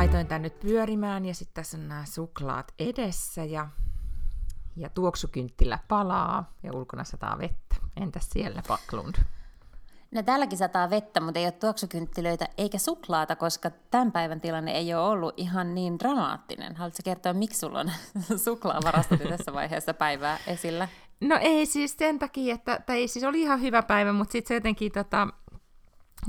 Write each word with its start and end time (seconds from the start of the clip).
Laitoin 0.00 0.26
tän 0.26 0.42
nyt 0.42 0.60
pyörimään 0.60 1.24
ja 1.24 1.34
sitten 1.34 1.54
tässä 1.54 1.78
on 1.78 1.88
nämä 1.88 2.04
suklaat 2.04 2.74
edessä 2.78 3.44
ja, 3.44 3.68
ja 4.76 4.88
tuoksukynttilä 4.88 5.78
palaa 5.88 6.52
ja 6.62 6.72
ulkona 6.72 7.04
sataa 7.04 7.38
vettä. 7.38 7.76
Entäs 7.96 8.30
siellä 8.30 8.62
Paklund? 8.68 9.14
No 10.10 10.22
täälläkin 10.22 10.58
sataa 10.58 10.90
vettä, 10.90 11.20
mutta 11.20 11.40
ei 11.40 11.46
ole 11.46 11.52
tuoksukynttilöitä 11.52 12.48
eikä 12.58 12.78
suklaata, 12.78 13.36
koska 13.36 13.70
tämän 13.70 14.12
päivän 14.12 14.40
tilanne 14.40 14.72
ei 14.72 14.94
ole 14.94 15.08
ollut 15.08 15.34
ihan 15.36 15.74
niin 15.74 15.98
dramaattinen. 15.98 16.76
Haluatko 16.76 17.00
kertoa, 17.04 17.32
miksi 17.32 17.58
sulla 17.58 17.80
on 17.80 17.90
suklaavarastot 18.44 19.22
tässä 19.28 19.52
vaiheessa 19.52 19.94
päivää 19.94 20.38
esillä? 20.46 20.88
No 21.20 21.38
ei 21.40 21.66
siis 21.66 21.96
sen 21.98 22.18
takia, 22.18 22.54
että 22.54 22.80
tai 22.86 23.08
siis 23.08 23.24
oli 23.24 23.40
ihan 23.40 23.60
hyvä 23.60 23.82
päivä, 23.82 24.12
mutta 24.12 24.32
sitten 24.32 24.48
se 24.48 24.54
jotenkin, 24.54 24.92
tota, 24.92 25.28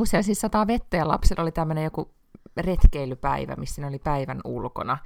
siellä 0.03 0.23
siis 0.23 0.41
sataa 0.41 0.67
vettä 0.67 0.97
ja 0.97 1.07
lapsilla 1.07 1.43
oli 1.43 1.51
tämmöinen 1.51 1.83
joku 1.83 2.20
retkeilypäivä, 2.57 3.55
missä 3.55 3.81
ne 3.81 3.87
oli 3.87 3.99
päivän 3.99 4.41
ulkona. 4.43 4.97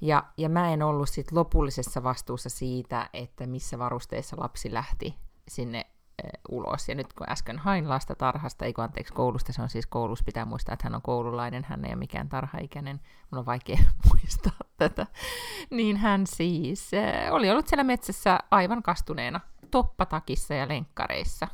Ja, 0.00 0.24
ja 0.36 0.48
mä 0.48 0.72
en 0.72 0.82
ollut 0.82 1.08
sit 1.08 1.32
lopullisessa 1.32 2.02
vastuussa 2.02 2.48
siitä, 2.48 3.10
että 3.12 3.46
missä 3.46 3.78
varusteissa 3.78 4.36
lapsi 4.40 4.72
lähti 4.72 5.14
sinne 5.48 5.78
e, 5.78 6.28
ulos. 6.48 6.88
Ja 6.88 6.94
nyt 6.94 7.12
kun 7.12 7.30
äsken 7.30 7.58
hain 7.58 7.88
lasta 7.88 8.14
tarhasta, 8.14 8.64
ei 8.64 8.72
kun 8.72 8.84
anteeksi 8.84 9.14
koulusta, 9.14 9.52
se 9.52 9.62
on 9.62 9.68
siis 9.68 9.86
koulussa, 9.86 10.24
pitää 10.24 10.44
muistaa, 10.44 10.72
että 10.72 10.86
hän 10.86 10.94
on 10.94 11.02
koululainen, 11.02 11.66
hän 11.68 11.84
ei 11.84 11.90
ole 11.90 11.96
mikään 11.96 12.28
tarhaikäinen, 12.28 13.00
mun 13.30 13.38
on 13.38 13.46
vaikea 13.46 13.78
muistaa 14.12 14.58
tätä, 14.76 15.06
niin 15.70 15.96
hän 15.96 16.26
siis 16.26 16.94
e, 16.94 17.30
oli 17.30 17.50
ollut 17.50 17.68
siellä 17.68 17.84
metsässä 17.84 18.38
aivan 18.50 18.82
kastuneena 18.82 19.40
toppatakissa 19.70 20.54
ja 20.54 20.68
lenkkareissa. 20.68 21.48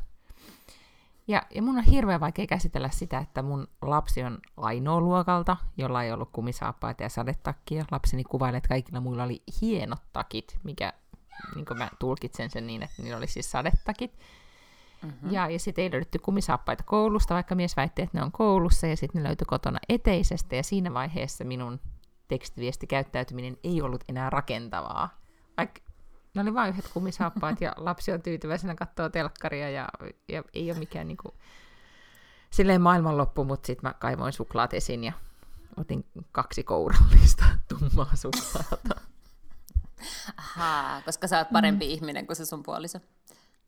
Ja, 1.29 1.43
ja 1.55 1.63
mun 1.63 1.79
on 1.79 1.85
hirveän 1.85 2.21
vaikea 2.21 2.47
käsitellä 2.47 2.89
sitä, 2.89 3.19
että 3.19 3.43
mun 3.43 3.69
lapsi 3.83 4.23
on 4.23 4.39
ainoa 4.57 5.01
luokalta, 5.01 5.57
jolla 5.77 6.03
ei 6.03 6.13
ollut 6.13 6.31
kumisaappaita 6.33 7.03
ja 7.03 7.09
sadetakkia. 7.09 7.85
Lapseni 7.91 8.25
kuvailee, 8.25 8.59
että 8.59 8.69
kaikilla 8.69 9.01
muilla 9.01 9.25
oli 9.25 9.43
hienot 9.61 10.03
takit, 10.13 10.59
mikä 10.65 10.93
niin 11.55 11.79
mä 11.79 11.89
tulkitsen 11.99 12.51
sen 12.51 12.67
niin, 12.67 12.83
että 12.83 13.03
niillä 13.03 13.17
oli 13.17 13.27
siis 13.27 13.51
sadetakit. 13.51 14.19
Mm-hmm. 15.03 15.31
Ja, 15.31 15.49
ja 15.49 15.59
sitten 15.59 15.83
ei 15.83 15.91
löydetty 15.91 16.19
kumisaappaita 16.19 16.83
koulusta, 16.83 17.35
vaikka 17.35 17.55
mies 17.55 17.77
väitti, 17.77 18.03
että 18.03 18.19
ne 18.19 18.25
on 18.25 18.33
koulussa, 18.33 18.87
ja 18.87 18.97
sitten 18.97 19.23
ne 19.23 19.29
löytyi 19.29 19.45
kotona 19.45 19.79
eteisestä, 19.89 20.57
ja 20.57 20.63
siinä 20.63 20.95
vaiheessa 20.95 21.45
minun 21.45 21.81
tekstiviestikäyttäytyminen 22.29 23.57
ei 23.65 23.83
ollut 23.83 24.05
enää 24.09 24.31
rakentavaa. 24.31 25.21
Vaikka 25.57 25.81
ne 26.35 26.43
oli 26.43 26.55
vain 26.55 26.73
yhdet 26.73 26.91
kumisaappaat 26.95 27.61
ja 27.61 27.73
lapsi 27.77 28.13
on 28.13 28.23
tyytyväisenä 28.23 28.75
katsoa 28.75 29.11
telkkaria 29.11 29.71
ja, 29.71 29.89
ja 30.29 30.43
ei 30.55 30.71
ole 30.71 30.79
mikään 30.79 31.09
niinku, 31.09 31.35
silleen 32.51 32.81
maailmanloppu, 32.81 33.45
mutta 33.45 33.67
sitten 33.67 33.91
mä 33.91 33.95
kaivoin 33.95 34.33
suklaat 34.33 34.75
esiin 34.75 35.05
ja 35.05 35.13
otin 35.77 36.07
kaksi 36.33 36.65
kourallista 36.65 37.45
tummaa 37.69 38.17
suklaata. 38.17 39.01
Ahaa, 40.37 41.03
koska 41.03 41.27
sä 41.27 41.39
oot 41.39 41.51
parempi 41.53 41.85
mm. 41.85 41.91
ihminen 41.91 42.27
kuin 42.27 42.37
se 42.37 42.45
sun 42.45 42.63
puoliso. 42.63 42.99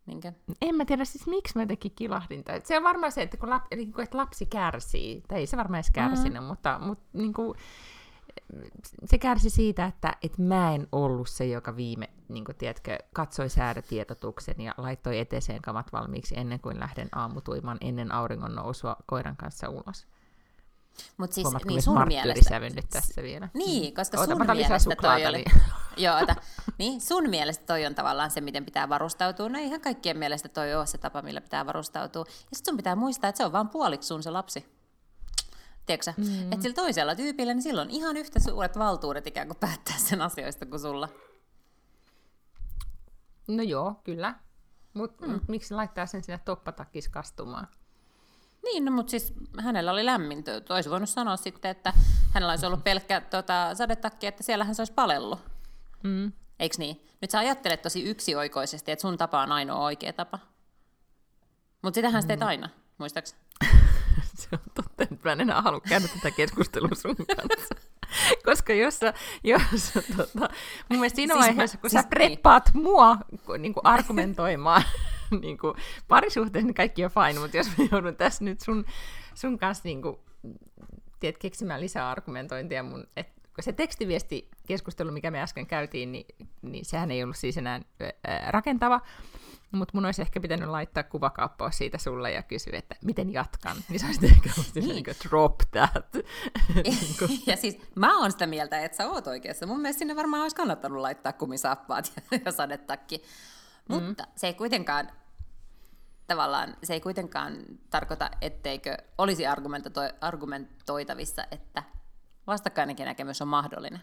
Minkä? 0.07 0.33
En 0.61 0.75
mä 0.75 0.85
tiedä 0.85 1.05
siis 1.05 1.27
miksi 1.27 1.53
mä 1.57 1.63
jotenkin 1.63 1.93
kilahdin. 1.95 2.45
Se 2.65 2.77
on 2.77 2.83
varmaan 2.83 3.13
se, 3.13 3.23
että 3.23 3.37
kun 3.37 3.51
lapsi, 3.51 3.69
että 4.03 4.19
lapsi 4.19 4.47
kärsii, 4.47 5.23
tai 5.29 5.39
ei 5.39 5.47
se 5.47 5.57
varmaan 5.57 5.79
edes 5.79 5.91
kärsinyt, 5.91 6.43
mm. 6.43 6.47
mutta, 6.47 6.79
mutta 6.79 7.05
niin 7.13 7.33
kuin, 7.35 7.59
se 9.05 9.19
kärsi 9.19 9.51
siitä, 9.51 9.85
että, 9.85 10.17
että 10.23 10.43
mä 10.43 10.75
en 10.75 10.89
ollut 10.93 11.29
se, 11.29 11.47
joka 11.47 11.77
viime, 11.77 12.11
niin 12.29 12.45
kuin, 12.45 12.57
tiedätkö, 12.57 12.99
katsoi 13.13 13.49
säädötietotuksen 13.49 14.61
ja 14.61 14.75
laittoi 14.77 15.19
eteeseen 15.19 15.63
kamat 15.63 15.93
valmiiksi 15.93 16.39
ennen 16.39 16.61
kuin 16.61 16.81
lähden 16.81 17.09
aamutuimaan 17.13 17.79
ennen 17.81 18.13
auringon 18.13 18.55
nousua 18.55 18.97
koiran 19.07 19.37
kanssa 19.37 19.69
ulos. 19.69 20.07
Mut 21.17 21.33
siis, 21.33 21.45
Huomatko, 21.45 21.69
niin 21.69 21.83
sun 21.83 22.09
mielestä... 22.09 22.59
nyt 22.61 22.89
tässä 22.91 23.23
vielä? 23.23 23.49
Niin, 23.55 23.95
koska 23.95 24.25
sun 24.25 24.41
Oota, 24.41 24.55
mielestä 24.55 24.97
toi 25.01 25.27
oli... 25.27 25.45
Joo, 25.97 26.19
ota. 26.19 26.37
Niin, 26.79 27.01
sun 27.01 27.31
mielestä 27.31 27.67
toi 27.67 27.87
on 27.87 27.95
tavallaan 27.95 28.31
se, 28.31 28.41
miten 28.41 28.65
pitää 28.65 28.89
varustautua. 28.89 29.49
No 29.49 29.59
ihan 29.59 29.81
kaikkien 29.81 30.19
mielestä 30.19 30.49
toi 30.49 30.75
on 30.75 30.87
se 30.87 30.99
tapa, 30.99 31.23
millä 31.23 31.41
pitää 31.41 31.67
varustautua. 31.67 32.25
Ja 32.29 32.57
sit 32.57 32.65
sun 32.65 32.77
pitää 32.77 32.97
muistaa, 32.97 33.29
että 33.29 33.37
se 33.37 33.45
on 33.45 33.53
vaan 33.53 33.69
puoliksi 33.69 34.07
sun 34.07 34.23
se 34.23 34.31
lapsi. 34.31 34.76
Tiedätkö 35.87 36.13
mm. 36.17 36.53
Että 36.53 36.63
sillä 36.63 36.75
toisella 36.75 37.15
tyypillä, 37.15 37.55
niin 37.55 37.63
silloin 37.63 37.91
ihan 37.91 38.17
yhtä 38.17 38.41
suuret 38.41 38.79
valtuudet 38.79 39.27
ikään 39.27 39.47
kuin 39.47 39.59
päättää 39.59 39.99
sen 39.99 40.23
asioista 40.23 40.67
kuin 40.67 40.81
sulla. 40.81 41.09
No 43.49 43.63
joo, 43.63 43.95
kyllä. 44.05 44.35
Mutta 44.95 45.27
mm. 45.27 45.33
mut 45.33 45.49
miksi 45.49 45.75
laittaa 45.75 46.07
sen 46.07 46.25
sinne 46.25 46.41
toppatakis 46.45 47.09
kastumaan? 47.09 47.69
Niin, 48.63 48.85
no, 48.85 48.93
mutta 48.93 49.11
siis 49.11 49.35
hänellä 49.61 49.93
oli 49.93 50.07
lämmin. 50.07 50.45
Olisi 50.69 50.91
voinut 50.91 51.09
sanoa 51.09 51.37
sitten, 51.37 51.71
että 51.71 51.93
hänellä 52.31 52.53
olisi 52.53 52.67
ollut 52.67 52.85
pelkkä 52.85 53.21
tota, 53.21 53.75
sadetakki, 53.75 54.27
että 54.27 54.43
siellähän 54.43 54.75
se 54.75 54.83
olisi 54.83 54.93
palellut. 54.93 55.39
Mm. 56.03 56.33
Eikö 56.59 56.75
niin? 56.79 57.07
Nyt 57.21 57.31
sä 57.31 57.39
ajattelet 57.39 57.83
tosi 57.83 58.03
yksioikoisesti, 58.03 58.93
että 58.93 59.01
sun 59.01 59.19
tapa 59.19 59.43
on 59.43 59.53
ainoa 59.53 59.85
oikea 59.85 60.13
tapa. 60.13 60.39
Mutta 61.83 61.95
sitähän 61.95 62.19
mm. 62.19 62.23
sä 62.23 62.29
teet 62.29 62.41
mm. 62.41 62.47
aina, 62.47 62.69
muistaakseni? 62.99 63.46
se 64.35 64.49
on 64.53 64.59
totta, 64.75 65.03
että 65.03 65.17
mä 65.25 65.33
en 65.33 65.41
enää 65.41 65.63
halua 65.63 65.81
käydä 65.81 66.09
tätä 66.09 66.31
keskustelua 66.31 66.95
sun 66.95 67.17
kanssa. 67.17 67.75
Koska 68.47 68.73
jos 68.73 68.99
sä, 68.99 69.15
jos, 69.45 69.93
tota, 70.17 70.49
mun 70.89 71.01
mielestä 71.01 71.17
siinä 71.17 71.35
siis 71.35 71.47
vaiheessa, 71.47 71.77
mä, 71.77 71.81
kun 71.81 71.91
siis 71.91 72.03
sä 72.03 72.09
preppaat 72.09 72.71
niin. 72.75 72.83
mua 72.83 73.19
niin 73.59 73.75
kuin 73.75 73.87
argumentoimaan 73.87 74.83
niin 75.43 75.59
kuin 75.59 75.75
parisuhteessa, 76.09 76.67
niin 76.67 76.75
kaikki 76.75 77.05
on 77.05 77.11
fine, 77.11 77.41
mutta 77.41 77.57
jos 77.57 77.67
mä 77.79 77.85
joudun 77.93 78.17
tässä 78.17 78.45
nyt 78.45 78.61
sun, 78.61 78.85
sun 79.35 79.59
kanssa 79.59 79.83
niin 79.85 80.03
kuin, 80.03 80.17
tiedät, 81.21 81.39
keksimään 81.39 81.81
lisää 81.81 82.11
argumentointia 82.11 82.83
mun, 82.83 83.07
et, 83.17 83.36
se 83.63 83.73
tekstiviesti 83.73 84.51
keskustelu, 84.67 85.13
mikä 85.13 85.31
me 85.31 85.43
äsken 85.43 85.67
käytiin, 85.67 86.13
niin, 86.13 86.27
niin 86.63 86.85
sehän 86.85 87.11
ei 87.11 87.23
ollut 87.23 87.37
siis 87.37 87.59
enää 87.59 87.81
ää, 88.27 88.51
rakentava, 88.51 89.01
mutta 89.73 89.93
mun 89.95 90.05
olisi 90.05 90.23
ehkä 90.23 90.41
pitänyt 90.41 90.69
laittaa 90.69 91.03
kuvakaappaus 91.03 91.79
siitä 91.79 91.99
sulle 91.99 92.33
ja 92.33 92.43
kysyä, 92.43 92.79
että 92.79 92.97
miten 93.05 93.33
jatkan. 93.33 93.77
Niin 93.89 94.01
sä 94.01 94.07
olisit 94.07 94.25
ehkä 94.25 94.51
niin. 94.75 94.89
niin 94.89 95.05
drop 95.29 95.55
that. 95.71 96.17
Ja 97.47 97.57
siis 97.57 97.79
mä 97.95 98.19
oon 98.19 98.33
sitä 98.33 98.47
mieltä, 98.47 98.85
että 98.85 98.97
sä 98.97 99.11
oot 99.11 99.27
oikeassa. 99.27 99.67
Mun 99.67 99.81
mielestä 99.81 99.99
sinne 99.99 100.17
varmaan 100.17 100.43
olisi 100.43 100.57
kannattanut 100.57 100.99
laittaa 100.99 101.33
kumisaappaat 101.33 102.13
ja 102.45 102.53
sadetakki. 102.53 103.23
Mutta 103.89 104.23
mm. 104.23 104.33
se 104.37 104.47
ei 104.47 104.55
kuitenkaan 104.55 105.11
tavallaan, 106.27 106.77
se 106.83 106.95
ei 106.95 107.01
kuitenkaan 107.01 107.57
tarkoita, 107.91 108.31
etteikö 108.41 108.97
olisi 109.19 109.45
argumentoitavissa, 110.21 111.45
että 111.51 111.83
vastakkainenkin 112.47 113.07
näkemys 113.07 113.43
on 113.43 113.49
mahdollinen. 113.49 114.01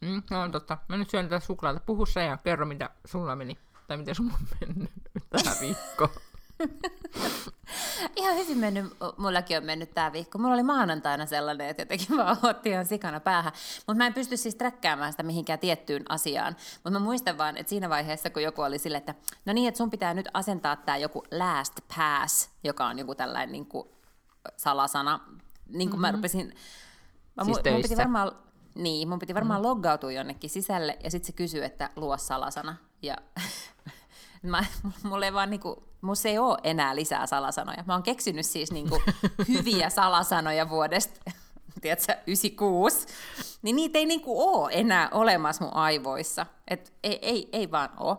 Mm, 0.00 0.22
no 0.30 0.42
on 0.42 0.52
totta. 0.52 0.78
Mä 0.88 0.96
nyt 0.96 1.10
syön 1.10 1.28
tätä 1.28 1.40
suklaata. 1.40 1.80
Puhu 1.86 2.04
ja 2.28 2.36
kerro, 2.36 2.66
mitä 2.66 2.90
sulla 3.04 3.36
meni 3.36 3.58
tai 3.88 3.96
miten 3.96 4.14
sun 4.14 4.32
on 4.32 4.48
mennyt 4.60 4.90
tämä 5.30 5.56
viikko? 5.60 6.08
ihan 8.16 8.36
hyvin 8.36 8.58
mennyt, 8.58 8.84
mullakin 9.16 9.58
on 9.58 9.64
mennyt 9.64 9.94
tämä 9.94 10.12
viikko. 10.12 10.38
Mulla 10.38 10.54
oli 10.54 10.62
maanantaina 10.62 11.26
sellainen, 11.26 11.68
että 11.68 11.82
jotenkin 11.82 12.16
vaan 12.16 12.36
otti 12.42 12.70
ihan 12.70 12.86
sikana 12.86 13.20
päähän. 13.20 13.52
Mutta 13.76 13.94
mä 13.94 14.06
en 14.06 14.14
pysty 14.14 14.36
siis 14.36 14.54
träkkäämään 14.54 15.12
sitä 15.12 15.22
mihinkään 15.22 15.58
tiettyyn 15.58 16.02
asiaan. 16.08 16.56
Mutta 16.74 16.90
mä 16.90 16.98
muistan 16.98 17.38
vaan, 17.38 17.56
että 17.56 17.70
siinä 17.70 17.88
vaiheessa, 17.88 18.30
kun 18.30 18.42
joku 18.42 18.62
oli 18.62 18.78
sille, 18.78 18.96
että 18.96 19.14
no 19.44 19.52
niin, 19.52 19.68
että 19.68 19.78
sun 19.78 19.90
pitää 19.90 20.14
nyt 20.14 20.28
asentaa 20.34 20.76
tämä 20.76 20.96
joku 20.96 21.22
last 21.30 21.80
pass, 21.96 22.50
joka 22.64 22.86
on 22.86 22.98
joku 22.98 23.14
tällainen 23.14 23.52
niin 23.52 23.66
kuin 23.66 23.88
salasana. 24.56 25.20
Niin 25.66 25.90
kuin 25.90 26.00
mm-hmm. 26.00 26.00
mä 26.00 26.12
rupesin... 26.12 26.54
Mä, 27.36 27.44
siis 27.44 27.56
mun 27.70 27.82
piti 27.82 27.96
varmaan, 27.96 28.32
niin, 28.74 29.08
mun 29.08 29.18
piti 29.18 29.34
varmaan 29.34 29.60
mm. 29.60 29.66
loggautua 29.66 30.12
jonnekin 30.12 30.50
sisälle 30.50 30.98
ja 31.04 31.10
sitten 31.10 31.26
se 31.26 31.32
kysyy, 31.32 31.64
että 31.64 31.90
luo 31.96 32.16
salasana. 32.16 32.76
Ja 33.02 33.16
mä, 34.42 34.64
mulla 35.02 35.26
ei 35.26 35.32
vaan 35.32 35.50
niinku, 35.50 35.88
musta 36.00 36.28
ei 36.28 36.38
ole 36.38 36.58
enää 36.64 36.96
lisää 36.96 37.26
salasanoja. 37.26 37.84
Mä 37.86 37.92
oon 37.92 38.02
keksinyt 38.02 38.46
siis 38.46 38.72
niinku 38.72 39.02
hyviä 39.48 39.90
salasanoja 39.90 40.70
vuodesta, 40.70 41.30
tiedätkö, 41.82 42.16
96. 42.26 43.06
Niin 43.62 43.76
niitä 43.76 43.98
ei 43.98 44.06
niinku 44.06 44.42
ole 44.42 44.70
enää 44.72 45.08
olemassa 45.12 45.64
mun 45.64 45.74
aivoissa. 45.74 46.46
Et 46.68 46.92
ei, 47.02 47.18
ei, 47.22 47.48
ei 47.52 47.70
vaan 47.70 47.90
ole. 47.96 48.16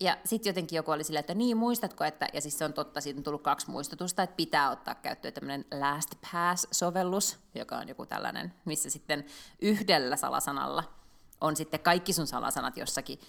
Ja 0.00 0.16
sitten 0.24 0.50
jotenkin 0.50 0.76
joku 0.76 0.90
oli 0.90 1.04
silleen, 1.04 1.20
että 1.20 1.34
niin 1.34 1.56
muistatko, 1.56 2.04
että, 2.04 2.28
ja 2.32 2.40
siis 2.40 2.58
se 2.58 2.64
on 2.64 2.72
totta, 2.72 3.00
siitä 3.00 3.20
on 3.20 3.24
tullut 3.24 3.42
kaksi 3.42 3.70
muistutusta, 3.70 4.22
että 4.22 4.36
pitää 4.36 4.70
ottaa 4.70 4.94
käyttöön 4.94 5.34
tämmöinen 5.34 5.64
LastPass-sovellus, 5.70 7.38
joka 7.54 7.76
on 7.78 7.88
joku 7.88 8.06
tällainen, 8.06 8.54
missä 8.64 8.90
sitten 8.90 9.24
yhdellä 9.62 10.16
salasanalla 10.16 10.84
on 11.40 11.56
sitten 11.56 11.80
kaikki 11.80 12.12
sun 12.12 12.26
salasanat 12.26 12.76
jossakin, 12.76 13.20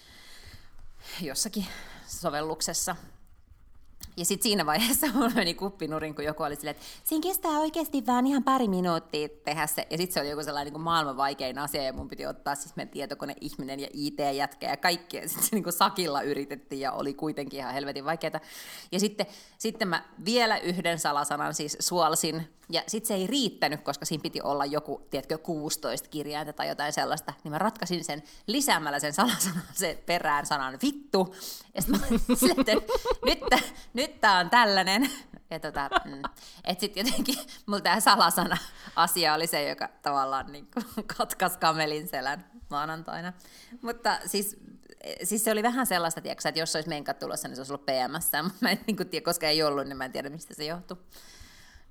jossakin 1.20 1.66
sovelluksessa. 2.06 2.96
Ja 4.16 4.24
sitten 4.24 4.42
siinä 4.42 4.66
vaiheessa 4.66 5.06
mulla 5.14 5.30
meni 5.34 5.54
kuppinurin, 5.54 6.14
kun 6.14 6.24
joku 6.24 6.42
oli 6.42 6.56
silleen, 6.56 6.76
että 6.76 6.86
siinä 7.04 7.22
kestää 7.22 7.50
oikeasti 7.50 8.06
vaan 8.06 8.26
ihan 8.26 8.44
pari 8.44 8.68
minuuttia 8.68 9.28
tehdä 9.44 9.66
se. 9.66 9.86
Ja 9.90 9.96
sitten 9.96 10.14
se 10.14 10.20
oli 10.20 10.30
joku 10.30 10.42
sellainen 10.42 10.72
niin 10.72 10.82
maailman 10.82 11.16
vaikein 11.16 11.58
asia, 11.58 11.82
ja 11.82 11.92
mun 11.92 12.08
piti 12.08 12.26
ottaa 12.26 12.54
siis 12.54 12.76
meidän 12.76 12.92
tietokone-ihminen 12.92 13.80
ja 13.80 13.88
IT-jätkä 13.92 14.66
ja 14.66 14.76
kaikkea. 14.76 15.28
Sitten 15.28 15.44
se 15.44 15.56
niin 15.56 15.64
kuin 15.64 15.72
sakilla 15.72 16.22
yritettiin 16.22 16.80
ja 16.80 16.92
oli 16.92 17.14
kuitenkin 17.14 17.58
ihan 17.58 17.74
helvetin 17.74 18.04
vaikeaa. 18.04 18.40
Ja 18.92 19.00
sitten, 19.00 19.26
sitten 19.58 19.88
mä 19.88 20.04
vielä 20.24 20.58
yhden 20.58 20.98
salasanan 20.98 21.54
siis 21.54 21.76
suolsin, 21.80 22.48
ja 22.68 22.82
sitten 22.86 23.08
se 23.08 23.14
ei 23.14 23.26
riittänyt, 23.26 23.80
koska 23.80 24.04
siinä 24.04 24.22
piti 24.22 24.42
olla 24.42 24.64
joku, 24.64 25.06
tiedätkö, 25.10 25.38
16 25.38 26.08
kirjainta 26.08 26.52
tai 26.52 26.68
jotain 26.68 26.92
sellaista, 26.92 27.32
niin 27.44 27.52
mä 27.52 27.58
ratkaisin 27.58 28.04
sen 28.04 28.22
lisäämällä 28.46 28.98
sen 28.98 29.12
salasanan 29.12 29.62
se 29.72 30.02
perään 30.06 30.46
sanan 30.46 30.78
vittu. 30.82 31.34
Ja 31.74 31.82
sitten 31.82 32.00
mä 32.00 32.06
että 32.62 32.72
nyt, 33.24 33.40
nyt 33.92 34.20
tää 34.20 34.38
on 34.38 34.50
tällainen. 34.50 35.10
Ja 35.50 35.60
tota, 35.60 35.90
mm, 36.04 36.22
että 36.64 36.80
sitten 36.80 37.06
jotenkin 37.06 37.38
mulla 37.66 37.80
tämä 37.80 38.00
salasana 38.00 38.56
asia 38.96 39.34
oli 39.34 39.46
se, 39.46 39.68
joka 39.68 39.88
tavallaan 40.02 40.52
niin 40.52 40.68
katkaisi 41.16 41.58
kamelin 41.58 42.08
selän 42.08 42.44
maanantaina. 42.70 43.32
Mutta 43.82 44.18
siis 44.26 44.56
siis 45.22 45.44
se 45.44 45.50
oli 45.50 45.62
vähän 45.62 45.86
sellaista, 45.86 46.20
tiedätkö, 46.20 46.48
että 46.48 46.60
jos 46.60 46.74
olisi 46.74 46.88
menkat 46.88 47.18
tulossa, 47.18 47.48
niin 47.48 47.56
se 47.56 47.60
olisi 47.60 47.72
ollut 47.72 47.86
PMS, 47.86 48.30
mutta 48.42 48.58
mä 48.60 48.70
en 48.70 48.80
niin 48.86 49.08
tiedä, 49.08 49.24
koska 49.24 49.46
ei 49.46 49.62
ollut, 49.62 49.86
niin 49.86 49.96
mä 49.96 50.04
en 50.04 50.12
tiedä, 50.12 50.30
mistä 50.30 50.54
se 50.54 50.64
johtuu. 50.64 50.98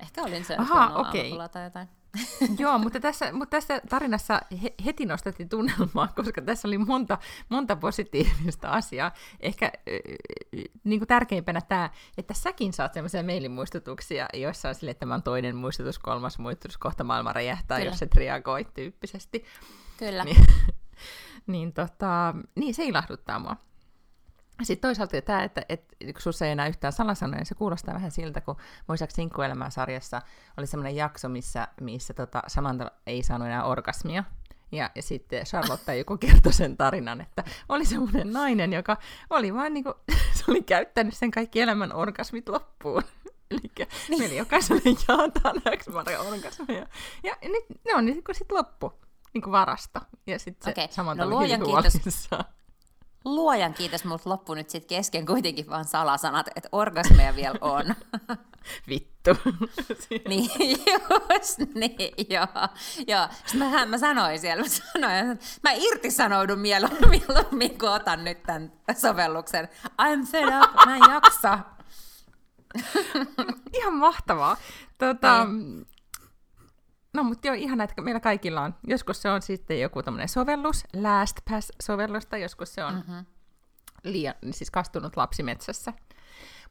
Ehkä 0.03 0.23
olin 0.23 0.45
se 0.45 0.55
Aha, 0.55 0.95
okei. 0.95 1.33
Okay. 1.33 1.49
tai 1.49 1.63
jotain. 1.63 1.87
Joo, 2.59 2.77
mutta 2.77 2.99
tässä, 2.99 3.33
mutta 3.33 3.57
tässä 3.57 3.81
tarinassa 3.89 4.41
he, 4.63 4.73
heti 4.85 5.05
nostettiin 5.05 5.49
tunnelmaa, 5.49 6.07
koska 6.15 6.41
tässä 6.41 6.67
oli 6.67 6.77
monta, 6.77 7.17
monta 7.49 7.75
positiivista 7.75 8.69
asiaa. 8.69 9.11
Ehkä 9.39 9.65
äh, 9.65 10.63
niin 10.83 10.99
kuin 10.99 11.07
tärkeimpänä 11.07 11.61
tämä, 11.61 11.89
että 12.17 12.33
säkin 12.33 12.73
saat 12.73 12.93
sellaisia 12.93 13.23
mailimuistutuksia, 13.23 14.27
joissa 14.33 14.69
on 14.69 14.75
sille, 14.75 14.91
että 14.91 14.99
tämä 14.99 15.15
on 15.15 15.23
toinen 15.23 15.55
muistutus, 15.55 15.99
kolmas 15.99 16.39
muistutus, 16.39 16.77
kohta 16.77 17.03
maailma 17.03 17.33
räjähtää, 17.33 17.77
Kyllä. 17.77 17.91
jos 17.91 18.01
et 18.01 18.15
reagoi 18.15 18.65
tyyppisesti. 18.73 19.45
Kyllä. 19.97 20.23
Niin, 20.23 20.45
niin, 21.47 21.73
tota, 21.73 22.35
niin 22.55 22.73
se 22.73 22.85
ilahduttaa 22.85 23.39
mua. 23.39 23.55
Sitten 24.61 24.87
toisaalta 24.87 25.21
tämä, 25.21 25.43
että, 25.43 25.65
että 25.69 25.95
kun 25.99 26.21
sinussa 26.21 26.45
ei 26.45 26.51
enää 26.51 26.67
yhtään 26.67 26.93
salasanoja, 26.93 27.37
niin 27.37 27.45
se 27.45 27.55
kuulostaa 27.55 27.93
vähän 27.93 28.11
siltä, 28.11 28.41
kun 28.41 28.55
muistaakseni 28.87 29.23
Sinkkuelämää 29.23 29.69
sarjassa 29.69 30.21
oli 30.57 30.67
semmoinen 30.67 30.95
jakso, 30.95 31.29
missä, 31.29 31.67
missä 31.81 32.13
tota, 32.13 32.43
Samantha 32.47 32.91
ei 33.07 33.23
saanut 33.23 33.47
enää 33.47 33.63
orgasmia. 33.63 34.23
Ja, 34.71 34.91
ja 34.95 35.01
sitten 35.01 35.45
Charlotte 35.45 35.97
joku 35.97 36.17
kertoi 36.17 36.53
sen 36.53 36.77
tarinan, 36.77 37.21
että 37.21 37.43
oli 37.69 37.85
semmoinen 37.85 38.33
nainen, 38.33 38.73
joka 38.73 38.97
oli 39.29 39.53
vaan 39.53 39.73
niin 39.73 39.83
kuin, 39.83 39.95
se 40.37 40.43
oli 40.47 40.63
käyttänyt 40.63 41.13
sen 41.13 41.31
kaikki 41.31 41.61
elämän 41.61 41.93
orgasmit 41.93 42.49
loppuun. 42.49 43.03
Eli 43.51 43.71
niin. 44.09 44.19
meillä 44.19 44.35
jokaiselle 44.35 44.81
jaetaan 45.07 45.55
X 45.77 45.87
orgasmeja. 46.27 46.87
Ja 47.23 47.35
nyt 47.43 47.65
ne 47.85 47.95
on 47.95 48.05
niin 48.05 48.23
sitten 48.31 48.57
loppu 48.57 48.93
niin 49.33 49.41
kuin 49.41 49.51
varasta. 49.51 50.01
Ja 50.27 50.39
sitten 50.39 50.63
se 50.63 50.81
okay. 50.81 50.93
Samantha 50.95 51.25
no, 51.25 51.37
oli 51.37 51.47
kiitos 51.47 52.29
luojan 53.25 53.73
kiitos, 53.73 54.05
mutta 54.05 54.29
loppu 54.29 54.53
nyt 54.53 54.69
sitten 54.69 54.97
kesken 54.97 55.25
kuitenkin 55.25 55.69
vaan 55.69 55.85
salasanat, 55.85 56.47
että 56.55 56.69
orgasmeja 56.71 57.35
vielä 57.35 57.57
on. 57.61 57.95
Vittu. 58.89 59.29
niin, 60.29 60.49
just 61.33 61.59
niin, 61.75 62.13
joo. 62.29 62.47
joo. 63.07 63.27
mä, 63.57 63.85
mä 63.85 63.97
sanoin 63.97 64.39
siellä, 64.39 64.63
mä 64.63 64.69
sanoin, 64.69 65.31
että 65.31 65.45
mä 65.63 65.71
irtisanoudun 65.71 66.59
mieluummin, 66.59 67.09
mieluummin 67.09 67.79
kun 67.79 67.89
otan 67.89 68.23
nyt 68.23 68.43
tämän 68.43 68.71
sovelluksen. 68.97 69.69
I'm 69.85 70.27
fed 70.31 70.47
up, 70.63 70.85
mä 70.85 70.95
en 70.95 71.13
jaksa. 71.13 71.59
Ihan 73.77 73.93
mahtavaa. 73.93 74.57
Tota, 74.97 75.45
niin. 75.45 75.85
No, 77.13 77.23
mutta 77.23 77.47
joo, 77.47 77.55
ihan 77.55 77.81
että 77.81 78.01
meillä 78.01 78.19
kaikilla 78.19 78.61
on. 78.61 78.75
Joskus 78.87 79.21
se 79.21 79.29
on 79.29 79.41
sitten 79.41 79.81
joku 79.81 80.03
tämmöinen 80.03 80.29
sovellus, 80.29 80.83
LastPass-sovellusta, 80.93 82.37
joskus 82.37 82.73
se 82.73 82.83
on 82.83 82.93
mm-hmm. 82.93 83.25
liian, 84.03 84.35
siis 84.51 84.71
kastunut 84.71 85.17
lapsi 85.17 85.43
metsässä. 85.43 85.93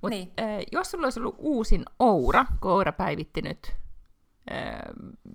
Mutta 0.03 0.17
niin. 0.17 0.33
äh, 0.41 0.47
jos 0.73 0.91
sulla 0.91 1.06
olisi 1.06 1.21
ollut 1.21 1.37
uusin 1.39 1.85
Oura, 1.99 2.47
kun 2.61 2.71
Oura 2.71 2.93
päivitti 2.93 3.43
nyt, 3.43 3.77
äh, 4.53 4.81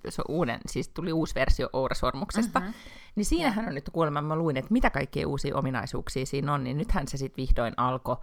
se 0.08 0.22
on 0.28 0.34
uuden, 0.34 0.60
siis 0.66 0.88
tuli 0.88 1.12
uusi 1.12 1.34
versio 1.34 1.68
Oura-sormuksesta, 1.72 2.60
mm-hmm. 2.60 2.74
niin 3.14 3.26
siinähän 3.26 3.58
yeah. 3.58 3.68
on 3.68 3.74
nyt 3.74 3.90
kuulemma, 3.92 4.22
mä 4.22 4.36
luin, 4.36 4.56
että 4.56 4.72
mitä 4.72 4.90
kaikkea 4.90 5.28
uusia 5.28 5.56
ominaisuuksia 5.56 6.26
siinä 6.26 6.54
on, 6.54 6.64
niin 6.64 6.78
nythän 6.78 7.08
se 7.08 7.16
sitten 7.16 7.42
vihdoin 7.42 7.74
alkoi 7.76 8.16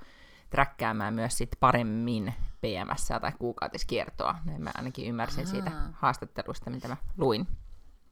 träkkäämään 0.50 1.14
myös 1.14 1.38
sit 1.38 1.50
paremmin 1.60 2.34
PMS 2.62 3.08
tai 3.22 3.32
kuukautiskiertoa. 3.40 4.36
Näin 4.46 4.62
mä 4.62 4.72
ainakin 4.78 5.08
ymmärsin 5.08 5.44
Aha. 5.46 5.52
siitä 5.52 5.72
haastattelusta, 5.94 6.70
mitä 6.70 6.88
mä 6.88 6.98
luin. 7.18 7.48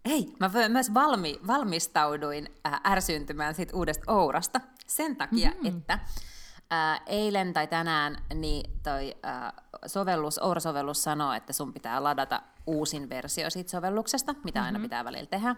Ei, 0.05 0.33
mä 0.39 0.49
myös 0.69 0.93
valmi, 0.93 1.39
valmistauduin 1.47 2.49
äh, 2.67 2.81
ärsyntymään 2.91 3.55
siitä 3.55 3.77
uudesta 3.77 4.11
Ourasta 4.13 4.61
sen 4.87 5.15
takia, 5.15 5.49
mm-hmm. 5.49 5.67
että 5.67 5.93
äh, 6.73 7.01
eilen 7.05 7.53
tai 7.53 7.67
tänään 7.67 8.17
niin 8.33 8.71
toi 8.83 9.15
äh, 9.25 9.53
sovellus, 9.85 10.39
Oura-sovellus 10.39 11.03
sanoo, 11.03 11.33
että 11.33 11.53
sun 11.53 11.73
pitää 11.73 12.03
ladata 12.03 12.41
uusin 12.67 13.09
versio 13.09 13.49
siitä 13.49 13.71
sovelluksesta, 13.71 14.35
mitä 14.43 14.59
mm-hmm. 14.59 14.65
aina 14.65 14.79
pitää 14.79 15.05
välillä 15.05 15.25
tehdä. 15.25 15.55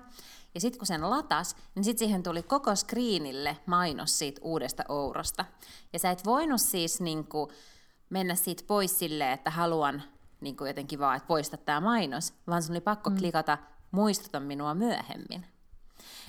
Ja 0.56 0.62
sitten 0.62 0.80
kun 0.80 0.88
sen 0.88 1.10
latas, 1.10 1.56
niin 1.76 1.84
sitten 1.84 2.08
siihen 2.08 2.24
tuli 2.24 2.44
koko 2.44 2.76
screenille 2.76 3.58
mainos 3.66 4.20
siitä 4.20 4.42
uudesta 4.44 4.84
Ourosta. 4.90 5.46
Ja 5.94 6.00
sä 6.00 6.12
et 6.12 6.26
voinut 6.26 6.62
siis 6.62 7.02
niinku 7.02 7.52
mennä 8.10 8.36
siitä 8.36 8.64
pois 8.68 9.00
silleen, 9.00 9.32
että 9.32 9.50
haluan 9.50 10.04
niinku 10.42 10.66
jotenkin 10.66 11.00
vaan, 11.00 11.18
että 11.18 11.28
poista 11.28 11.58
tämä 11.58 11.80
mainos, 11.80 12.34
vaan 12.48 12.64
sun 12.64 12.74
oli 12.74 12.82
pakko 12.82 13.10
mm. 13.10 13.18
klikata 13.18 13.58
muistuta 13.92 14.40
minua 14.40 14.74
myöhemmin. 14.74 15.46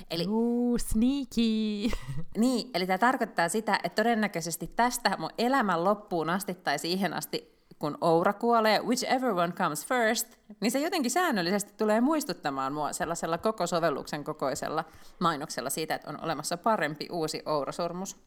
Eli, 0.09 0.25
Ooh, 0.27 0.79
sneaky! 0.79 1.95
Niin, 2.37 2.69
eli 2.73 2.87
tämä 2.87 2.97
tarkoittaa 2.97 3.49
sitä, 3.49 3.79
että 3.83 4.03
todennäköisesti 4.03 4.67
tästä 4.67 5.17
mun 5.17 5.29
elämän 5.37 5.83
loppuun 5.83 6.29
asti 6.29 6.53
tai 6.53 6.79
siihen 6.79 7.13
asti 7.13 7.56
kun 7.79 7.97
Oura 8.01 8.33
kuolee, 8.33 8.81
whichever 8.81 9.31
one 9.31 9.53
comes 9.53 9.85
first, 9.85 10.27
niin 10.59 10.71
se 10.71 10.79
jotenkin 10.79 11.11
säännöllisesti 11.11 11.73
tulee 11.77 12.01
muistuttamaan 12.01 12.73
mua 12.73 12.93
sellaisella 12.93 13.37
koko 13.37 13.67
sovelluksen 13.67 14.23
kokoisella 14.23 14.85
mainoksella 15.19 15.69
siitä, 15.69 15.95
että 15.95 16.09
on 16.09 16.23
olemassa 16.23 16.57
parempi 16.57 17.07
uusi 17.11 17.41
Oura-sormus, 17.45 18.17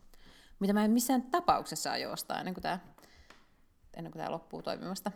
mitä 0.60 0.72
mä 0.72 0.84
en 0.84 0.90
missään 0.90 1.22
tapauksessa 1.22 1.92
aio 1.92 2.12
ostaa 2.12 2.38
ennen 2.38 2.54
kuin 2.54 2.62
tämä, 2.62 2.78
ennen 3.94 4.12
kuin 4.12 4.20
tämä 4.20 4.32
loppuu 4.32 4.62
toimimasta. 4.62 5.12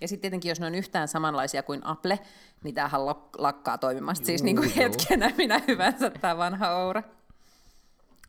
Ja 0.00 0.08
sitten 0.08 0.20
tietenkin, 0.22 0.48
jos 0.48 0.60
ne 0.60 0.66
on 0.66 0.74
yhtään 0.74 1.08
samanlaisia 1.08 1.62
kuin 1.62 1.86
Apple, 1.86 2.18
niin 2.64 2.74
tämähän 2.74 3.06
lakkaa 3.38 3.78
toimimasta. 3.78 4.26
Siis 4.26 4.42
niin 4.42 4.56
kuin 4.56 4.74
hetkenä 4.74 5.30
minä 5.38 5.60
hyvänsä 5.68 6.10
tämä 6.10 6.36
vanha 6.36 6.76
Oura. 6.76 7.02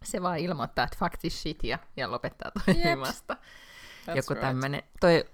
Se 0.04 0.22
vaan 0.22 0.38
ilmoittaa, 0.38 0.86
että 0.86 0.98
fact 1.00 1.26
is 1.26 1.42
shit 1.42 1.64
ja, 1.64 1.80
ja 1.98 2.12
lopettaa 2.12 2.52
toimimasta. 2.66 3.34
Yep. 3.34 3.65
That's 4.08 4.16
joku 4.16 4.34
right. 4.34 4.48
tämmöinen. 4.48 4.84
Toi, 5.00 5.26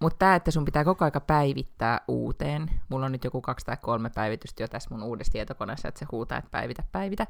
mutta 0.00 0.18
tämä, 0.18 0.34
että 0.34 0.50
sun 0.50 0.64
pitää 0.64 0.84
koko 0.84 1.04
aika 1.04 1.20
päivittää 1.20 2.00
uuteen. 2.08 2.70
Mulla 2.88 3.06
on 3.06 3.12
nyt 3.12 3.24
joku 3.24 3.40
kaksi 3.40 3.66
tai 3.66 3.76
kolme 3.82 4.10
päivitystä 4.10 4.62
jo 4.62 4.68
tässä 4.68 4.90
mun 4.90 5.02
uudessa 5.02 5.32
tietokoneessa, 5.32 5.88
että 5.88 5.98
se 5.98 6.06
huutaa, 6.12 6.38
että 6.38 6.50
päivitä, 6.50 6.82
päivitä. 6.92 7.26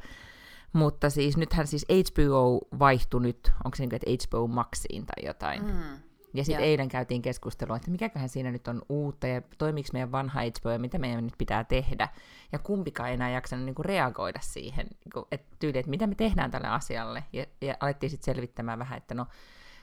Mutta 0.72 1.10
siis 1.10 1.36
nythän 1.36 1.66
siis 1.66 1.86
HBO 1.88 2.60
vaihtui 2.78 3.20
nyt, 3.20 3.52
onko 3.64 3.76
se 3.76 3.82
niin 3.82 3.90
kuin, 3.90 4.00
että 4.02 4.26
HBO 4.26 4.46
Maxiin 4.46 5.06
tai 5.06 5.26
jotain. 5.26 5.64
Mm. 5.64 5.98
Ja 6.34 6.44
sitten 6.44 6.64
eilen 6.64 6.88
käytiin 6.88 7.22
keskustelua, 7.22 7.76
että 7.76 7.90
mikäköhän 7.90 8.28
siinä 8.28 8.50
nyt 8.50 8.68
on 8.68 8.82
uutta 8.88 9.26
ja 9.26 9.42
toimiiko 9.58 9.88
meidän 9.92 10.12
vanha 10.12 10.40
HBO 10.40 10.70
ja 10.70 10.78
mitä 10.78 10.98
meidän 10.98 11.24
nyt 11.24 11.34
pitää 11.38 11.64
tehdä. 11.64 12.08
Ja 12.52 12.58
kumpikaan 12.58 13.08
ei 13.08 13.14
enää 13.14 13.30
jaksanut 13.30 13.64
niin 13.64 13.74
kuin 13.74 13.86
reagoida 13.86 14.38
siihen, 14.42 14.86
niin 14.86 15.12
kuin, 15.14 15.26
että 15.32 15.56
tyyli, 15.58 15.78
että 15.78 15.90
mitä 15.90 16.06
me 16.06 16.14
tehdään 16.14 16.50
tälle 16.50 16.68
asialle. 16.68 17.24
Ja, 17.32 17.46
ja 17.60 17.74
alettiin 17.80 18.10
sitten 18.10 18.34
selvittämään 18.34 18.78
vähän, 18.78 18.96
että 18.96 19.14
no 19.14 19.26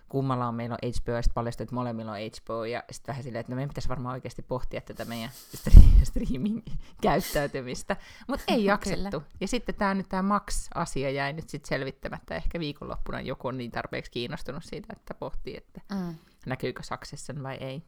kummalla 0.09 0.47
on 0.47 0.55
meillä 0.55 0.77
on 0.83 0.89
HBO, 1.01 1.11
ja 1.11 1.21
sitten 1.21 1.33
paljastui, 1.33 1.63
että 1.63 1.75
molemmilla 1.75 2.11
on 2.11 2.17
HBO, 2.17 2.65
ja 2.65 2.83
sitten 2.91 3.13
vähän 3.13 3.23
silleen, 3.23 3.39
että 3.39 3.51
no 3.51 3.55
meidän 3.55 3.69
pitäisi 3.69 3.89
varmaan 3.89 4.13
oikeasti 4.13 4.41
pohtia 4.41 4.81
tätä 4.81 5.05
meidän 5.05 5.29
streaming-käyttäytymistä, 6.09 7.97
mutta 8.27 8.43
ei 8.47 8.65
jaksettu. 8.65 9.23
ja 9.41 9.47
sitten 9.47 9.75
tämä 9.75 9.93
nyt 9.93 10.09
tämä 10.09 10.21
Max-asia 10.21 11.09
jäi 11.09 11.33
nyt 11.33 11.49
sitten 11.49 11.69
selvittämättä, 11.69 12.35
ehkä 12.35 12.59
viikonloppuna 12.59 13.21
joku 13.21 13.47
on 13.47 13.57
niin 13.57 13.71
tarpeeksi 13.71 14.11
kiinnostunut 14.11 14.63
siitä, 14.63 14.87
että 14.93 15.13
pohtii, 15.13 15.57
että 15.57 15.81
mm. 15.95 16.15
näkyykö 16.45 16.83
Saksessa 16.83 17.33
vai 17.43 17.55
ei. 17.55 17.59
Niin 17.67 17.85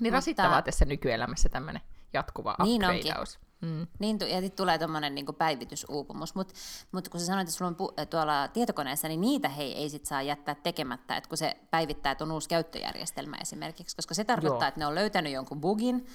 mutta... 0.00 0.10
rasittavaa 0.10 0.62
tässä 0.62 0.84
nykyelämässä 0.84 1.48
tämmöinen 1.48 1.82
jatkuva 2.12 2.56
niin 2.62 2.82
upgradeaus. 2.82 3.36
Onkin. 3.36 3.51
Mm. 3.62 3.86
Niin, 3.98 4.18
ja 4.20 4.40
sitten 4.40 4.56
tulee 4.56 4.78
tuommoinen 4.78 5.14
niin 5.14 5.26
päivitysuupumus. 5.38 6.34
Mutta 6.34 6.54
mut 6.92 7.08
kun 7.08 7.20
sä 7.20 7.26
sanoit, 7.26 7.48
että 7.48 7.58
sulla 7.58 7.68
on 7.68 7.76
pu- 7.76 8.06
tuolla 8.06 8.48
tietokoneessa, 8.48 9.08
niin 9.08 9.20
niitä 9.20 9.48
hei 9.48 9.74
ei 9.74 9.88
sit 9.90 10.06
saa 10.06 10.22
jättää 10.22 10.54
tekemättä, 10.54 11.16
että 11.16 11.28
kun 11.28 11.38
se 11.38 11.56
päivittää, 11.70 12.12
että 12.12 12.24
on 12.24 12.32
uusi 12.32 12.48
käyttöjärjestelmä 12.48 13.36
esimerkiksi, 13.36 13.96
koska 13.96 14.14
se 14.14 14.24
tarkoittaa, 14.24 14.62
Joo. 14.62 14.68
että 14.68 14.80
ne 14.80 14.86
on 14.86 14.94
löytänyt 14.94 15.32
jonkun 15.32 15.60
bugin, 15.60 16.06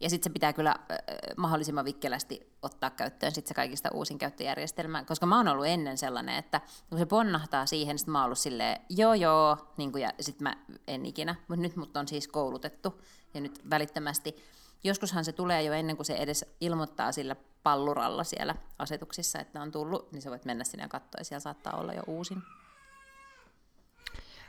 Ja 0.00 0.10
sitten 0.10 0.30
se 0.30 0.32
pitää 0.32 0.52
kyllä 0.52 0.70
äh, 0.70 0.96
mahdollisimman 1.36 1.84
vikkelästi 1.84 2.52
ottaa 2.62 2.90
käyttöön 2.90 3.32
sit 3.32 3.46
se 3.46 3.54
kaikista 3.54 3.88
uusin 3.94 4.18
käyttöjärjestelmä, 4.18 5.04
koska 5.04 5.26
mä 5.26 5.36
oon 5.36 5.48
ollut 5.48 5.66
ennen 5.66 5.98
sellainen, 5.98 6.36
että 6.36 6.60
kun 6.90 6.98
se 6.98 7.06
ponnahtaa 7.06 7.66
siihen, 7.66 7.98
sitten 7.98 8.12
mä 8.12 8.18
oon 8.18 8.24
ollut 8.24 8.38
silleen, 8.38 8.80
joo 8.88 9.14
joo, 9.14 9.56
niin 9.76 9.92
kuin, 9.92 10.02
ja 10.02 10.12
sitten 10.20 10.42
mä 10.42 10.56
en 10.86 11.06
ikinä, 11.06 11.34
mutta 11.48 11.62
nyt 11.62 11.76
mut 11.76 11.96
on 11.96 12.08
siis 12.08 12.28
koulutettu, 12.28 13.00
ja 13.34 13.40
nyt 13.40 13.70
välittömästi, 13.70 14.36
joskushan 14.84 15.24
se 15.24 15.32
tulee 15.32 15.62
jo 15.62 15.72
ennen 15.72 15.96
kuin 15.96 16.06
se 16.06 16.14
edes 16.14 16.56
ilmoittaa 16.60 17.12
sillä 17.12 17.36
palluralla 17.62 18.24
siellä 18.24 18.54
asetuksissa, 18.78 19.38
että 19.38 19.62
on 19.62 19.72
tullut, 19.72 20.12
niin 20.12 20.22
sä 20.22 20.30
voit 20.30 20.44
mennä 20.44 20.64
sinne 20.64 20.84
ja 20.84 20.88
katsoa, 20.88 21.18
ja 21.18 21.24
siellä 21.24 21.40
saattaa 21.40 21.72
olla 21.72 21.92
jo 21.92 22.02
uusin. 22.06 22.42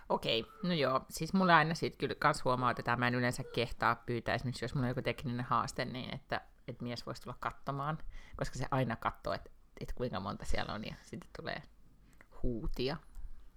Okei, 0.09 0.45
no 0.63 0.73
joo, 0.73 1.01
siis 1.09 1.33
mulla 1.33 1.57
aina 1.57 1.75
siitä 1.75 1.97
kyllä 1.97 2.15
kans 2.15 2.45
huomautetaan, 2.45 2.99
mä 2.99 3.07
en 3.07 3.15
yleensä 3.15 3.43
kehtaa 3.43 3.95
pyytää 3.95 4.35
esimerkiksi, 4.35 4.65
jos 4.65 4.75
mulla 4.75 4.85
on 4.85 4.89
joku 4.89 5.01
tekninen 5.01 5.45
haaste, 5.45 5.85
niin 5.85 6.13
että, 6.15 6.41
että 6.67 6.83
mies 6.83 7.05
voisi 7.05 7.21
tulla 7.21 7.37
katsomaan, 7.39 7.97
koska 8.35 8.57
se 8.57 8.65
aina 8.71 8.95
katsoo, 8.95 9.33
että, 9.33 9.49
että 9.79 9.93
kuinka 9.95 10.19
monta 10.19 10.45
siellä 10.45 10.73
on, 10.73 10.85
ja 10.85 10.95
sitten 11.01 11.29
tulee 11.41 11.63
huutia. 12.43 12.97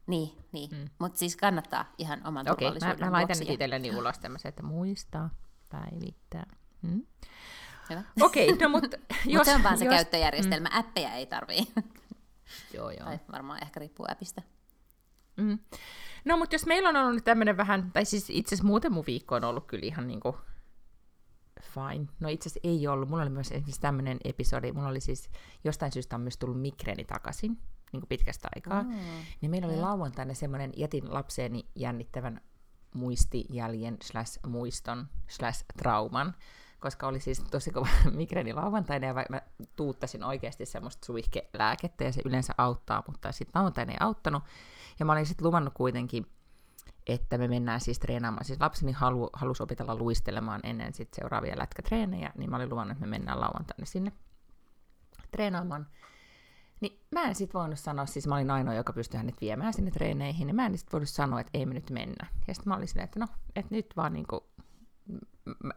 Niin, 0.06 0.44
niin. 0.52 0.70
Mm. 0.70 0.88
mutta 0.98 1.18
siis 1.18 1.36
kannattaa 1.36 1.84
ihan 1.98 2.26
oman 2.26 2.50
Okei, 2.50 2.54
turvallisuuden 2.54 2.98
mä, 2.98 3.06
mä 3.06 3.12
laitan 3.12 3.38
nyt 3.38 3.50
itselleni 3.50 3.96
ulos 3.96 4.18
tämmöisen, 4.18 4.48
että 4.48 4.62
muistaa 4.62 5.30
päivittää. 5.70 6.46
Mm. 6.84 7.02
Okei, 8.20 8.56
no 8.56 8.68
mutta 8.68 8.96
jos... 9.26 9.46
Se 9.46 9.54
on 9.54 9.62
vaan 9.62 9.78
se 9.78 9.84
jos, 9.84 9.94
käyttöjärjestelmä, 9.94 10.68
mm. 10.68 10.78
appeja 10.78 11.12
ei 11.12 11.26
tarvii. 11.26 11.66
Joo, 12.74 12.90
joo. 12.90 13.04
tai 13.04 13.18
varmaan 13.32 13.62
ehkä 13.62 13.80
riippuu 13.80 14.06
appista. 14.08 14.42
Mm. 15.36 15.58
No, 16.24 16.36
mutta 16.36 16.54
jos 16.54 16.66
meillä 16.66 16.88
on 16.88 16.96
ollut 16.96 17.14
nyt 17.14 17.24
tämmöinen 17.24 17.56
vähän, 17.56 17.90
tai 17.92 18.04
siis 18.04 18.30
itse 18.30 18.54
asiassa 18.54 18.66
muuten 18.66 18.92
mun 18.92 19.04
viikko 19.06 19.34
on 19.34 19.44
ollut 19.44 19.66
kyllä 19.66 19.86
ihan 19.86 20.06
niinku 20.06 20.36
fine. 21.62 22.06
No 22.20 22.28
itse 22.28 22.48
asiassa 22.48 22.68
ei 22.68 22.88
ollut. 22.88 23.08
Mulla 23.08 23.22
oli 23.22 23.30
myös 23.30 23.46
esimerkiksi 23.52 23.80
tämmöinen 23.80 24.18
episodi, 24.24 24.72
mulla 24.72 24.88
oli 24.88 25.00
siis 25.00 25.30
jostain 25.64 25.92
syystä 25.92 26.16
on 26.16 26.22
myös 26.22 26.38
tullut 26.38 26.60
migreeni 26.60 27.04
takaisin, 27.04 27.50
niin 27.92 28.00
kuin 28.00 28.08
pitkästä 28.08 28.48
aikaa. 28.54 28.82
Mm. 28.82 28.98
Niin 29.40 29.50
meillä 29.50 29.68
oli 29.68 29.76
lauantaina 29.76 30.34
semmoinen, 30.34 30.72
jätin 30.76 31.14
lapseeni 31.14 31.66
jännittävän 31.74 32.40
muistijäljen 32.94 33.96
slash 34.02 34.38
muiston 34.46 35.08
slash 35.28 35.64
trauman, 35.76 36.34
koska 36.84 37.06
oli 37.06 37.20
siis 37.20 37.44
tosi 37.50 37.70
kova 37.70 37.88
migreeni 38.16 38.52
lauantaina, 38.52 39.06
ja 39.06 39.14
mä 39.30 39.42
tuuttasin 39.76 40.24
oikeasti 40.24 40.66
semmoista 40.66 41.06
suihkelääkettä, 41.06 42.04
ja 42.04 42.12
se 42.12 42.22
yleensä 42.24 42.54
auttaa, 42.58 43.02
mutta 43.06 43.32
sitten 43.32 43.52
lauantaina 43.54 43.92
ei 43.92 43.98
auttanut. 44.00 44.42
Ja 44.98 45.04
mä 45.04 45.12
olin 45.12 45.26
sitten 45.26 45.46
luvannut 45.46 45.74
kuitenkin, 45.74 46.26
että 47.06 47.38
me 47.38 47.48
mennään 47.48 47.80
siis 47.80 47.98
treenaamaan. 47.98 48.44
Siis 48.44 48.60
lapseni 48.60 48.92
halu, 48.92 49.30
halusi 49.32 49.62
opetella 49.62 49.94
luistelemaan 49.94 50.60
ennen 50.62 50.94
sit 50.94 51.14
seuraavia 51.14 51.58
lätkätreenejä, 51.58 52.32
niin 52.38 52.50
mä 52.50 52.56
olin 52.56 52.70
luvannut, 52.70 52.92
että 52.92 53.06
me 53.06 53.10
mennään 53.10 53.40
lauantaina 53.40 53.86
sinne 53.86 54.12
treenaamaan. 55.30 55.86
Niin 56.80 57.00
mä 57.10 57.22
en 57.22 57.34
sitten 57.34 57.60
voinut 57.60 57.78
sanoa, 57.78 58.06
siis 58.06 58.26
mä 58.26 58.34
olin 58.34 58.50
ainoa, 58.50 58.74
joka 58.74 58.92
pystyi 58.92 59.18
hänet 59.18 59.40
viemään 59.40 59.72
sinne 59.72 59.90
treeneihin, 59.90 60.46
niin 60.46 60.56
mä 60.56 60.66
en 60.66 60.78
sitten 60.78 60.92
voinut 60.92 61.08
sanoa, 61.08 61.40
että 61.40 61.58
ei 61.58 61.66
me 61.66 61.74
nyt 61.74 61.90
mennä. 61.90 62.26
Ja 62.48 62.54
sitten 62.54 62.70
mä 62.70 62.76
olin 62.76 62.88
silleen, 62.88 63.04
että 63.04 63.20
no, 63.20 63.26
että 63.56 63.74
nyt 63.74 63.86
vaan 63.96 64.12
niinku, 64.12 64.53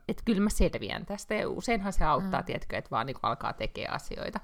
että 0.07 0.23
kyllä 0.25 0.41
mä 0.41 0.49
selviän 0.49 1.05
tästä, 1.05 1.35
ja 1.35 1.49
useinhan 1.49 1.93
se 1.93 2.05
auttaa, 2.05 2.39
mm. 2.39 2.45
tiedätkö, 2.45 2.77
että 2.77 2.91
vaan 2.91 3.05
niinku 3.05 3.19
alkaa 3.23 3.53
tekemään 3.53 3.95
asioita. 3.95 4.39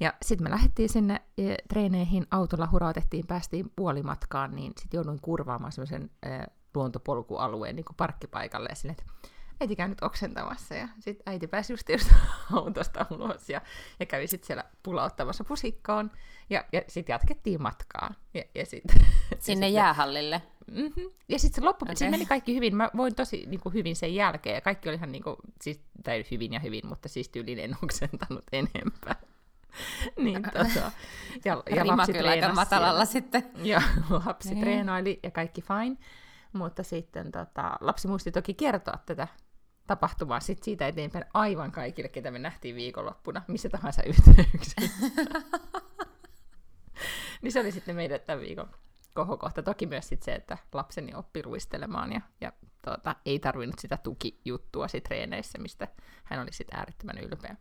Ja 0.00 0.14
sitten 0.22 0.46
me 0.46 0.50
lähdettiin 0.50 0.88
sinne 0.88 1.20
e, 1.38 1.54
treeneihin, 1.68 2.26
autolla 2.30 2.68
hurautettiin, 2.72 3.26
päästiin 3.26 3.72
puolimatkaan, 3.76 4.56
niin 4.56 4.72
sitten 4.80 4.98
jouduin 4.98 5.20
kurvaamaan 5.22 5.72
semmoisen 5.72 6.10
e, 6.22 6.28
luontopolkualueen 6.74 7.76
niin 7.76 7.84
parkkipaikalle 7.96 8.68
ja 8.68 8.74
sinne, 8.74 8.92
että 8.92 9.04
äiti 9.60 9.76
käy 9.76 9.88
nyt 9.88 10.02
oksentamassa. 10.02 10.74
Ja 10.74 10.88
sitten 10.98 11.22
äiti 11.26 11.46
pääsi 11.46 11.72
just, 11.72 11.88
just 11.88 12.12
autosta 12.56 13.06
ulos 13.10 13.48
ja, 13.48 13.60
ja 14.00 14.06
kävi 14.06 14.26
sitten 14.26 14.46
siellä 14.46 14.64
pulauttamassa 14.82 15.44
pusikkoon. 15.44 16.10
Ja, 16.50 16.64
ja 16.72 16.82
sitten 16.88 17.12
jatkettiin 17.12 17.62
matkaa. 17.62 18.14
Ja, 18.34 18.44
ja 18.54 18.66
sit, 18.66 18.84
Sinne 19.38 19.68
ja 19.68 19.74
jäähallille? 19.74 20.42
Mm-hmm. 20.70 21.10
Ja 21.28 21.38
sitten 21.38 21.62
se 21.62 21.66
loppu, 21.66 21.84
okay. 21.84 21.96
siinä 21.96 22.10
meni 22.10 22.26
kaikki 22.26 22.54
hyvin. 22.54 22.76
Mä 22.76 22.90
voin 22.96 23.14
tosi 23.14 23.46
niin 23.46 23.60
kuin, 23.60 23.72
hyvin 23.72 23.96
sen 23.96 24.14
jälkeen. 24.14 24.54
Ja 24.54 24.60
kaikki 24.60 24.88
oli 24.88 24.96
ihan 24.96 25.12
niin 25.12 25.22
kuin, 25.22 25.36
siis, 25.60 25.80
tai 26.04 26.24
hyvin 26.30 26.52
ja 26.52 26.60
hyvin, 26.60 26.86
mutta 26.86 27.08
siis 27.08 27.28
tyyliin 27.28 27.58
en 27.58 27.76
oksentanut 27.82 28.44
enempää. 28.52 29.16
niin, 30.24 30.42
tota, 30.42 30.92
ja, 31.44 31.62
ja 31.76 31.86
lapsi 31.86 32.12
kyllä 32.12 32.30
aika 32.30 32.52
matalalla 32.52 33.04
sitten. 33.04 33.50
Ja 33.62 33.82
lapsi 34.26 34.48
niin. 34.48 34.60
treenaili 34.60 35.20
ja 35.22 35.30
kaikki 35.30 35.62
fine. 35.62 35.96
Mutta 36.52 36.82
sitten 36.82 37.32
tota, 37.32 37.76
lapsi 37.80 38.08
muisti 38.08 38.32
toki 38.32 38.54
kertoa 38.54 38.98
tätä 39.06 39.28
tapahtumaa 39.86 40.40
sit 40.40 40.62
siitä 40.62 40.88
eteenpäin 40.88 41.24
aivan 41.34 41.72
kaikille, 41.72 42.08
ketä 42.08 42.30
me 42.30 42.38
nähtiin 42.38 42.76
viikonloppuna, 42.76 43.42
missä 43.48 43.68
tahansa 43.68 44.02
yhteyksissä. 44.02 44.80
niin 47.42 47.52
se 47.52 47.60
oli 47.60 47.72
sitten 47.72 47.96
meidän 47.96 48.20
tämän 48.20 48.40
viikon 48.40 48.70
kohokohta. 49.14 49.62
Toki 49.62 49.86
myös 49.86 50.08
sit 50.08 50.22
se, 50.22 50.34
että 50.34 50.58
lapseni 50.72 51.14
oppi 51.14 51.42
luistelemaan 51.44 52.12
ja, 52.12 52.20
ja 52.40 52.52
tuota, 52.84 53.16
ei 53.26 53.38
tarvinnut 53.38 53.78
sitä 53.78 53.96
tukijuttua 53.96 54.88
sit 54.88 55.04
treeneissä, 55.04 55.58
mistä 55.58 55.88
hän 56.24 56.40
oli 56.40 56.52
sitten 56.52 56.78
äärettömän 56.78 57.18
ylpeä. 57.18 57.56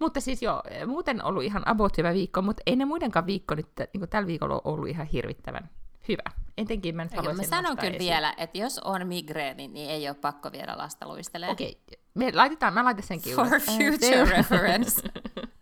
Mutta 0.00 0.20
siis 0.20 0.42
joo, 0.42 0.62
muuten 0.86 1.24
ollut 1.24 1.42
ihan 1.42 1.68
about 1.68 1.98
hyvä 1.98 2.12
viikko, 2.12 2.42
mutta 2.42 2.62
ei 2.66 2.76
ne 2.76 2.84
muidenkaan 2.84 3.26
viikko 3.26 3.54
nyt 3.54 3.68
niin 3.94 4.08
tällä 4.08 4.26
viikolla 4.26 4.60
ollut 4.64 4.88
ihan 4.88 5.06
hirvittävän 5.06 5.70
hyvä. 6.08 6.30
Etenkin 6.56 6.96
mä 6.96 7.04
nyt 7.04 7.12
Eikä, 7.12 7.32
Mä 7.32 7.42
sanon 7.42 7.76
kyllä 7.76 7.96
esiin. 7.96 8.10
vielä, 8.10 8.34
että 8.36 8.58
jos 8.58 8.78
on 8.78 9.06
migreeni, 9.06 9.68
niin 9.68 9.90
ei 9.90 10.08
ole 10.08 10.16
pakko 10.16 10.52
viedä 10.52 10.78
lasta 10.78 11.08
luistelemaan. 11.08 11.52
Okei, 11.52 11.80
okay. 11.88 12.04
me 12.14 12.32
laitetaan, 12.34 12.74
mä 12.74 12.84
laitan 12.84 13.02
senkin 13.02 13.34
For 13.34 13.46
future 13.46 14.24
reference. 14.36 15.02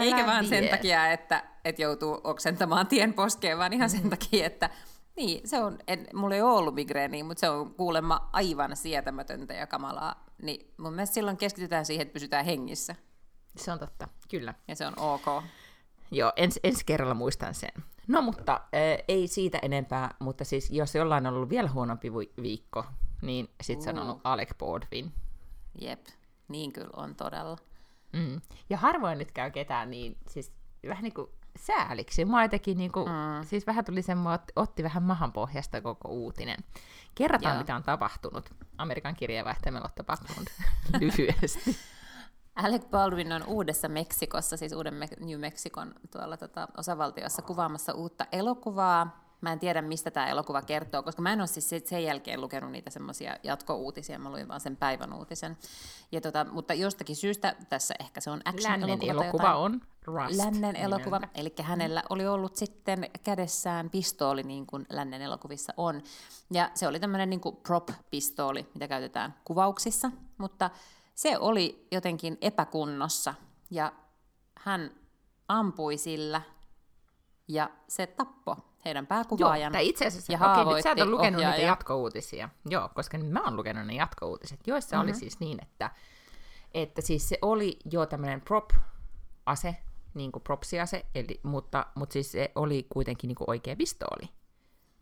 Eikä 0.00 0.26
vaan 0.26 0.40
vie. 0.40 0.48
sen 0.48 0.68
takia, 0.68 1.12
että, 1.12 1.44
että 1.64 1.82
joutuu 1.82 2.20
oksentamaan 2.24 2.86
tien 2.86 3.14
poskeen, 3.14 3.58
vaan 3.58 3.72
ihan 3.72 3.90
sen 3.90 4.10
takia, 4.10 4.46
että 4.46 4.70
niin, 5.16 5.48
se 5.48 5.60
on, 5.60 5.78
en, 5.86 6.06
mulla 6.14 6.34
ei 6.34 6.42
ole 6.42 6.52
ollut 6.52 6.74
migreeniä, 6.74 7.24
mutta 7.24 7.40
se 7.40 7.50
on 7.50 7.74
kuulemma 7.74 8.30
aivan 8.32 8.76
sietämätöntä 8.76 9.54
ja 9.54 9.66
kamalaa. 9.66 10.26
Niin 10.42 10.72
mun 10.76 10.92
mielestä 10.92 11.14
silloin 11.14 11.36
keskitytään 11.36 11.86
siihen, 11.86 12.02
että 12.02 12.12
pysytään 12.12 12.44
hengissä. 12.44 12.94
Se 13.56 13.72
on 13.72 13.78
totta, 13.78 14.08
kyllä. 14.30 14.54
Ja 14.68 14.76
se 14.76 14.86
on 14.86 14.98
ok. 14.98 15.42
Joo, 16.10 16.32
ens, 16.36 16.60
ensi 16.64 16.84
kerralla 16.84 17.14
muistan 17.14 17.54
sen. 17.54 17.82
No 18.06 18.22
mutta 18.22 18.52
äh, 18.52 19.04
ei 19.08 19.28
siitä 19.28 19.58
enempää, 19.62 20.14
mutta 20.18 20.44
siis 20.44 20.70
jos 20.70 20.94
jollain 20.94 21.26
on 21.26 21.34
ollut 21.34 21.50
vielä 21.50 21.68
huonompi 21.68 22.12
viikko, 22.42 22.84
niin 23.22 23.48
sit 23.62 23.82
se 23.82 23.90
on 23.90 23.98
ollut 23.98 24.20
Alec 24.24 24.58
Baldwin. 24.58 25.12
Jep, 25.80 26.06
niin 26.48 26.72
kyllä 26.72 26.90
on 26.96 27.14
todella. 27.14 27.56
Mm. 28.16 28.40
Ja 28.70 28.76
harvoin 28.76 29.18
nyt 29.18 29.32
käy 29.32 29.50
ketään 29.50 29.90
niin, 29.90 30.16
siis 30.28 30.52
vähän 30.88 31.02
niin 31.02 31.14
kuin 31.14 31.30
sääliksi. 31.58 32.24
Mua 32.24 32.42
jotenkin 32.42 32.78
niin 32.78 32.92
kuin, 32.92 33.08
mm. 33.08 33.44
siis 33.44 33.66
vähän 33.66 33.84
tuli 33.84 34.02
semmoinen, 34.02 34.40
otti, 34.40 34.52
otti 34.56 34.82
vähän 34.82 35.02
mahan 35.02 35.32
pohjasta 35.32 35.80
koko 35.80 36.08
uutinen. 36.08 36.56
Kerrataan, 37.14 37.54
Joo. 37.54 37.62
mitä 37.62 37.76
on 37.76 37.82
tapahtunut. 37.82 38.50
Amerikan 38.78 39.16
kirjeenvaihtajalla 39.16 39.80
on 39.84 39.90
tapahtunut 39.94 40.50
lyhyesti. 41.00 41.76
Alec 42.56 42.90
Baldwin 42.90 43.32
on 43.32 43.44
uudessa 43.46 43.88
Meksikossa, 43.88 44.56
siis 44.56 44.72
uuden 44.72 44.94
New 45.20 45.40
Mexicon 45.40 45.94
tuolla 46.12 46.36
tota, 46.36 46.68
osavaltiossa 46.76 47.42
kuvaamassa 47.42 47.92
uutta 47.92 48.26
elokuvaa. 48.32 49.25
Mä 49.40 49.52
en 49.52 49.58
tiedä, 49.58 49.82
mistä 49.82 50.10
tämä 50.10 50.28
elokuva 50.28 50.62
kertoo, 50.62 51.02
koska 51.02 51.22
mä 51.22 51.32
en 51.32 51.40
ole 51.40 51.46
siis 51.46 51.74
sen 51.84 52.04
jälkeen 52.04 52.40
lukenut 52.40 52.70
niitä 52.70 52.90
semmoisia 52.90 53.36
jatkouutisia, 53.42 54.18
mä 54.18 54.30
luin 54.30 54.48
vaan 54.48 54.60
sen 54.60 54.76
päivän 54.76 55.12
uutisen. 55.12 55.58
Ja 56.12 56.20
tota, 56.20 56.44
mutta 56.44 56.74
jostakin 56.74 57.16
syystä, 57.16 57.56
tässä 57.68 57.94
ehkä 58.00 58.20
se 58.20 58.30
on 58.30 58.40
action-elokuva. 58.44 59.10
elokuva 59.10 59.56
on 59.56 59.80
Rust. 60.04 60.36
Lännen 60.36 60.76
elokuva, 60.76 61.20
eli 61.34 61.54
hänellä 61.62 62.02
oli 62.10 62.26
ollut 62.26 62.56
sitten 62.56 63.10
kädessään 63.22 63.90
pistooli, 63.90 64.42
niin 64.42 64.66
kuin 64.66 64.86
lännen 64.90 65.22
elokuvissa 65.22 65.72
on. 65.76 66.02
Ja 66.52 66.70
se 66.74 66.88
oli 66.88 67.00
tämmöinen 67.00 67.30
niin 67.30 67.40
prop-pistooli, 67.62 68.66
mitä 68.74 68.88
käytetään 68.88 69.34
kuvauksissa, 69.44 70.10
mutta 70.38 70.70
se 71.14 71.38
oli 71.38 71.86
jotenkin 71.92 72.38
epäkunnossa 72.40 73.34
ja 73.70 73.92
hän 74.58 74.90
ampui 75.48 75.96
sillä 75.96 76.42
ja 77.48 77.70
se 77.88 78.06
tappo 78.06 78.56
heidän 78.86 79.06
pääkuvaajan 79.06 79.72
Joo, 79.72 79.82
itse 79.82 80.06
asiassa, 80.06 80.32
ja 80.32 80.52
okei, 80.52 80.74
nyt 80.74 80.82
sä 80.82 80.90
et 80.90 81.00
ole 81.00 81.10
lukenut 81.10 81.38
ohjaaja. 81.38 81.56
niitä 81.56 81.70
jatkouutisia. 81.70 82.48
Joo, 82.68 82.88
koska 82.94 83.18
mä 83.18 83.44
oon 83.44 83.56
lukenut 83.56 83.86
ne 83.86 83.94
jatkouutiset, 83.94 84.60
joissa 84.66 84.96
mm-hmm. 84.96 85.08
oli 85.08 85.18
siis 85.18 85.40
niin, 85.40 85.58
että, 85.62 85.90
että 86.74 87.02
siis 87.02 87.28
se 87.28 87.38
oli 87.42 87.78
jo 87.92 88.06
tämmöinen 88.06 88.40
prop-ase, 88.40 89.76
niin 90.14 90.32
kuin 90.32 90.42
propsiase, 90.42 91.06
eli, 91.14 91.40
mutta, 91.42 91.86
mutta 91.94 92.12
siis 92.12 92.32
se 92.32 92.52
oli 92.54 92.86
kuitenkin 92.88 93.28
niin 93.28 93.36
kuin 93.36 93.50
oikea 93.50 93.76
pistooli, 93.76 94.28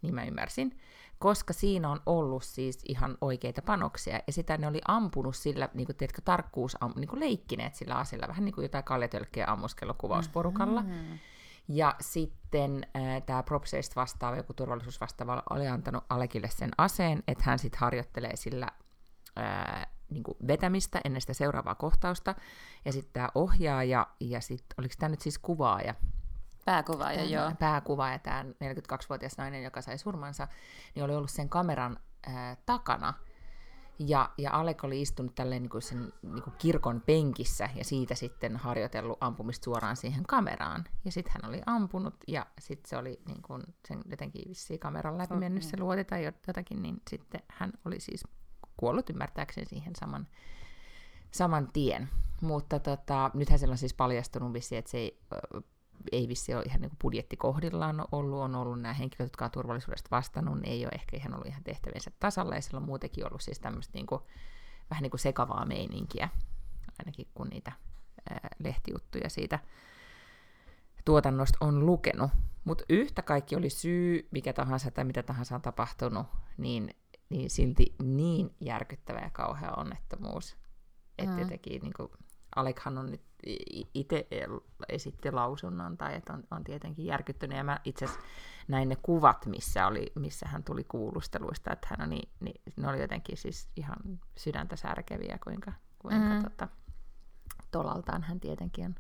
niin 0.03 0.15
mä 0.15 0.25
ymmärsin 0.25 0.81
koska 1.19 1.53
siinä 1.53 1.91
on 1.91 2.01
ollut 2.07 2.43
siis 2.43 2.79
ihan 2.89 3.19
oikeita 3.21 3.63
panoksia, 3.63 4.21
ja 4.27 4.33
sitä 4.33 4.59
ne 4.59 4.67
oli 4.67 4.81
ampunut 4.89 5.37
sillä, 5.37 5.69
niin 5.75 5.87
kuin, 5.87 5.97
tiedätkö, 5.97 6.23
tarkkuus, 6.25 6.77
niin 6.97 7.09
kuin 7.09 7.21
leikkineet 7.21 7.75
sillä 7.75 7.95
asilla, 7.95 8.29
vähän 8.29 8.45
niin 8.45 8.55
kuin 8.55 8.63
jotain 8.63 8.85
kaljatölkkiä 8.85 9.47
ammuskelukuvausporukalla. 9.49 10.83
Mm-hmm. 10.83 11.19
Ja 11.69 11.95
sitten 12.01 12.87
äh, 12.97 13.23
tämä 13.27 13.43
propseista 13.43 14.01
vastaava, 14.01 14.37
joku 14.37 14.55
turvallisuus 14.55 15.01
vastaava 15.01 15.43
oli 15.51 15.69
antanut 15.69 16.05
Alekille 16.09 16.49
sen 16.51 16.71
aseen, 16.79 17.23
että 17.29 17.45
hän 17.47 17.59
sitten 17.59 17.81
harjoittelee 17.81 18.37
sillä 18.37 18.69
äh, 19.39 19.87
niin 20.11 20.23
kuin 20.23 20.39
vetämistä 20.47 21.01
ennen 21.05 21.21
sitä 21.21 21.35
seuraavaa 21.35 21.75
kohtausta. 21.75 22.35
Ja 22.85 22.93
sitten 22.93 23.13
tämä 23.13 23.29
ohjaaja 23.35 24.07
ja 24.21 24.41
sitten, 24.41 24.75
oliko 24.79 24.95
tämä 24.99 25.09
nyt 25.09 25.21
siis 25.21 25.39
kuvaaja, 25.39 25.95
Pääkuvaaja, 26.65 27.17
Tämä 27.19 27.29
joo. 27.29 27.53
pääkuvaaja, 27.59 28.19
tämä 28.19 28.43
42-vuotias 28.43 29.37
nainen, 29.39 29.63
joka 29.63 29.83
sai 29.83 29.99
surmansa, 29.99 30.49
niin 30.95 31.05
oli 31.05 31.15
ollut 31.15 31.31
sen 31.31 31.49
kameran 31.49 31.97
ää, 32.27 32.57
takana. 32.67 33.15
Ja, 33.99 34.31
ja 34.39 34.53
Alek 34.53 34.85
oli 34.85 35.03
istunut 35.03 35.35
tälleen 35.35 35.63
niin 35.63 35.71
kuin 35.71 35.83
sen 35.83 36.13
niin 36.23 36.43
kuin 36.43 36.55
kirkon 36.59 37.03
penkissä 37.07 37.69
ja 37.75 37.85
siitä 37.85 38.15
sitten 38.15 38.57
harjoitellut 38.57 39.19
ampumista 39.21 39.65
suoraan 39.65 39.97
siihen 39.97 40.25
kameraan. 40.27 40.85
Ja 41.05 41.13
sitten 41.13 41.33
hän 41.33 41.51
oli 41.51 41.63
ampunut 41.67 42.15
ja 42.29 42.47
sitten 42.61 42.89
se 42.91 42.97
oli 42.97 43.21
niin 43.27 43.43
kuin 43.43 43.63
sen 43.89 44.01
jotenkin 44.11 44.49
vissiin 44.49 44.81
kameran 44.81 45.19
läpi 45.19 45.35
mennyt 45.35 45.63
se 45.63 45.79
luoti 45.81 46.05
tai 46.05 46.25
jotakin, 46.25 46.83
niin 46.83 47.03
sitten 47.11 47.41
hän 47.49 47.73
oli 47.85 48.01
siis 48.01 48.25
kuollut 48.77 49.11
ymmärtääkseni 49.11 49.67
siihen 49.67 49.93
saman, 49.97 50.27
saman 51.31 51.69
tien. 51.73 52.09
Mutta 52.41 52.79
tota, 52.79 53.31
nythän 53.35 53.59
siellä 53.59 53.73
on 53.73 53.79
siis 53.79 53.95
paljastunut 53.95 54.53
vissiin, 54.53 54.79
että 54.79 54.91
se 54.91 54.99
ei, 54.99 55.21
ei 56.13 56.29
vissi 56.29 56.55
ole 56.55 56.63
ihan 56.63 56.81
niin 56.81 56.91
budjettikohdillaan 57.03 58.05
ollut, 58.13 58.39
on 58.39 58.55
ollut 58.55 58.81
nämä 58.81 58.95
henkilöt, 58.95 59.27
jotka 59.27 59.45
on 59.45 59.51
turvallisuudesta 59.51 60.09
vastannut, 60.11 60.61
niin 60.61 60.73
ei 60.73 60.85
ole 60.85 60.93
ehkä 60.95 61.17
ihan 61.17 61.35
ollut 61.35 61.47
ihan 61.47 61.65
tehtäviensä 61.65 62.11
tasalla, 62.21 62.55
ja 62.55 62.63
siellä 62.63 62.79
on 62.79 62.87
muutenkin 62.87 63.27
ollut 63.27 63.41
siis 63.41 63.61
tämmöistä 63.61 63.93
niin 63.95 64.07
kuin, 64.07 64.23
vähän 64.91 65.03
niin 65.03 65.11
kuin 65.11 65.21
sekavaa 65.21 65.67
meininkiä, 65.67 66.29
ainakin 66.99 67.27
kun 67.35 67.49
niitä 67.49 67.73
ää, 68.31 68.49
lehtijuttuja 68.59 69.29
siitä 69.29 69.59
tuotannosta 71.05 71.59
on 71.61 71.87
lukenut. 71.87 72.31
Mutta 72.65 72.85
yhtä 72.89 73.23
kaikki 73.23 73.57
oli 73.57 73.71
syy, 73.71 74.29
mikä 74.31 74.53
tahansa 74.53 74.91
tai 74.91 75.05
mitä 75.05 75.23
tahansa 75.23 75.55
on 75.55 75.63
tapahtunut, 75.63 76.27
niin, 76.57 76.95
niin 77.29 77.51
silti 77.51 77.95
niin 78.03 78.55
järkyttävä 78.61 79.19
ja 79.19 79.31
kauhea 79.31 79.73
onnettomuus. 79.77 80.57
Että 81.19 81.33
Mm. 81.33 81.39
jotenkin 81.39 81.83
niin 81.83 81.93
kuin, 81.97 82.09
Alekhan 82.57 82.99
on 82.99 83.11
nyt 83.11 83.23
itse 83.95 84.27
esitti 84.89 85.31
lausunnon, 85.31 85.99
tai 85.99 86.15
että 86.15 86.33
on, 86.33 86.45
on 86.51 86.65
tietenkin 86.65 87.07
järkyttynyt, 87.07 87.59
ja 87.59 87.65
mä 87.65 87.81
itse 87.85 88.07
näin 88.69 88.89
ne 88.89 88.97
kuvat, 89.03 89.47
missä, 89.47 89.87
oli, 89.87 90.13
missä 90.15 90.49
hän 90.49 90.65
tuli 90.65 90.85
kuulusteluista, 90.85 91.73
että 91.73 91.87
hän 91.91 92.03
on 92.03 92.11
niin, 92.11 92.29
niin, 92.41 92.63
ne 92.77 92.89
oli 92.89 93.01
jotenkin 93.01 93.37
siis 93.37 93.69
ihan 93.77 93.97
sydäntä 94.37 94.77
särkeviä, 94.77 95.39
kuinka, 95.45 95.73
kuinka 95.99 96.35
Mm. 96.35 96.43
tota, 96.43 96.69
tolaltaan 97.71 98.23
hän 98.23 98.41
tietenkin 98.41 98.85
on, 98.85 98.95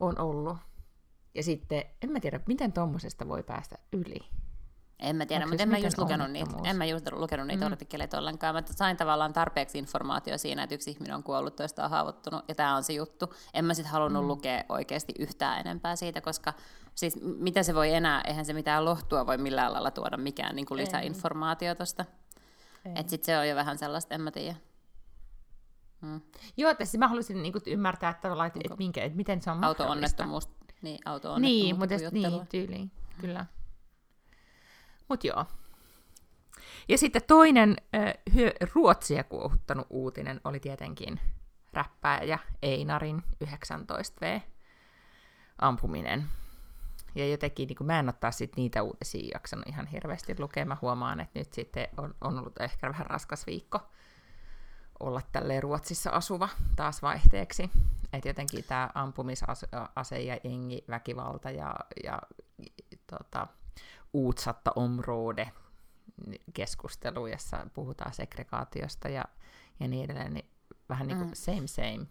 on 0.00 0.18
ollut. 0.18 0.58
Ja 1.34 1.42
sitten, 1.42 1.84
en 2.02 2.12
mä 2.12 2.20
tiedä, 2.20 2.40
miten 2.46 2.72
tommosesta 2.72 3.28
voi 3.28 3.42
päästä 3.42 3.76
yli. 3.92 4.18
En 4.98 5.16
mä 5.16 5.26
tiedä, 5.26 5.46
mutta 5.46 5.50
siis 5.50 5.62
en 5.62 5.68
mä 5.68 5.76
miten 5.76 5.86
just 5.86 5.98
lukenut 5.98 6.30
niitä, 6.30 6.56
en 6.64 6.76
mä 6.76 6.84
just 6.84 7.12
lukenut 7.12 7.46
niitä 7.46 7.64
mm. 7.64 7.72
artikkeleita 7.72 8.18
ollenkaan. 8.18 8.54
Mä 8.54 8.62
sain 8.66 8.96
tavallaan 8.96 9.32
tarpeeksi 9.32 9.78
informaatiota 9.78 10.38
siinä, 10.38 10.62
että 10.62 10.74
yksi 10.74 10.90
ihminen 10.90 11.14
on 11.14 11.22
kuollut, 11.22 11.56
toista 11.56 11.84
on 11.84 11.90
haavoittunut, 11.90 12.44
ja 12.48 12.54
tämä 12.54 12.76
on 12.76 12.84
se 12.84 12.92
juttu. 12.92 13.34
En 13.54 13.64
mä 13.64 13.74
sit 13.74 13.86
halunnut 13.86 14.22
mm. 14.22 14.28
lukea 14.28 14.64
oikeasti 14.68 15.14
yhtään 15.18 15.60
enempää 15.60 15.96
siitä, 15.96 16.20
koska 16.20 16.52
siis 16.94 17.18
mitä 17.22 17.62
se 17.62 17.74
voi 17.74 17.94
enää, 17.94 18.20
eihän 18.20 18.44
se 18.44 18.52
mitään 18.52 18.84
lohtua 18.84 19.26
voi 19.26 19.38
millään 19.38 19.72
lailla 19.72 19.90
tuoda 19.90 20.16
mikään 20.16 20.56
niin 20.56 20.66
kuin 20.66 20.78
lisäinformaatio 20.78 21.74
tosta. 21.74 22.04
Että 22.84 23.10
sit 23.10 23.24
se 23.24 23.38
on 23.38 23.48
jo 23.48 23.56
vähän 23.56 23.78
sellaista, 23.78 24.14
en 24.14 24.20
mä 24.20 24.30
tiedä. 24.30 24.56
Mm. 26.00 26.20
Joo, 26.56 26.74
tässä 26.74 26.98
mä 26.98 27.08
haluaisin 27.08 27.42
niin 27.42 27.54
ymmärtää, 27.66 28.10
että, 28.10 28.28
että, 28.46 28.60
että, 28.64 28.76
minkä, 28.76 29.02
että 29.02 29.16
miten 29.16 29.42
se 29.42 29.50
on. 29.50 29.64
Auto-onnettomuus. 29.64 30.48
Niin, 30.82 30.98
auto 31.04 31.38
Niin, 31.38 31.78
mutta 31.78 31.94
niin, 32.12 32.46
tyyliin, 32.46 32.90
kyllä. 33.20 33.46
Mut 35.08 35.24
joo. 35.24 35.46
Ja 36.88 36.98
sitten 36.98 37.22
toinen 37.26 37.76
äh, 37.94 38.14
Ruotsia 38.74 39.24
kuohuttanut 39.24 39.86
uutinen 39.90 40.40
oli 40.44 40.60
tietenkin 40.60 41.20
räppääjä 41.72 42.38
Einarin 42.62 43.22
19V 43.44 44.40
ampuminen. 45.58 46.24
Ja 47.14 47.28
jotenkin 47.28 47.68
niin 47.68 47.86
mä 47.86 47.98
en 47.98 48.08
ole 48.08 48.14
taas 48.20 48.38
sit 48.38 48.56
niitä 48.56 48.82
uutisia 48.82 49.30
jaksanut 49.34 49.68
ihan 49.68 49.86
hirveästi 49.86 50.34
lukea. 50.38 50.64
Mä 50.64 50.76
huomaan, 50.82 51.20
että 51.20 51.38
nyt 51.38 51.52
sitten 51.52 51.88
on, 51.96 52.14
on 52.20 52.38
ollut 52.38 52.60
ehkä 52.60 52.88
vähän 52.88 53.06
raskas 53.06 53.46
viikko 53.46 53.80
olla 55.00 55.20
tälleen 55.32 55.62
Ruotsissa 55.62 56.10
asuva 56.10 56.48
taas 56.76 57.02
vaihteeksi. 57.02 57.70
Että 58.12 58.28
jotenkin 58.28 58.64
tämä 58.64 58.90
ampumisase 58.94 59.66
ja 60.26 60.38
jengi, 60.44 60.84
väkivalta 60.88 61.50
ja, 61.50 61.74
ja 62.04 62.18
tota, 63.06 63.46
uutsatta 64.14 64.72
område 64.76 65.50
keskustelu, 66.54 67.26
jossa 67.26 67.66
puhutaan 67.74 68.14
segregaatiosta 68.14 69.08
ja, 69.08 69.24
ja 69.80 69.88
niin 69.88 70.04
edelleen, 70.04 70.34
niin 70.34 70.50
vähän 70.88 71.06
niin 71.06 71.18
kuin 71.18 71.28
mm. 71.28 71.34
same 71.34 71.66
same. 71.66 72.06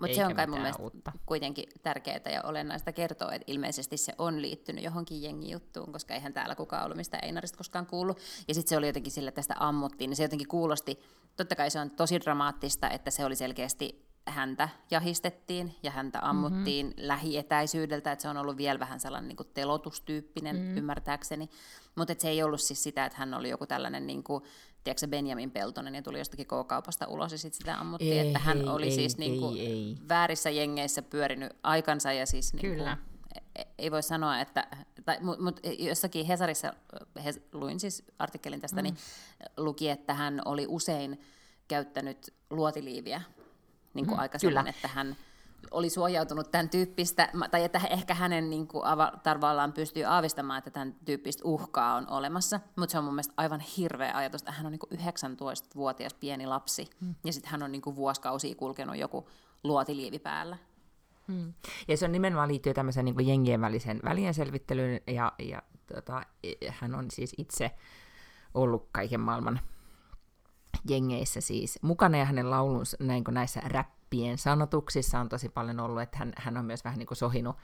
Mutta 0.00 0.16
se 0.16 0.26
on 0.26 0.34
kai 0.34 0.46
mun 0.46 0.60
mielestä 0.60 0.82
uutta. 0.82 1.12
kuitenkin 1.26 1.64
tärkeää 1.82 2.20
ja 2.32 2.42
olennaista 2.42 2.92
kertoa, 2.92 3.32
että 3.32 3.52
ilmeisesti 3.52 3.96
se 3.96 4.12
on 4.18 4.42
liittynyt 4.42 4.84
johonkin 4.84 5.22
jengijuttuun, 5.22 5.92
koska 5.92 6.14
eihän 6.14 6.32
täällä 6.32 6.54
kukaan 6.54 6.84
ollut 6.84 6.96
mistä 6.96 7.18
Einarista 7.18 7.58
koskaan 7.58 7.86
kuullut. 7.86 8.18
Ja 8.48 8.54
sitten 8.54 8.68
se 8.68 8.76
oli 8.76 8.86
jotenkin 8.86 9.12
sille, 9.12 9.28
että 9.28 9.38
tästä 9.38 9.54
ammuttiin, 9.58 10.10
niin 10.10 10.16
se 10.16 10.22
jotenkin 10.22 10.48
kuulosti, 10.48 11.00
totta 11.36 11.56
kai 11.56 11.70
se 11.70 11.80
on 11.80 11.90
tosi 11.90 12.20
dramaattista, 12.20 12.90
että 12.90 13.10
se 13.10 13.24
oli 13.24 13.36
selkeästi 13.36 14.07
häntä 14.30 14.68
jahistettiin 14.90 15.74
ja 15.82 15.90
häntä 15.90 16.18
ammuttiin 16.22 16.86
mm-hmm. 16.86 17.08
lähietäisyydeltä, 17.08 18.12
että 18.12 18.22
se 18.22 18.28
on 18.28 18.36
ollut 18.36 18.56
vielä 18.56 18.80
vähän 18.80 19.00
sellainen 19.00 19.28
niin 19.28 19.36
kuin 19.36 19.48
telotustyyppinen 19.54 20.56
mm. 20.56 20.76
ymmärtääkseni, 20.76 21.50
mutta 21.96 22.14
se 22.18 22.28
ei 22.28 22.42
ollut 22.42 22.60
siis 22.60 22.82
sitä, 22.82 23.04
että 23.04 23.18
hän 23.18 23.34
oli 23.34 23.48
joku 23.48 23.66
tällainen 23.66 24.06
niin 24.06 24.22
kuin, 24.22 24.44
tiedätkö 24.84 25.06
Benjamin 25.06 25.50
Peltonen 25.50 25.94
ja 25.94 26.02
tuli 26.02 26.18
jostakin 26.18 26.46
K-kaupasta 26.46 27.06
ulos 27.08 27.32
ja 27.32 27.38
sitten 27.38 27.58
sitä 27.58 27.80
ammuttiin, 27.80 28.12
ei, 28.12 28.26
että 28.26 28.38
hän 28.38 28.58
ei, 28.58 28.68
oli 28.68 28.86
ei, 28.86 28.94
siis 28.94 29.14
ei, 29.14 29.18
niin 29.18 29.40
kuin 29.40 29.60
ei. 29.60 29.96
väärissä 30.08 30.50
jengeissä 30.50 31.02
pyörinyt 31.02 31.52
aikansa 31.62 32.12
ja 32.12 32.26
siis 32.26 32.54
niin 32.54 32.60
Kyllä. 32.60 32.96
Kuin, 32.96 33.08
ei 33.78 33.90
voi 33.90 34.02
sanoa, 34.02 34.40
että, 34.40 34.66
tai, 35.04 35.18
mutta 35.20 35.44
mut 35.44 35.60
jossakin 35.78 36.26
Hesarissa, 36.26 36.72
he, 37.24 37.34
luin 37.52 37.80
siis 37.80 38.04
artikkelin 38.18 38.60
tästä, 38.60 38.80
mm. 38.80 38.82
niin 38.82 38.96
luki, 39.56 39.88
että 39.88 40.14
hän 40.14 40.42
oli 40.44 40.66
usein 40.68 41.20
käyttänyt 41.68 42.34
luotiliiviä 42.50 43.22
niin 43.94 44.06
kuin 44.06 44.16
mm, 44.16 44.20
aikaisemmin, 44.20 44.58
kyllä. 44.58 44.70
että 44.70 44.88
hän 44.88 45.16
oli 45.70 45.90
suojautunut 45.90 46.50
tämän 46.50 46.68
tyyppistä, 46.68 47.28
tai 47.50 47.64
että 47.64 47.80
ehkä 47.90 48.14
hänen 48.14 48.50
niin 48.50 48.68
kuin, 48.68 48.84
tavallaan 49.22 49.72
pystyy 49.72 50.04
aavistamaan, 50.04 50.58
että 50.58 50.70
tämän 50.70 50.94
tyyppistä 51.04 51.42
uhkaa 51.44 51.94
on 51.94 52.10
olemassa, 52.10 52.60
mutta 52.76 52.92
se 52.92 52.98
on 52.98 53.04
mun 53.04 53.14
mielestä 53.14 53.34
aivan 53.36 53.60
hirveä 53.60 54.12
ajatus, 54.14 54.42
että 54.42 54.52
hän 54.52 54.66
on 54.66 54.72
niin 54.72 54.78
kuin 54.78 55.00
19-vuotias 55.00 56.14
pieni 56.14 56.46
lapsi, 56.46 56.90
mm. 57.00 57.14
ja 57.24 57.32
sitten 57.32 57.50
hän 57.50 57.62
on 57.62 57.72
niin 57.72 57.82
kuin 57.82 57.96
vuosikausia 57.96 58.54
kulkenut 58.54 58.96
joku 58.96 59.28
luotiliivi 59.64 60.18
päällä. 60.18 60.56
Hmm. 61.32 61.52
Ja 61.88 61.96
se 61.96 62.04
on 62.04 62.12
nimenomaan 62.12 62.48
liittyy 62.48 62.74
tämmöiseen 62.74 63.04
niin 63.04 63.26
jengien 63.26 63.60
välisen 63.60 64.00
välien 64.04 64.34
selvittelyyn, 64.34 65.00
ja, 65.06 65.32
ja 65.38 65.62
tota, 65.94 66.22
hän 66.68 66.94
on 66.94 67.10
siis 67.10 67.34
itse 67.38 67.70
ollut 68.54 68.88
kaiken 68.92 69.20
maailman 69.20 69.60
jengeissä 70.88 71.40
siis. 71.40 71.78
Mukana, 71.82 72.18
ja 72.18 72.24
hänen 72.24 72.50
laulunsa 72.50 72.96
näin 73.00 73.24
kuin 73.24 73.34
näissä 73.34 73.60
räppien 73.64 74.38
sanotuksissa 74.38 75.20
on 75.20 75.28
tosi 75.28 75.48
paljon 75.48 75.80
ollut, 75.80 76.02
että 76.02 76.18
hän, 76.18 76.32
hän 76.36 76.56
on 76.56 76.64
myös 76.64 76.84
vähän 76.84 76.98
niin 76.98 77.06
kuin 77.06 77.18
sohinut, 77.18 77.56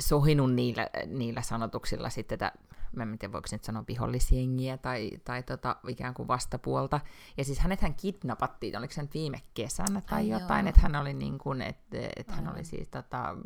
sohinut 0.00 0.54
niillä, 0.54 0.88
niillä 1.06 1.42
sanotuksilla 1.42 2.10
sitten 2.10 2.38
tätä, 2.38 2.58
mä 2.96 3.02
en 3.02 3.18
tiedä 3.18 3.32
voiko 3.32 3.48
nyt 3.52 3.64
sanoa 3.64 3.84
vihollisjengiä 3.88 4.78
tai, 4.78 5.10
tai 5.24 5.42
tota, 5.42 5.76
ikään 5.88 6.14
kuin 6.14 6.28
vastapuolta. 6.28 7.00
Ja 7.36 7.44
siis 7.44 7.58
hänet 7.58 7.80
hän 7.80 7.94
kidnappattiin, 7.94 8.78
oliko 8.78 8.92
se 8.92 9.02
nyt 9.02 9.14
viime 9.14 9.42
kesänä 9.54 10.00
tai 10.00 10.18
Ai 10.18 10.28
jotain, 10.28 10.68
että 10.68 10.80
hän 10.80 10.96
oli 10.96 11.14
niin 11.14 11.38
kuin, 11.38 11.62
että 11.62 11.98
et 12.16 12.30
hän 12.30 12.48
oli 12.48 12.64
siis 12.64 12.88
tota, 12.88 13.36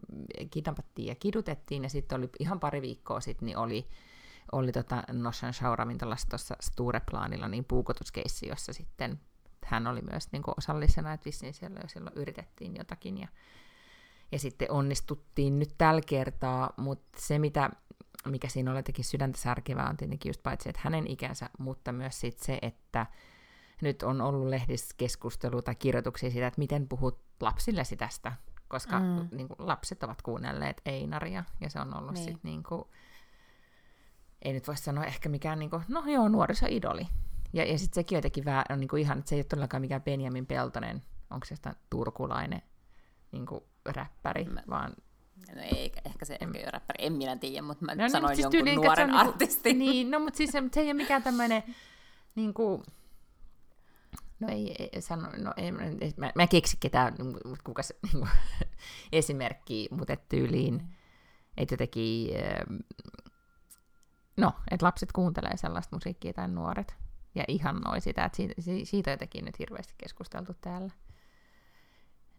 kidnappattiin 0.50 1.08
ja 1.08 1.14
kidutettiin, 1.14 1.82
ja 1.82 1.88
sitten 1.88 2.18
oli 2.18 2.30
ihan 2.38 2.60
pari 2.60 2.82
viikkoa 2.82 3.20
sitten, 3.20 3.46
niin 3.46 3.58
oli 3.58 3.88
oli 4.52 4.72
tota 4.72 5.02
Noshan 5.12 5.54
Show-ravintolassa 5.54 6.28
tuossa 6.30 6.56
Stureplaanilla 6.60 7.48
niin 7.48 7.64
puukotuskeissi, 7.64 8.48
jossa 8.48 8.72
sitten 8.72 9.20
hän 9.64 9.86
oli 9.86 10.02
myös 10.10 10.32
niin 10.32 10.42
kuin 10.42 10.54
osallisena, 10.58 11.12
että 11.12 11.24
vissiin 11.24 11.54
siellä 11.54 11.80
jo 11.82 11.88
silloin 11.88 12.16
yritettiin 12.16 12.76
jotakin 12.76 13.18
ja, 13.18 13.28
ja 14.32 14.38
sitten 14.38 14.70
onnistuttiin 14.70 15.58
nyt 15.58 15.74
tällä 15.78 16.00
kertaa, 16.06 16.72
mutta 16.76 17.20
se 17.20 17.38
mitä, 17.38 17.70
mikä 18.26 18.48
siinä 18.48 18.70
oli 18.70 18.78
jotenkin 18.78 19.04
sydäntä 19.04 19.38
särkevää 19.38 19.88
on 19.88 19.96
tietenkin 19.96 20.30
just 20.30 20.42
paitsi, 20.42 20.68
että 20.68 20.80
hänen 20.84 21.06
ikänsä, 21.06 21.50
mutta 21.58 21.92
myös 21.92 22.20
sit 22.20 22.38
se, 22.38 22.58
että 22.62 23.06
nyt 23.82 24.02
on 24.02 24.20
ollut 24.20 24.48
lehdissä 24.48 24.94
keskustelua 24.98 25.62
tai 25.62 25.74
kirjoituksia 25.74 26.30
siitä, 26.30 26.46
että 26.46 26.58
miten 26.58 26.88
puhut 26.88 27.20
lapsillesi 27.40 27.96
tästä, 27.96 28.32
koska 28.68 29.00
mm. 29.00 29.28
niin 29.32 29.48
kuin, 29.48 29.56
lapset 29.58 30.02
ovat 30.02 30.22
kuunnelleet 30.22 30.80
Einaria 30.86 31.44
ja 31.60 31.70
se 31.70 31.80
on 31.80 31.96
ollut 31.96 32.14
niin. 32.14 32.24
sitten 32.24 32.50
niin 32.50 32.62
kuin, 32.62 32.84
ei 34.42 34.52
nyt 34.52 34.66
voi 34.66 34.76
sanoa 34.76 35.04
ehkä 35.04 35.28
mikään, 35.28 35.58
niin 35.58 35.70
kuin, 35.70 35.82
no 35.88 36.02
joo, 36.06 36.28
nuorisoidoli. 36.28 37.06
Ja, 37.52 37.64
ja 37.64 37.78
sitten 37.78 37.94
sekin 37.94 38.16
jotenkin 38.16 38.44
vähän 38.44 38.64
on 38.70 38.80
niin 38.80 38.88
kuin 38.88 39.02
ihan, 39.02 39.18
että 39.18 39.28
se 39.28 39.34
ei 39.34 39.38
ole 39.38 39.44
todellakaan 39.44 39.80
mikään 39.80 40.02
Benjamin 40.02 40.46
Peltonen, 40.46 41.02
onko 41.30 41.46
se 41.46 41.56
sitä 41.56 41.74
turkulainen 41.90 42.62
niin 43.32 43.46
kuin 43.46 43.64
räppäri, 43.86 44.44
mä, 44.44 44.62
vaan... 44.70 44.92
No 45.56 45.62
ei, 45.62 45.92
ehkä 46.04 46.24
se 46.24 46.34
ehkä 46.34 46.46
ole 46.46 46.70
räppäri, 46.70 47.06
en 47.06 47.12
minä 47.12 47.36
tiedä, 47.36 47.62
mutta 47.62 47.84
mä 47.84 47.94
no, 47.94 48.08
sanoin 48.08 48.28
niin, 48.28 48.36
siis 48.36 48.44
jonkun 48.44 48.58
tyyliin, 48.58 48.76
nuoren 48.76 49.08
niin 49.08 49.16
artistin. 49.16 49.78
Niin, 49.78 50.10
no 50.10 50.20
mutta 50.20 50.36
siis 50.36 50.50
se, 50.50 50.62
se 50.72 50.80
ei 50.80 50.86
ole 50.86 50.94
mikään 50.94 51.22
tämmöinen 51.22 51.62
niin 52.34 52.54
kuin, 52.54 52.82
No 54.40 54.48
ei, 54.48 54.88
ei 54.92 55.02
sano, 55.02 55.28
no 55.36 55.52
ei, 55.56 55.72
mä, 56.16 56.32
mä 56.34 56.46
keksi 56.46 56.76
ketään, 56.80 57.14
kuka 57.64 57.82
se, 57.82 57.96
niin 58.02 58.18
kuin, 58.18 58.30
esimerkki, 59.12 59.88
mutta 59.90 60.16
tyyliin, 60.16 60.82
että 61.56 61.72
jotenkin, 61.72 62.28
no, 64.38 64.52
että 64.70 64.86
lapset 64.86 65.12
kuuntelee 65.12 65.56
sellaista 65.56 65.96
musiikkia 65.96 66.32
tai 66.32 66.48
nuoret, 66.48 66.94
ja 67.34 67.44
ihannoi 67.48 68.00
sitä, 68.00 68.24
että 68.24 68.36
siitä, 68.36 68.54
siitä 68.84 69.10
jotenkin 69.10 69.44
nyt 69.44 69.58
hirveästi 69.58 69.94
keskusteltu 69.98 70.54
täällä. 70.60 70.90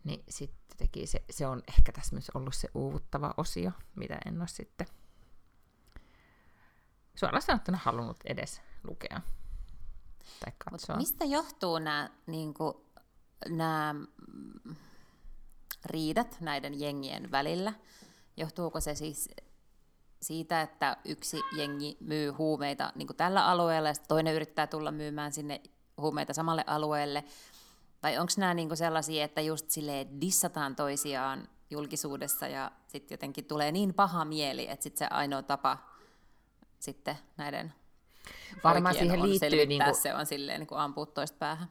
Niin 0.03 0.23
sitten 0.29 0.77
teki 0.77 1.07
se, 1.07 1.23
se 1.29 1.47
on 1.47 1.63
ehkä 1.67 1.91
tässä 1.91 2.15
myös 2.15 2.31
ollut 2.33 2.55
se 2.55 2.69
uuvuttava 2.73 3.33
osio, 3.37 3.71
mitä 3.95 4.17
en 4.25 4.39
ole 4.39 4.47
sitten 4.47 4.87
suoraan 7.15 7.41
sanottuna 7.41 7.79
halunnut 7.83 8.17
edes 8.25 8.61
lukea 8.83 9.21
tai 10.39 10.53
katsoa. 10.57 10.95
Mut 10.95 11.01
mistä 11.01 11.25
johtuu 11.25 11.79
nämä 11.79 12.09
niin 12.27 12.53
riidat 15.85 16.37
näiden 16.41 16.79
jengien 16.79 17.31
välillä? 17.31 17.73
Johtuuko 18.37 18.79
se 18.79 18.95
siis 18.95 19.29
siitä, 20.21 20.61
että 20.61 20.97
yksi 21.05 21.41
jengi 21.57 21.97
myy 21.99 22.29
huumeita 22.29 22.91
niin 22.95 23.07
tällä 23.17 23.45
alueella 23.45 23.89
ja 23.89 23.93
toinen 24.07 24.35
yrittää 24.35 24.67
tulla 24.67 24.91
myymään 24.91 25.31
sinne 25.31 25.61
huumeita 25.97 26.33
samalle 26.33 26.63
alueelle? 26.67 27.23
Vai 28.03 28.17
onko 28.17 28.33
nämä 28.37 28.53
niin 28.53 28.77
sellaisia, 28.77 29.23
että 29.23 29.41
just 29.41 29.69
sille 29.69 30.07
dissataan 30.21 30.75
toisiaan 30.75 31.47
julkisuudessa 31.69 32.47
ja 32.47 32.71
sitten 32.87 33.15
jotenkin 33.15 33.45
tulee 33.45 33.71
niin 33.71 33.93
paha 33.93 34.25
mieli, 34.25 34.69
että 34.69 34.83
sitten 34.83 35.07
se 35.07 35.15
ainoa 35.15 35.41
tapa 35.41 35.77
sitten 36.79 37.17
näiden 37.37 37.73
Varmaan 38.63 38.95
siihen 38.95 39.21
on 39.21 39.29
liittyy... 39.29 39.65
Niin 39.65 39.83
kuin, 39.83 39.95
se 39.95 40.15
on 40.15 40.25
silleen 40.25 40.59
niin 40.59 40.67
kuin 40.67 40.79
ampua 40.79 41.05
toista 41.05 41.37
päähän. 41.37 41.69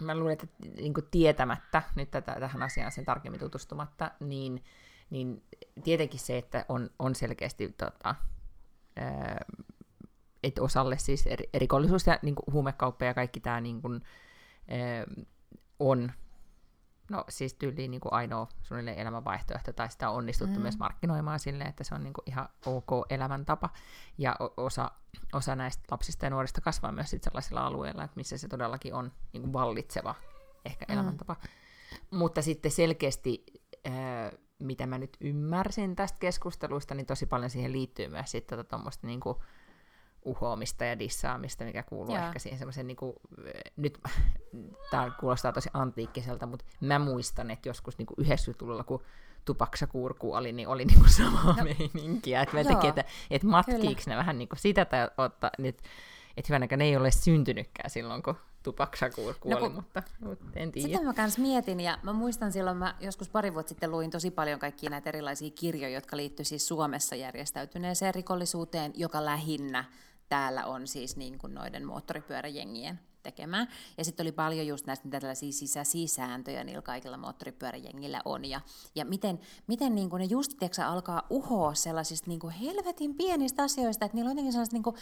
Mä 0.00 0.14
luulen, 0.14 0.32
että 0.32 0.46
niin 0.76 0.94
tietämättä, 1.10 1.82
nyt 1.94 2.10
tätä, 2.10 2.36
tähän 2.40 2.62
asiaan 2.62 2.92
sen 2.92 3.04
tarkemmin 3.04 3.40
tutustumatta, 3.40 4.10
niin, 4.20 4.64
niin 5.10 5.42
tietenkin 5.84 6.20
se, 6.20 6.38
että 6.38 6.64
on, 6.68 6.90
on 6.98 7.14
selkeästi 7.14 7.68
tota, 7.68 8.14
että 10.42 10.62
osalle 10.62 10.98
siis 10.98 11.24
rikollisuus 11.54 12.06
ja 12.06 12.18
niin 12.22 12.34
kuin 12.34 12.52
huumekauppa 12.52 13.04
ja 13.04 13.14
kaikki 13.14 13.40
tämä 13.40 13.60
niin 13.60 13.82
kuin, 13.82 14.02
on 15.78 16.12
no 17.10 17.24
siis 17.28 17.54
tyyliin 17.54 17.90
niin 17.90 18.00
kuin 18.00 18.12
ainoa 18.12 18.48
suunnilleen 18.62 18.98
elämänvaihtoehto, 18.98 19.72
tai 19.72 19.90
sitä 19.90 20.10
on 20.10 20.16
onnistuttu 20.16 20.56
mm. 20.56 20.62
myös 20.62 20.78
markkinoimaan 20.78 21.38
silleen, 21.38 21.70
että 21.70 21.84
se 21.84 21.94
on 21.94 22.02
niin 22.02 22.12
kuin 22.12 22.22
ihan 22.26 22.48
ok 22.66 23.06
elämäntapa, 23.10 23.70
ja 24.18 24.36
osa, 24.56 24.90
osa 25.32 25.56
näistä 25.56 25.82
lapsista 25.90 26.26
ja 26.26 26.30
nuorista 26.30 26.60
kasvaa 26.60 26.92
myös 26.92 27.10
sit 27.10 27.22
sellaisilla 27.22 27.66
alueilla, 27.66 28.04
että 28.04 28.16
missä 28.16 28.38
se 28.38 28.48
todellakin 28.48 28.94
on 28.94 29.12
niin 29.32 29.42
kuin 29.42 29.52
vallitseva 29.52 30.14
ehkä 30.64 30.84
mm. 30.88 30.94
elämäntapa. 30.94 31.36
Mutta 32.10 32.42
sitten 32.42 32.70
selkeästi, 32.70 33.44
äh, 33.86 33.92
mitä 34.58 34.86
mä 34.86 34.98
nyt 34.98 35.16
ymmärsin 35.20 35.96
tästä 35.96 36.18
keskustelusta, 36.18 36.94
niin 36.94 37.06
tosi 37.06 37.26
paljon 37.26 37.50
siihen 37.50 37.72
liittyy 37.72 38.08
myös 38.08 38.30
sitten 38.30 38.58
tota, 38.58 38.80
niin 39.02 39.20
kuin, 39.20 39.36
uhoamista 40.26 40.84
ja 40.84 40.98
dissaamista, 40.98 41.64
mikä 41.64 41.82
kuuluu 41.82 42.14
Jaa. 42.14 42.26
ehkä 42.26 42.38
siihen 42.38 42.58
semmoisen, 42.58 42.86
niin 42.86 42.96
kuin, 42.96 43.16
nyt 43.76 43.98
tämä 44.90 45.10
kuulostaa 45.20 45.52
tosi 45.52 45.68
antiikkiselta, 45.72 46.46
mutta 46.46 46.64
mä 46.80 46.98
muistan, 46.98 47.50
että 47.50 47.68
joskus 47.68 47.98
niin 47.98 48.06
kuin 48.06 48.26
90-luvulla, 48.26 48.84
kun 48.84 49.02
tupaksakurku 49.44 50.34
oli, 50.34 50.52
niin 50.52 50.68
oli 50.68 50.84
niin 50.86 50.98
kuin 50.98 51.10
samaa 51.10 51.56
no, 51.56 51.64
meininkiä, 51.64 52.42
että, 52.42 52.64
teki, 52.64 52.86
että, 52.86 53.04
että 53.30 53.46
matkiiko 53.46 54.00
ne 54.06 54.16
vähän 54.16 54.38
niin 54.38 54.48
kuin 54.48 54.58
sitä, 54.58 54.84
tai 54.84 55.10
ottaa, 55.18 55.50
nyt, 55.58 55.78
että 56.36 56.48
hyvänäkään 56.48 56.78
ne 56.78 56.84
ei 56.84 56.96
ole 56.96 57.10
syntynytkään 57.10 57.90
silloin, 57.90 58.22
kun 58.22 58.36
tupaksakurku 58.66 59.48
no, 59.48 59.68
mutta, 59.68 60.02
mutta 60.20 60.44
en 60.56 60.72
tiedä. 60.72 60.88
Sitä 60.88 61.04
mä 61.04 61.14
kans 61.14 61.38
mietin, 61.38 61.80
ja 61.80 61.98
mä 62.02 62.12
muistan 62.12 62.52
silloin, 62.52 62.76
mä 62.76 62.94
joskus 63.00 63.28
pari 63.28 63.54
vuotta 63.54 63.68
sitten 63.68 63.90
luin 63.90 64.10
tosi 64.10 64.30
paljon 64.30 64.60
kaikkia 64.60 64.90
näitä 64.90 65.10
erilaisia 65.10 65.50
kirjoja, 65.50 65.94
jotka 65.94 66.16
liittyy 66.16 66.44
siis 66.44 66.68
Suomessa 66.68 67.14
järjestäytyneeseen 67.14 68.14
rikollisuuteen, 68.14 68.92
joka 68.94 69.24
lähinnä 69.24 69.84
täällä 70.28 70.66
on 70.66 70.86
siis 70.86 71.16
niin 71.16 71.38
kuin 71.38 71.54
noiden 71.54 71.86
moottoripyöräjengien 71.86 73.00
tekemään. 73.22 73.68
Ja 73.98 74.04
sitten 74.04 74.24
oli 74.24 74.32
paljon 74.32 74.66
just 74.66 74.86
näistä 74.86 75.08
tällaisia 75.08 75.52
sisäisiä 75.52 76.06
sääntöjä 76.06 76.64
niillä 76.64 76.82
kaikilla 76.82 77.16
moottoripyöräjengillä 77.16 78.20
on. 78.24 78.44
Ja, 78.44 78.60
ja 78.94 79.04
miten, 79.04 79.40
miten 79.66 79.94
niin 79.94 80.10
kuin 80.10 80.20
ne 80.20 80.26
just 80.26 80.52
tiiäksä, 80.58 80.88
alkaa 80.88 81.26
uhoa 81.30 81.74
sellaisista 81.74 82.30
niin 82.30 82.40
kuin 82.40 82.52
helvetin 82.52 83.14
pienistä 83.14 83.62
asioista, 83.62 84.04
että 84.04 84.16
niillä 84.16 84.28
on 84.28 84.32
jotenkin 84.32 84.52
sellaiset 84.52 84.72
niin 84.72 84.82
kuin 84.82 84.96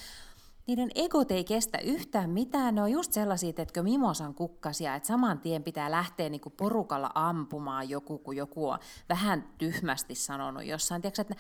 niiden 0.67 0.91
egot 0.95 1.31
ei 1.31 1.45
kestä 1.45 1.79
yhtään 1.79 2.31
mitään. 2.31 2.75
Ne 2.75 2.83
on 2.83 2.91
just 2.91 3.13
sellaisia, 3.13 3.53
että 3.57 3.83
mimosan 3.83 4.35
kukkasia, 4.35 4.95
että 4.95 5.07
saman 5.07 5.39
tien 5.39 5.63
pitää 5.63 5.91
lähteä 5.91 6.29
niin 6.29 6.41
kuin 6.41 6.53
porukalla 6.57 7.11
ampumaan 7.15 7.89
joku, 7.89 8.19
kun 8.19 8.37
joku 8.37 8.69
on 8.69 8.79
vähän 9.09 9.49
tyhmästi 9.59 10.15
sanonut 10.15 10.65
jossain. 10.65 11.03
Tiedätkö, 11.03 11.23
että 11.23 11.35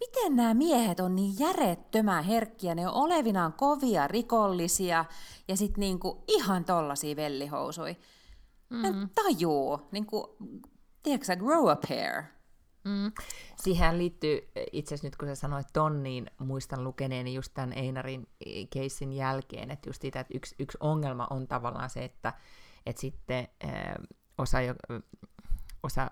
miten 0.00 0.36
nämä 0.36 0.54
miehet 0.54 1.00
on 1.00 1.16
niin 1.16 1.38
järjettömän 1.38 2.24
herkkiä, 2.24 2.74
ne 2.74 2.88
on 2.88 2.94
olevinaan 2.94 3.52
kovia 3.52 4.08
rikollisia 4.08 5.04
ja 5.48 5.56
sitten 5.56 5.80
niin 5.80 5.98
kuin 5.98 6.18
ihan 6.28 6.64
tollasia 6.64 7.16
vellihousui. 7.16 7.96
Mm. 8.70 9.08
tajuu, 9.14 9.80
niin 9.92 10.06
kuin, 10.06 10.26
tiedätkö, 11.02 11.36
grow 11.36 11.68
a 11.68 11.76
pair. 11.76 12.22
Mm. 12.84 13.12
Siihen 13.56 13.98
liittyy, 13.98 14.50
itse 14.72 14.94
asiassa 14.94 15.06
nyt 15.06 15.16
kun 15.16 15.28
sä 15.28 15.34
sanoit 15.34 15.66
ton, 15.72 16.02
niin 16.02 16.30
muistan 16.38 16.84
lukeneeni 16.84 17.34
just 17.34 17.54
tämän 17.54 17.72
Einarin 17.72 18.28
keissin 18.70 19.12
jälkeen, 19.12 19.70
että 19.70 19.88
just 19.88 20.02
sitä, 20.02 20.20
että 20.20 20.34
yksi, 20.36 20.54
yksi 20.58 20.78
ongelma 20.80 21.26
on 21.30 21.48
tavallaan 21.48 21.90
se, 21.90 22.04
että, 22.04 22.32
että 22.86 23.00
sitten 23.00 23.48
äh, 23.64 23.94
osa, 24.38 24.58
osa, 25.82 26.10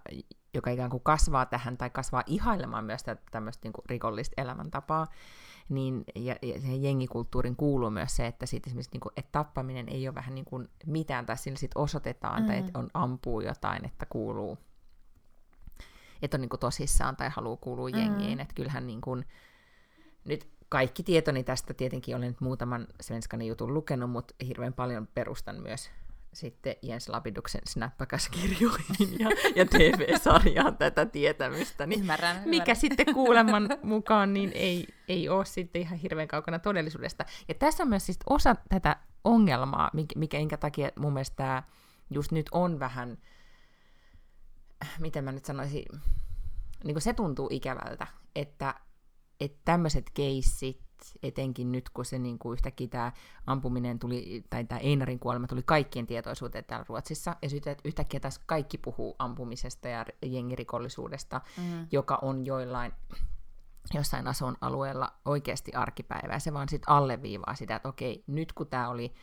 joka 0.54 0.70
ikään 0.70 0.90
kuin 0.90 1.02
kasvaa 1.02 1.46
tähän 1.46 1.76
tai 1.76 1.90
kasvaa 1.90 2.22
ihailemaan 2.26 2.84
myös 2.84 3.04
tämmöistä 3.30 3.68
niin 3.68 3.84
rikollista 3.86 4.42
elämäntapaa, 4.42 5.06
niin, 5.68 6.04
ja, 6.14 6.36
ja 6.42 6.60
siihen 6.60 6.82
jengikulttuurin 6.82 7.56
kuuluu 7.56 7.90
myös 7.90 8.16
se, 8.16 8.26
että, 8.26 8.46
sit 8.46 8.66
esimerkiksi, 8.66 8.92
niin 8.92 9.00
kuin, 9.00 9.12
että 9.16 9.32
tappaminen 9.32 9.88
ei 9.88 10.08
ole 10.08 10.14
vähän 10.14 10.34
niin 10.34 10.44
kuin 10.44 10.68
mitään, 10.86 11.26
tai 11.26 11.38
sillä 11.38 11.58
sit 11.58 11.70
osoitetaan, 11.74 12.42
mm. 12.42 12.46
tai 12.46 12.58
että 12.58 12.78
on 12.78 12.90
ampuu 12.94 13.40
jotain, 13.40 13.84
että 13.84 14.06
kuuluu 14.06 14.58
että 16.22 16.36
on 16.36 16.40
niin 16.40 16.48
kuin 16.48 16.60
tosissaan 16.60 17.16
tai 17.16 17.30
haluaa 17.30 17.56
kuulua 17.56 17.88
mm. 17.88 17.98
jengiin. 17.98 18.40
Että 18.40 18.54
kyllähän 18.54 18.86
niin 18.86 19.00
kuin, 19.00 19.24
nyt 20.24 20.48
kaikki 20.68 21.02
tietoni 21.02 21.44
tästä, 21.44 21.74
tietenkin 21.74 22.16
olen 22.16 22.28
nyt 22.28 22.40
muutaman 22.40 22.86
svenskanin 23.00 23.48
jutun 23.48 23.74
lukenut, 23.74 24.10
mutta 24.10 24.34
hirveän 24.46 24.72
paljon 24.72 25.08
perustan 25.14 25.62
myös 25.62 25.90
sitten 26.32 26.76
Jens 26.82 27.08
Lapiduksen 27.08 27.60
snappakäskirjoihin 27.66 29.18
ja, 29.18 29.28
ja 29.56 29.66
TV-sarjaan 29.66 30.76
tätä 30.76 31.06
tietämystä, 31.06 31.86
niin 31.86 32.00
ymmärrän, 32.00 32.30
ymmärrän. 32.30 32.50
mikä 32.50 32.74
sitten 32.74 33.14
kuuleman 33.14 33.68
mukaan 33.82 34.34
niin 34.34 34.52
ei, 34.54 34.86
ei 35.08 35.28
ole 35.28 35.44
sitten 35.44 35.82
ihan 35.82 35.98
hirveän 35.98 36.28
kaukana 36.28 36.58
todellisuudesta. 36.58 37.24
Ja 37.48 37.54
tässä 37.54 37.82
on 37.82 37.88
myös 37.88 38.06
siis 38.06 38.18
osa 38.26 38.56
tätä 38.68 38.96
ongelmaa, 39.24 39.90
mikä, 39.92 40.18
mikä 40.18 40.38
enkä 40.38 40.56
takia 40.56 40.90
mun 40.98 41.12
mielestä 41.12 41.36
tämä 41.36 41.62
just 42.10 42.32
nyt 42.32 42.46
on 42.52 42.80
vähän 42.80 43.18
miten 44.98 45.24
mä 45.24 45.32
nyt 45.32 45.44
sanoisin, 45.44 45.84
niin 46.84 46.94
kuin 46.94 47.02
se 47.02 47.12
tuntuu 47.12 47.48
ikävältä, 47.52 48.06
että, 48.36 48.74
että 49.40 49.58
tämmöiset 49.64 50.10
keissit, 50.10 50.80
etenkin 51.22 51.72
nyt, 51.72 51.88
kun 51.88 52.04
se 52.04 52.18
niin 52.18 52.38
kuin 52.38 52.52
yhtäkkiä 52.52 52.88
tämä 52.88 53.12
ampuminen 53.46 53.98
tuli, 53.98 54.44
tai 54.50 54.64
tämä 54.64 54.78
Einarin 54.78 55.18
kuolema 55.18 55.46
tuli 55.46 55.62
kaikkien 55.62 56.06
tietoisuuteen 56.06 56.64
täällä 56.64 56.86
Ruotsissa, 56.88 57.36
ja 57.42 57.50
sitten 57.50 57.76
yhtäkkiä 57.84 58.20
tässä 58.20 58.40
kaikki 58.46 58.78
puhuu 58.78 59.16
ampumisesta 59.18 59.88
ja 59.88 60.04
jengirikollisuudesta, 60.22 61.40
mm. 61.56 61.86
joka 61.92 62.18
on 62.22 62.46
joillain 62.46 62.92
jossain 63.94 64.26
asun 64.26 64.56
alueella 64.60 65.12
oikeasti 65.24 65.72
arkipäivää. 65.72 66.38
Se 66.38 66.52
vaan 66.52 66.68
sitten 66.68 66.90
alleviivaa 66.90 67.54
sitä, 67.54 67.76
että 67.76 67.88
okei, 67.88 68.24
nyt 68.26 68.52
kun 68.52 68.66
tämä 68.66 68.88
oli 68.88 69.14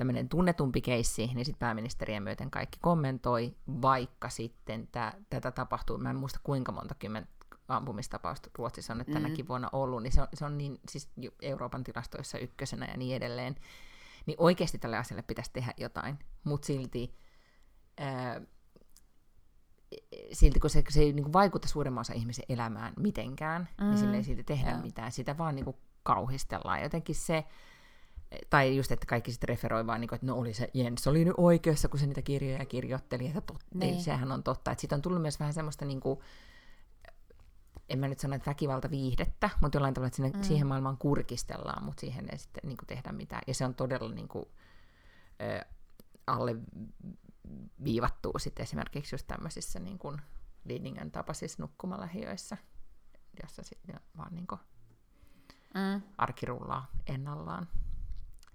tämmöinen 0.00 0.28
tunnetumpi 0.28 0.80
keissi, 0.80 1.26
niin 1.26 1.44
sitten 1.44 1.58
pääministeriä 1.58 2.20
myöten 2.20 2.50
kaikki 2.50 2.78
kommentoi, 2.82 3.56
vaikka 3.82 4.28
sitten 4.28 4.88
tää, 4.92 5.14
tätä 5.30 5.50
tapahtuu, 5.50 5.98
mä 5.98 6.10
en 6.10 6.16
muista 6.16 6.40
kuinka 6.42 6.72
monta 6.72 6.94
kymmentä 6.94 7.30
ampumistapausta 7.68 8.50
Ruotsissa 8.58 8.92
on 8.92 8.98
nyt 8.98 9.10
tänäkin 9.12 9.44
mm. 9.44 9.48
vuonna 9.48 9.68
ollut, 9.72 10.02
niin 10.02 10.12
se 10.12 10.22
on, 10.22 10.28
se 10.34 10.44
on 10.44 10.58
niin, 10.58 10.80
siis 10.88 11.10
Euroopan 11.42 11.84
tilastoissa 11.84 12.38
ykkösenä 12.38 12.86
ja 12.86 12.96
niin 12.96 13.16
edelleen, 13.16 13.56
niin 14.26 14.36
oikeasti 14.38 14.78
tälle 14.78 14.96
asialle 14.96 15.22
pitäisi 15.22 15.50
tehdä 15.52 15.74
jotain, 15.76 16.18
mutta 16.44 16.66
silti, 16.66 17.14
ää, 17.98 18.40
silti 20.32 20.60
kun 20.60 20.70
se, 20.70 20.84
se 20.88 21.00
ei 21.00 21.12
niin 21.12 21.32
vaikuta 21.32 21.68
suuremman 21.68 22.00
osa 22.00 22.12
ihmisen 22.12 22.44
elämään 22.48 22.92
mitenkään, 22.96 23.68
mm. 23.80 23.86
niin 23.86 23.98
sille 23.98 24.16
ei 24.16 24.24
silti 24.24 24.44
tehdä 24.44 24.70
yeah. 24.70 24.82
mitään, 24.82 25.12
sitä 25.12 25.38
vaan 25.38 25.54
niin 25.54 25.74
kauhistellaan. 26.02 26.82
Jotenkin 26.82 27.14
se, 27.14 27.44
tai 28.50 28.76
just, 28.76 28.92
että 28.92 29.06
kaikki 29.06 29.32
sitten 29.32 29.48
referoi 29.48 29.86
vaan, 29.86 30.00
niin 30.00 30.14
että 30.14 30.26
no 30.26 30.36
oli 30.36 30.54
se 30.54 30.70
Jens 30.74 31.06
oli 31.06 31.24
nyt 31.24 31.34
oikeassa, 31.36 31.88
kun 31.88 32.00
se 32.00 32.06
niitä 32.06 32.22
kirjoja 32.22 32.64
kirjoitteli, 32.64 33.26
että 33.26 33.40
totta, 33.40 33.66
niin. 33.74 34.02
sehän 34.02 34.32
on 34.32 34.42
totta. 34.42 34.70
Että 34.70 34.80
siitä 34.80 34.94
on 34.94 35.02
tullut 35.02 35.22
myös 35.22 35.40
vähän 35.40 35.54
semmoista, 35.54 35.84
niin 35.84 36.00
kuin, 36.00 36.20
en 37.88 37.98
mä 37.98 38.08
nyt 38.08 38.18
sano, 38.18 38.36
että 38.36 38.50
väkivalta 38.50 38.90
viihdettä, 38.90 39.50
mutta 39.60 39.76
jollain 39.76 39.94
tavalla, 39.94 40.06
että 40.06 40.16
sinne, 40.16 40.30
mm. 40.30 40.42
siihen 40.42 40.66
maailmaan 40.66 40.98
kurkistellaan, 40.98 41.84
mutta 41.84 42.00
siihen 42.00 42.28
ei 42.32 42.38
sitten 42.38 42.62
niin 42.64 42.76
kuin, 42.76 42.86
tehdä 42.86 43.12
mitään. 43.12 43.42
Ja 43.46 43.54
se 43.54 43.64
on 43.64 43.74
todella 43.74 44.14
niin 44.14 44.28
kuin, 44.28 44.44
alle 46.26 46.56
viivattuu 47.84 48.38
sitten 48.38 48.62
esimerkiksi 48.62 49.14
just 49.14 49.26
tämmöisissä 49.26 49.78
niin 49.78 49.98
kuin 49.98 50.20
Lidingen 50.64 51.10
tapaisissa 51.10 51.62
nukkumalähiöissä, 51.62 52.56
jossa 53.42 53.62
sitten 53.62 54.00
vaan 54.16 54.34
niin 54.34 54.46
kuin 54.46 54.60
mm. 55.74 56.02
arki 56.18 56.46
rullaa 56.46 56.90
ennallaan. 57.06 57.68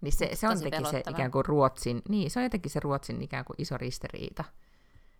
Niin 0.01 0.13
se, 0.13 0.29
se 0.33 0.47
on 0.47 0.55
jotenkin 0.55 0.91
se 0.91 1.03
ikään 1.09 1.31
kuin 1.31 1.45
Ruotsin, 1.45 2.01
niin 2.09 2.31
se 2.31 2.39
on 2.39 2.43
jotenkin 2.43 2.71
se 2.71 2.79
Ruotsin 2.79 3.21
ikään 3.21 3.45
kuin 3.45 3.55
iso 3.57 3.77
ristiriita, 3.77 4.43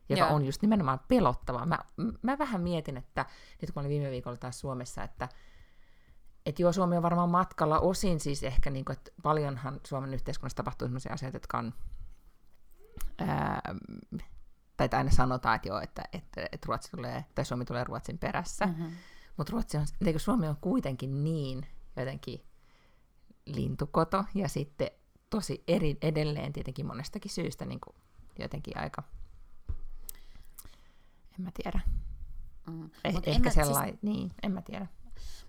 joka 0.09 0.23
Joo. 0.23 0.35
on 0.35 0.45
just 0.45 0.61
nimenomaan 0.61 0.99
pelottavaa. 1.07 1.65
Mä, 1.65 1.79
mä 2.21 2.37
vähän 2.37 2.61
mietin, 2.61 2.97
että 2.97 3.25
nyt 3.61 3.71
kun 3.71 3.81
olin 3.81 3.89
viime 3.89 4.11
viikolla 4.11 4.37
taas 4.37 4.59
Suomessa, 4.59 5.03
että 5.03 5.29
että 6.45 6.61
joo, 6.61 6.71
Suomi 6.71 6.97
on 6.97 7.03
varmaan 7.03 7.29
matkalla 7.29 7.79
osin 7.79 8.19
siis 8.19 8.43
ehkä, 8.43 8.69
niin 8.69 8.85
kuin, 8.85 8.97
että 8.97 9.11
paljonhan 9.23 9.79
Suomen 9.87 10.13
yhteiskunnassa 10.13 10.57
tapahtuu 10.57 10.87
sellaisia 10.87 11.13
asioita, 11.13 11.35
jotka 11.35 11.57
on, 11.57 11.73
ää, 13.19 13.61
tai 14.77 14.89
aina 14.91 15.11
sanotaan, 15.11 15.55
että 15.55 15.67
joo, 15.67 15.79
että, 15.79 16.03
että, 16.13 16.41
että 16.51 16.65
Ruotsi 16.65 16.91
tulee, 16.91 17.25
tai 17.35 17.45
Suomi 17.45 17.65
tulee 17.65 17.83
Ruotsin 17.83 18.17
perässä, 18.17 18.65
mm-hmm. 18.65 18.91
mutta 19.37 19.51
Ruotsi 19.51 19.77
on, 19.77 19.87
Suomi 20.17 20.47
on 20.47 20.57
kuitenkin 20.61 21.23
niin 21.23 21.67
jotenkin 21.95 22.45
lintukoto, 23.45 24.23
ja 24.33 24.47
sitten 24.47 24.91
tosi 25.29 25.63
eri, 25.67 25.97
edelleen 26.01 26.53
tietenkin 26.53 26.85
monestakin 26.85 27.31
syystä 27.31 27.65
niin 27.65 27.79
kuin 27.79 27.95
jotenkin 28.39 28.77
aika, 28.77 29.03
en 31.39 31.45
mä 31.45 31.51
tiedä. 31.53 31.79
Mm. 32.69 32.89
Eh, 33.03 33.15
ehkä 33.25 33.49
sellainen, 33.49 33.93
siis... 33.93 34.03
niin, 34.03 34.31
en 34.43 34.51
mä 34.51 34.61
tiedä. 34.61 34.87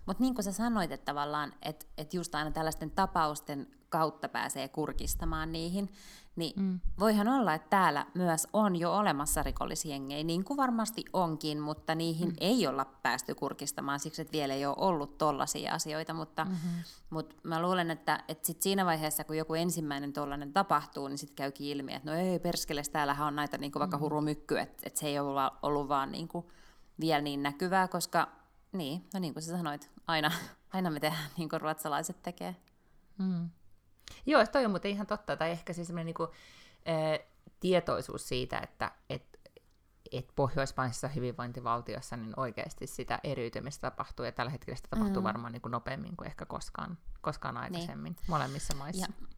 Mutta 0.07 0.23
niin 0.23 0.35
kuin 0.35 0.43
sä 0.43 0.51
sanoit, 0.51 0.91
että 0.91 1.05
tavallaan, 1.05 1.53
että 1.61 1.85
et 1.97 2.13
just 2.13 2.35
aina 2.35 2.51
tällaisten 2.51 2.91
tapausten 2.91 3.67
kautta 3.89 4.29
pääsee 4.29 4.67
kurkistamaan 4.67 5.51
niihin, 5.51 5.89
niin 6.35 6.53
mm. 6.61 6.79
voihan 6.99 7.27
olla, 7.27 7.53
että 7.53 7.69
täällä 7.69 8.05
myös 8.13 8.47
on 8.53 8.75
jo 8.75 8.93
olemassa 8.93 9.43
rikollisjengejä, 9.43 10.23
niin 10.23 10.43
kuin 10.43 10.57
varmasti 10.57 11.05
onkin, 11.13 11.59
mutta 11.59 11.95
niihin 11.95 12.29
mm. 12.29 12.35
ei 12.39 12.67
olla 12.67 12.85
päästy 12.85 13.35
kurkistamaan, 13.35 13.99
siksi 13.99 14.21
että 14.21 14.31
vielä 14.31 14.53
ei 14.53 14.65
ole 14.65 14.75
ollut 14.77 15.17
tollaisia 15.17 15.73
asioita, 15.73 16.13
mutta, 16.13 16.45
mm-hmm. 16.45 16.83
mutta 17.09 17.35
mä 17.43 17.61
luulen, 17.61 17.91
että, 17.91 18.23
että 18.27 18.47
sit 18.47 18.61
siinä 18.61 18.85
vaiheessa, 18.85 19.23
kun 19.23 19.37
joku 19.37 19.53
ensimmäinen 19.53 20.13
tollainen 20.13 20.53
tapahtuu, 20.53 21.07
niin 21.07 21.17
sitten 21.17 21.35
käykin 21.35 21.67
ilmi, 21.67 21.93
että 21.93 22.11
no 22.11 22.17
ei 22.17 22.39
perskeles, 22.39 22.89
täällähän 22.89 23.27
on 23.27 23.35
näitä 23.35 23.57
niin 23.57 23.71
kuin 23.71 23.79
vaikka 23.79 23.97
mm. 23.97 24.01
hurumykky, 24.01 24.59
että, 24.59 24.83
että 24.83 24.99
se 24.99 25.07
ei 25.07 25.19
ole 25.19 25.51
ollut 25.61 25.89
vaan 25.89 26.11
niin 26.11 26.27
kuin 26.27 26.45
vielä 26.99 27.21
niin 27.21 27.43
näkyvää, 27.43 27.87
koska 27.87 28.27
niin, 28.71 29.05
no 29.13 29.19
niin 29.19 29.33
kuin 29.33 29.43
sä 29.43 29.57
sanoit, 29.57 29.91
aina, 30.07 30.31
aina 30.73 30.89
me 30.89 30.99
tehdään 30.99 31.29
niin 31.37 31.49
kuin 31.49 31.61
ruotsalaiset 31.61 32.23
tekee. 32.23 32.55
Mm. 33.17 33.49
Joo, 34.25 34.45
toi 34.45 34.65
on 34.65 34.71
muuten 34.71 34.91
ihan 34.91 35.07
totta, 35.07 35.37
tai 35.37 35.51
ehkä 35.51 35.73
siis 35.73 35.87
semmoinen 35.87 36.15
niin 36.19 36.29
äh, 36.89 37.27
tietoisuus 37.59 38.27
siitä, 38.27 38.59
että 38.59 38.91
et, 39.09 39.39
et 40.11 40.31
pohjoismaisessa 40.35 41.07
hyvinvointivaltiossa 41.07 42.17
niin 42.17 42.33
oikeasti 42.37 42.87
sitä 42.87 43.19
eriytymistä 43.23 43.91
tapahtuu, 43.91 44.25
ja 44.25 44.31
tällä 44.31 44.51
hetkellä 44.51 44.75
sitä 44.75 44.87
tapahtuu 44.89 45.21
mm. 45.21 45.23
varmaan 45.23 45.53
niin 45.53 45.61
kuin 45.61 45.71
nopeammin 45.71 46.17
kuin 46.17 46.27
ehkä 46.27 46.45
koskaan, 46.45 46.97
koskaan 47.21 47.55
niin. 47.55 47.63
aikaisemmin 47.63 48.13
niin. 48.13 48.25
molemmissa 48.27 48.75
maissa. 48.75 49.05
Ja 49.21 49.36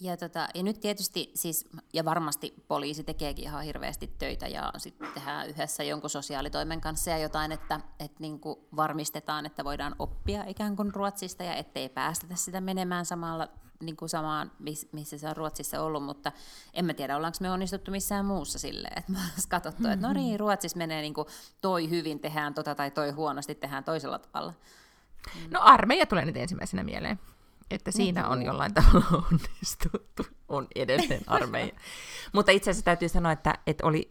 ja, 0.00 0.16
tota, 0.16 0.48
ja 0.54 0.62
nyt 0.62 0.80
tietysti 0.80 1.30
siis, 1.34 1.64
ja 1.92 2.04
varmasti 2.04 2.54
poliisi 2.68 3.04
tekeekin 3.04 3.44
ihan 3.44 3.64
hirveästi 3.64 4.14
töitä 4.18 4.46
ja 4.46 4.72
sitten 4.76 5.08
tehdään 5.14 5.48
yhdessä 5.48 5.82
jonkun 5.82 6.10
sosiaalitoimen 6.10 6.80
kanssa 6.80 7.10
ja 7.10 7.18
jotain, 7.18 7.52
että, 7.52 7.80
että 8.00 8.16
niin 8.20 8.40
kuin 8.40 8.58
varmistetaan, 8.76 9.46
että 9.46 9.64
voidaan 9.64 9.94
oppia 9.98 10.44
ikään 10.46 10.76
kuin 10.76 10.94
Ruotsista 10.94 11.42
ja 11.42 11.54
ettei 11.54 11.88
päästetä 11.88 12.34
sitä 12.34 12.60
menemään 12.60 13.06
samalla 13.06 13.48
niin 13.80 13.96
kuin 13.96 14.08
samaan, 14.08 14.52
missä 14.92 15.18
se 15.18 15.28
on 15.28 15.36
Ruotsissa 15.36 15.82
ollut, 15.82 16.04
mutta 16.04 16.32
en 16.74 16.84
mä 16.84 16.94
tiedä, 16.94 17.16
ollaanko 17.16 17.38
me 17.40 17.50
onnistuttu 17.50 17.90
missään 17.90 18.24
muussa 18.24 18.58
silleen, 18.58 18.98
että 18.98 19.12
me 19.12 19.18
ollaan 19.18 19.32
katsottu, 19.48 19.88
että 19.88 20.06
no 20.06 20.12
niin, 20.12 20.40
Ruotsissa 20.40 20.78
menee 20.78 21.02
niin 21.02 21.14
kuin 21.14 21.26
toi 21.60 21.90
hyvin, 21.90 22.20
tehdään 22.20 22.54
tota 22.54 22.74
tai 22.74 22.90
toi 22.90 23.10
huonosti, 23.10 23.54
tehdään 23.54 23.84
toisella 23.84 24.18
tavalla. 24.18 24.52
No 25.50 25.60
armeija 25.62 26.06
tulee 26.06 26.24
nyt 26.24 26.36
ensimmäisenä 26.36 26.84
mieleen 26.84 27.18
että 27.70 27.90
siinä 27.90 28.28
on 28.28 28.42
jollain 28.42 28.74
tavalla 28.74 29.06
onnistuttu, 29.32 30.26
on 30.48 30.66
edelleen 30.74 31.22
armeija. 31.36 31.74
Mutta 32.32 32.52
itse 32.52 32.70
asiassa 32.70 32.84
täytyy 32.84 33.08
sanoa, 33.08 33.32
että, 33.32 33.54
että 33.66 33.86
oli, 33.86 34.08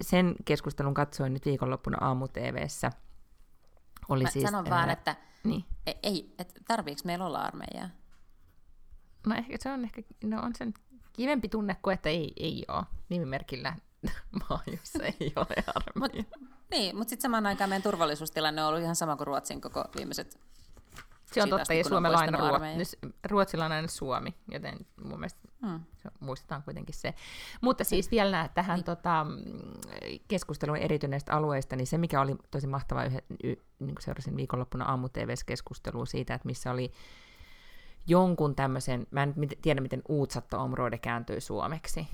sen 0.00 0.34
keskustelun 0.44 0.94
katsoin 0.94 1.32
nyt 1.32 1.46
viikonloppuna 1.46 1.98
aamu-tvssä. 2.00 2.92
Oli 4.08 4.22
Mä 4.22 4.30
siis, 4.30 4.44
sanon 4.44 4.70
vaan, 4.70 4.90
että 4.90 5.16
niin. 5.44 5.64
E, 5.86 5.92
ei, 6.02 6.34
että 6.38 6.60
tarviiko 6.68 7.00
meillä 7.04 7.26
olla 7.26 7.42
armeijaa? 7.42 7.88
No 9.26 9.34
ehkä 9.34 9.56
se 9.60 9.70
on 9.70 9.84
ehkä, 9.84 10.02
no 10.24 10.42
on 10.42 10.52
sen 10.58 10.74
kivempi 11.12 11.48
tunne 11.48 11.76
kuin, 11.82 11.94
että 11.94 12.08
ei, 12.08 12.32
ei 12.36 12.64
ole 12.68 12.84
nimimerkillä 13.08 13.76
maa, 14.48 14.62
jossa 14.66 15.04
ei 15.04 15.32
ole 15.36 15.64
armeija. 15.74 16.24
Mut, 16.34 16.40
niin, 16.70 16.96
mutta 16.96 17.10
sitten 17.10 17.22
samaan 17.22 17.46
aikaan 17.46 17.70
meidän 17.70 17.82
turvallisuustilanne 17.82 18.62
on 18.62 18.68
ollut 18.68 18.82
ihan 18.82 18.96
sama 18.96 19.16
kuin 19.16 19.26
Ruotsin 19.26 19.60
koko 19.60 19.84
viimeiset 19.96 20.38
se 21.34 21.42
on 21.42 21.48
totta, 21.48 21.74
ja 21.74 21.84
Suomella 21.84 22.18
on 22.18 22.22
aina 22.22 22.38
ruo- 22.38 23.10
Ruotsilla 23.30 23.64
on 23.64 23.72
aina 23.72 23.88
Suomi, 23.88 24.34
joten 24.50 24.78
mun 25.04 25.18
mielestä 25.18 25.40
hmm. 25.66 25.80
muistetaan 26.20 26.62
kuitenkin 26.62 26.94
se. 26.94 27.14
Mutta 27.60 27.84
siis 27.84 28.10
vielä 28.10 28.48
tähän 28.54 28.76
niin. 28.76 28.84
tota, 28.84 29.26
keskusteluun 30.28 30.78
erityneistä 30.78 31.32
alueista, 31.32 31.76
niin 31.76 31.86
se 31.86 31.98
mikä 31.98 32.20
oli 32.20 32.36
tosi 32.50 32.66
mahtavaa, 32.66 33.04
yhden, 33.04 33.22
y, 33.44 33.54
niin 33.78 33.94
kuin 33.94 34.02
seurasin 34.02 34.36
viikonloppuna 34.36 34.84
aamu 34.84 35.08
keskustelua 35.46 36.06
siitä, 36.06 36.34
että 36.34 36.46
missä 36.46 36.70
oli 36.70 36.92
jonkun 38.06 38.54
tämmöisen, 38.54 39.06
mä 39.10 39.22
en 39.22 39.34
tiedä 39.62 39.80
miten 39.80 40.02
Uutsatta 40.08 40.58
omroide 40.58 40.98
kääntyy 40.98 41.40
suomeksi, 41.40 42.08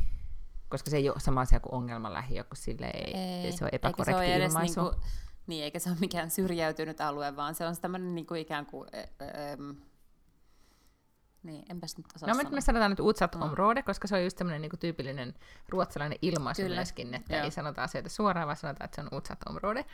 koska 0.68 0.90
se 0.90 0.96
ei 0.96 1.08
ole 1.08 1.20
sama 1.20 1.40
asia 1.40 1.60
kuin 1.60 1.74
ongelmalähiö, 1.74 2.44
kun 2.44 2.56
sille 2.56 2.86
ei, 2.86 3.14
ei 3.14 3.52
se 3.52 3.64
on 3.64 3.70
epäkorrekti 3.72 4.26
se 4.26 4.36
ilmaisu. 4.36 4.80
Niinku, 4.82 5.00
niin, 5.46 5.64
eikä 5.64 5.78
se 5.78 5.90
ole 5.90 5.98
mikään 6.00 6.30
syrjäytynyt 6.30 7.00
alue, 7.00 7.36
vaan 7.36 7.54
se 7.54 7.66
on 7.66 7.76
tämmöinen 7.80 8.14
niin 8.14 8.26
kuin 8.26 8.40
ikään 8.40 8.66
kuin... 8.66 8.88
Ähm, 9.22 9.70
niin, 11.42 11.62
enpäs 11.70 11.96
nyt 11.96 12.06
osaa 12.16 12.28
No 12.28 12.34
sanoa. 12.34 12.50
me 12.50 12.60
sanotaan 12.60 12.90
nyt 12.90 13.00
utsat 13.00 13.34
område, 13.34 13.82
koska 13.82 14.08
se 14.08 14.16
on 14.16 14.24
just 14.24 14.36
tämmöinen 14.36 14.62
niin 14.62 14.78
tyypillinen 14.80 15.34
ruotsalainen 15.68 16.18
ilmaisu 16.22 16.62
Kyllä. 16.62 16.76
myöskin, 16.76 17.14
että 17.14 17.36
Joo. 17.36 17.44
ei 17.44 17.50
sanota 17.50 17.82
asioita 17.82 18.08
suoraan, 18.08 18.46
vaan 18.46 18.56
sanotaan, 18.56 18.84
että 18.84 18.94
se 18.94 19.00
on 19.00 19.18
utsat 19.18 19.38
område. 19.48 19.84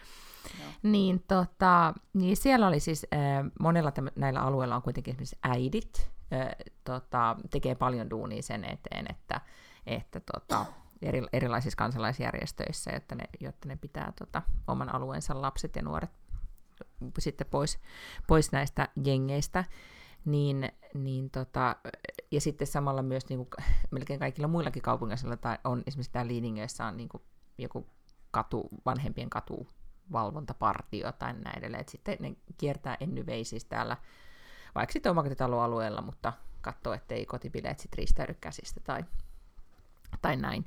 Niin, 0.82 1.24
tota, 1.28 1.94
niin 2.12 2.36
siellä 2.36 2.66
oli 2.66 2.80
siis, 2.80 3.06
äh, 3.14 3.50
monella 3.60 3.90
täm- 3.90 4.12
näillä 4.16 4.40
alueilla 4.40 4.76
on 4.76 4.82
kuitenkin 4.82 5.12
esimerkiksi 5.12 5.38
äidit, 5.42 6.10
äh, 6.32 6.48
tota, 6.84 7.36
tekee 7.50 7.74
paljon 7.74 8.10
duunia 8.10 8.42
sen 8.42 8.64
eteen, 8.64 9.06
että, 9.10 9.40
että 9.86 10.20
tota, 10.20 10.66
eri, 11.02 11.22
erilaisissa 11.32 11.76
kansalaisjärjestöissä, 11.76 12.90
jotta 12.90 13.14
ne, 13.14 13.24
jotta 13.40 13.68
ne 13.68 13.76
pitää 13.76 14.12
tota, 14.18 14.42
oman 14.66 14.94
alueensa 14.94 15.42
lapset 15.42 15.76
ja 15.76 15.82
nuoret 15.82 16.10
sitten 17.18 17.46
pois, 17.46 17.78
pois 18.28 18.52
näistä 18.52 18.88
jengeistä. 19.04 19.64
Niin, 20.24 20.72
niin 20.94 21.30
tota, 21.30 21.76
ja 22.30 22.40
sitten 22.40 22.66
samalla 22.66 23.02
myös 23.02 23.28
niin 23.28 23.38
kuin, 23.38 23.66
melkein 23.90 24.20
kaikilla 24.20 24.48
muillakin 24.48 24.82
kaupungeilla 24.82 25.36
tai 25.36 25.58
on 25.64 25.82
esimerkiksi 25.86 26.12
täällä 26.12 26.28
Liiningössä 26.28 26.86
on 26.86 26.96
niin 26.96 27.08
kuin, 27.08 27.22
joku 27.58 27.86
katu, 28.30 28.68
vanhempien 28.86 29.30
katuvalvontapartio 29.30 31.12
tai 31.12 31.32
näin 31.32 31.58
edelleen. 31.58 31.80
Et 31.80 31.88
sitten 31.88 32.16
ne 32.20 32.36
kiertää 32.58 32.96
ennyveisiä 33.00 33.58
täällä, 33.68 33.96
vaikka 34.74 34.92
sitten 34.92 35.10
omakotitaloalueella, 35.10 36.02
mutta 36.02 36.32
katsoo, 36.60 36.92
ettei 36.92 37.26
kotipileet 37.26 37.78
sitten 37.78 37.98
riistäydy 37.98 38.34
käsistä 38.34 38.80
tai, 38.80 39.04
tai 40.22 40.36
näin, 40.36 40.64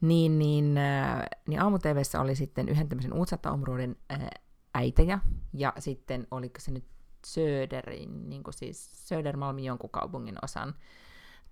niin, 0.00 0.38
niin, 0.38 0.78
äh, 0.78 1.22
niin 1.48 1.62
aamu 1.62 1.78
oli 2.20 2.34
sitten 2.36 2.68
yhden 2.68 2.88
tämmöisen 2.88 3.12
Utsatta-omruuden 3.12 3.96
äh, 4.12 4.28
äitejä, 4.74 5.18
ja 5.52 5.72
sitten 5.78 6.26
oliko 6.30 6.60
se 6.60 6.70
nyt 6.70 6.84
Söderin, 7.26 8.30
niin 8.30 8.42
kuin 8.42 8.54
siis 8.54 9.08
Södermalmin 9.08 9.64
jonkun 9.64 9.90
kaupungin 9.90 10.36
osan, 10.42 10.74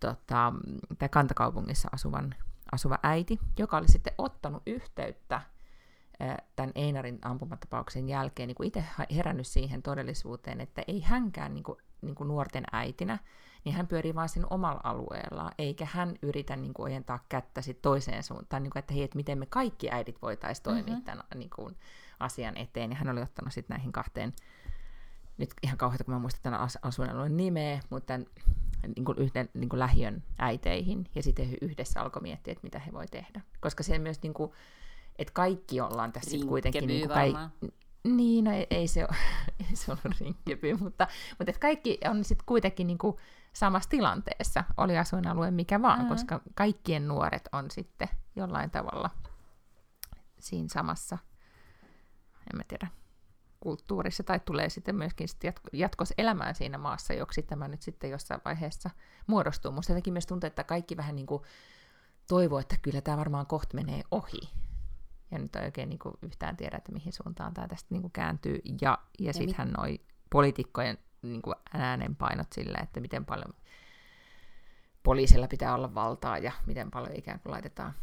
tota, 0.01 0.53
tai 0.99 1.09
kantakaupungissa 1.09 1.89
asuvan, 1.93 2.35
asuva 2.73 2.99
äiti, 3.03 3.41
joka 3.59 3.77
oli 3.77 3.89
sitten 3.89 4.15
ottanut 4.19 4.63
yhteyttä 4.67 5.41
tämän 6.57 6.73
Einarin 6.75 7.19
ampumatapauksen 7.23 8.09
jälkeen 8.09 8.47
niin 8.47 8.55
kuin 8.55 8.67
itse 8.67 8.85
herännyt 9.15 9.47
siihen 9.47 9.83
todellisuuteen, 9.83 10.61
että 10.61 10.83
ei 10.89 11.01
hänkään 11.01 11.55
niin 11.55 11.65
kuin, 11.65 11.79
niin 12.03 12.15
kuin 12.15 12.29
nuorten 12.29 12.65
äitinä 12.73 13.19
niin 13.65 13.75
hän 13.75 13.87
pyörii 13.87 14.15
vaan 14.15 14.29
sen 14.29 14.47
omalla 14.51 14.81
alueellaan, 14.85 15.53
eikä 15.59 15.87
hän 15.91 16.15
yritä 16.23 16.57
niin 16.57 16.75
kuin, 16.75 16.85
ojentaa 16.85 17.25
kättä 17.29 17.61
sit 17.63 17.83
toiseen 17.83 18.23
suuntaan, 18.23 18.63
niin 18.63 18.71
kuin, 18.71 18.81
että 18.81 18.95
hei, 18.95 19.03
että 19.03 19.17
miten 19.17 19.39
me 19.39 19.47
kaikki 19.47 19.91
äidit 19.91 20.23
voitaisiin 20.23 20.63
toimia 20.63 20.85
mm-hmm. 20.85 21.05
tämän 21.05 21.25
niin 21.35 21.51
kuin, 21.51 21.77
asian 22.21 22.57
eteen. 22.57 22.91
Ja 22.91 22.97
hän 22.97 23.09
oli 23.09 23.23
ottanut 23.23 23.53
sitten 23.53 23.75
näihin 23.75 23.93
kahteen, 23.93 24.33
nyt 25.39 25.51
ihan 25.63 25.79
kauheita, 25.79 26.05
kun 26.05 26.15
mä 26.15 26.21
muistan 26.21 26.43
tämän 26.43 26.69
asuinalueen 26.83 27.37
nimeä, 27.37 27.81
mutta 27.91 28.07
tämän 28.07 28.27
niin 28.97 29.05
kuin 29.05 29.19
yhden 29.19 29.49
niin 29.55 29.69
kuin 29.69 29.81
lähiön 29.81 30.23
äiteihin, 30.39 31.09
ja 31.15 31.23
sitten 31.23 31.49
he 31.49 31.57
yhdessä 31.61 32.01
alkoi 32.01 32.23
miettiä, 32.23 32.53
että 32.53 32.65
mitä 32.65 32.79
he 32.79 32.93
voi 32.93 33.07
tehdä. 33.07 33.41
Koska 33.61 33.83
se 33.83 33.99
myös, 33.99 34.23
niin 34.23 34.35
kuin, 34.35 34.53
että 35.19 35.33
kaikki 35.35 35.81
ollaan 35.81 36.13
tässä 36.13 36.37
kuitenkin... 36.49 36.87
Niin 36.87 37.09
kuin, 37.09 37.19
kaik- 37.19 37.71
Niin, 38.05 38.45
no 38.45 38.53
ei, 38.53 38.67
ei 38.71 38.89
se 38.89 39.05
ole, 39.05 39.17
ei 39.71 39.77
se 39.77 39.93
ollut 39.93 40.21
Rinkeby, 40.21 40.75
mutta, 40.75 41.07
mutta 41.39 41.51
et 41.51 41.59
kaikki 41.59 41.99
on 42.11 42.25
sitten 42.25 42.47
kuitenkin 42.47 42.87
niinku 42.87 43.21
samassa 43.53 43.91
tilanteessa, 43.91 44.65
oli 44.77 44.99
asuinalue 44.99 45.51
mikä 45.51 45.83
vaan, 45.83 46.03
mm. 46.03 46.09
koska 46.09 46.41
kaikkien 46.55 47.09
nuoret 47.09 47.49
on 47.53 47.71
sitten 47.71 48.09
jollain 48.37 48.71
tavalla 48.71 49.11
siinä 50.39 50.69
samassa, 50.69 51.19
en 52.53 52.57
mä 52.57 52.63
tiedä, 52.69 52.87
kulttuurissa, 53.65 54.23
tai 54.23 54.41
tulee 54.41 54.69
sitten 54.69 54.97
myöskin 54.97 55.29
sitten 55.29 55.55
jatkos 55.73 56.15
elämään 56.19 56.55
siinä 56.55 56.79
maassa, 56.79 57.15
joksi 57.15 57.43
tämä 57.43 57.69
nyt 57.69 57.83
sitten 57.83 58.11
jossain 58.11 58.41
vaiheessa 58.45 58.91
muodostuu. 59.27 59.73
Musta 59.73 59.93
jotenkin 59.93 60.13
myös 60.13 60.27
tuntuu, 60.27 60.47
että 60.47 60.65
kaikki 60.65 60.97
vähän 60.97 61.17
niin 61.17 61.27
kuin 61.27 61.43
toivoo, 62.29 62.59
että 62.59 62.77
kyllä 62.83 63.01
tämä 63.01 63.17
varmaan 63.17 63.47
kohta 63.47 63.75
menee 63.75 64.03
ohi. 64.11 64.41
Ja 65.35 65.41
nyt 65.41 65.57
ei 65.57 65.65
oikein 65.65 65.89
niin 65.89 65.99
kuin 65.99 66.15
yhtään 66.23 66.57
tiedä, 66.57 66.77
että 66.77 66.93
mihin 66.93 67.13
suuntaan 67.13 67.55
tämä 67.55 67.69
tästä 67.69 67.87
niin 67.91 68.03
kuin 68.03 68.13
kääntyy. 68.13 68.59
Ja, 68.65 68.73
ja, 68.81 68.99
ja 69.19 69.33
sittenhän 69.33 69.69
mit... 69.69 69.77
noi 69.77 70.01
poliitikkojen 70.31 70.99
niin 71.23 71.43
kuin 71.43 71.55
äänenpainot 71.73 72.53
sillä, 72.53 72.79
että 72.83 73.01
miten 73.01 73.25
paljon 73.25 73.55
poliisilla 75.03 75.49
pitää 75.49 75.75
olla 75.75 75.95
valtaa 75.95 76.39
ja 76.39 76.53
miten 76.67 76.91
paljon 76.91 77.17
ikään 77.17 77.41
kuin 77.41 77.53
laitetaan 77.53 77.95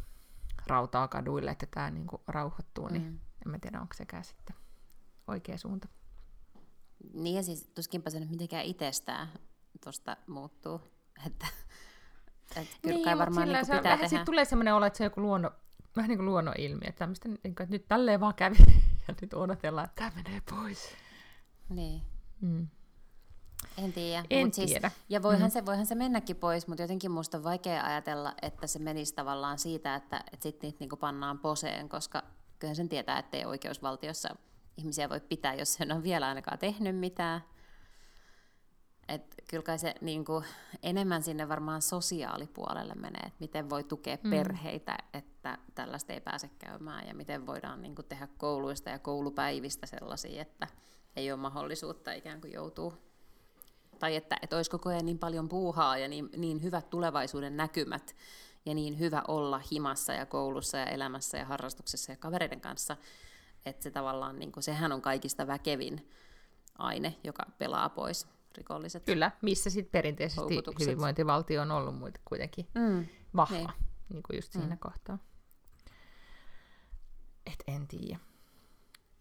rautaa 0.67 1.08
kaduille, 1.08 1.52
että 1.52 1.65
tämä 1.72 1.91
niin 1.91 2.08
kuin 2.08 2.22
rauhoittuu, 2.28 2.88
niin 2.88 3.02
mm. 3.02 3.08
niin 3.08 3.22
en 3.46 3.52
mä 3.52 3.60
tiedä, 3.60 3.82
onko 3.82 3.94
sekään 3.94 4.24
sitten 4.24 4.56
oikea 5.28 5.58
suunta. 5.58 5.88
Niin 7.13 7.36
ja 7.36 7.44
siis 7.44 7.72
tuskinpä 7.76 8.10
se 8.10 8.20
nyt 8.20 8.30
mitenkään 8.30 8.65
itsestään 8.65 9.28
tuosta 9.84 10.17
muuttuu, 10.28 10.82
että, 11.28 11.48
kyllä 12.82 12.96
niin, 12.96 13.06
kai 13.06 13.17
varmaan 13.17 13.48
niin 13.48 13.65
se, 13.65 13.76
pitää 13.76 13.98
tehdä. 13.98 14.26
tulee 14.26 14.46
sellainen 14.46 14.76
olo, 14.76 14.86
että 14.86 14.98
se 14.98 15.04
on 15.04 15.06
joku 15.06 15.22
luonno, 15.22 15.52
vähän 15.95 16.10
niin 16.10 16.17
kuin 16.17 16.25
luonnonilmiö, 16.25 16.89
että, 16.89 16.99
tämmöistä, 16.99 17.30
niin 17.30 17.39
kuin, 17.43 17.51
että 17.51 17.65
nyt 17.69 17.88
tälleen 17.88 18.19
vaan 18.19 18.36
kävi 18.36 18.56
ja 19.08 19.15
nyt 19.21 19.34
odotellaan, 19.34 19.86
että 19.86 19.95
tämä 19.95 20.23
menee 20.23 20.41
pois. 20.49 20.95
Niin. 21.69 22.01
Mm. 22.41 22.67
En 23.77 23.93
tiedä. 23.93 24.23
En 24.30 24.47
Mut 24.47 24.54
siis- 24.54 24.69
tiedä. 24.69 24.89
Siis, 24.89 25.04
ja 25.10 25.23
voihan, 25.23 25.49
mm. 25.49 25.51
se, 25.51 25.65
voihan 25.65 25.86
se 25.86 25.95
mennäkin 25.95 26.36
pois, 26.36 26.67
mutta 26.67 26.84
jotenkin 26.84 27.12
musta 27.12 27.38
on 27.38 27.43
vaikea 27.43 27.86
ajatella, 27.86 28.34
että 28.41 28.67
se 28.67 28.80
menisi 28.80 29.15
tavallaan 29.15 29.60
siitä, 29.60 29.95
että, 29.95 30.23
että 30.34 30.43
sitten 30.43 30.67
niitä 30.67 30.77
niinku 30.80 30.97
pannaan 30.97 31.39
poseen, 31.39 31.89
koska 31.89 32.23
kyllähän 32.60 32.75
sen 32.75 32.89
tietää, 32.89 33.19
että 33.19 33.38
ei 33.38 33.45
oikeusvaltiossa 33.45 34.36
ihmisiä 34.77 35.10
voi 35.10 35.19
pitää, 35.19 35.54
jos 35.54 35.73
sen 35.73 35.91
on 35.91 36.04
vielä 36.04 36.27
ainakaan 36.27 36.60
tehnyt 36.60 36.95
mitään. 36.95 37.41
Et 39.08 39.36
kyllä 39.49 39.63
kai 39.63 39.80
se 39.80 39.95
niin 40.01 40.25
kuin, 40.25 40.45
enemmän 40.84 41.23
sinne 41.23 41.49
varmaan 41.49 41.82
sosiaalipuolelle 41.82 42.93
menee, 42.95 43.21
että 43.25 43.39
miten 43.39 43.69
voi 43.69 43.84
tukea 43.84 44.17
mm. 44.23 44.30
perheitä, 44.30 44.97
että 45.13 45.31
tällaista 45.75 46.13
ei 46.13 46.21
pääse 46.21 46.49
käymään 46.60 47.08
ja 47.08 47.15
miten 47.15 47.45
voidaan 47.45 47.82
niin 47.82 47.95
kuin, 47.95 48.06
tehdä 48.06 48.27
kouluista 48.38 48.89
ja 48.89 48.99
koulupäivistä 48.99 49.86
sellaisia, 49.86 50.41
että 50.41 50.67
ei 51.15 51.32
ole 51.32 51.39
mahdollisuutta 51.39 52.13
ikään 52.13 52.41
kuin 52.41 52.54
joutuu 52.54 52.93
tai 54.01 54.15
että, 54.15 54.38
että 54.41 54.56
olisi 54.56 54.71
koko 54.71 54.89
ajan 54.89 55.06
niin 55.06 55.19
paljon 55.19 55.49
puuhaa 55.49 55.97
ja 55.97 56.08
niin, 56.08 56.30
niin 56.38 56.63
hyvät 56.63 56.89
tulevaisuuden 56.89 57.58
näkymät 57.58 58.15
ja 58.65 58.73
niin 58.73 58.99
hyvä 58.99 59.23
olla 59.27 59.62
himassa 59.71 60.13
ja 60.13 60.25
koulussa 60.25 60.77
ja 60.77 60.86
elämässä 60.86 61.38
ja 61.38 61.45
harrastuksessa 61.45 62.12
ja 62.12 62.15
kavereiden 62.15 62.62
kanssa, 62.62 62.97
että 63.65 63.84
se 63.84 63.91
tavallaan, 63.91 64.39
niin 64.39 64.51
kuin, 64.51 64.63
sehän 64.63 64.91
on 64.91 65.01
kaikista 65.01 65.47
väkevin 65.47 66.10
aine, 66.77 67.15
joka 67.23 67.43
pelaa 67.58 67.89
pois 67.89 68.27
rikolliset 68.58 69.06
Kyllä, 69.06 69.32
missä 69.41 69.69
sitten 69.69 69.91
perinteisesti 69.91 70.56
hyvinvointivaltio 70.80 71.62
on 71.62 71.71
ollut 71.71 72.17
kuitenkin 72.25 72.67
mm, 72.75 73.06
vahva, 73.36 73.58
niin. 73.58 73.69
niin 74.10 74.23
kuin 74.23 74.38
just 74.38 74.51
siinä 74.51 74.75
mm. 74.75 74.80
kohtaa. 74.80 75.17
Et 77.45 77.63
en 77.67 77.88
tiedä. 77.88 78.19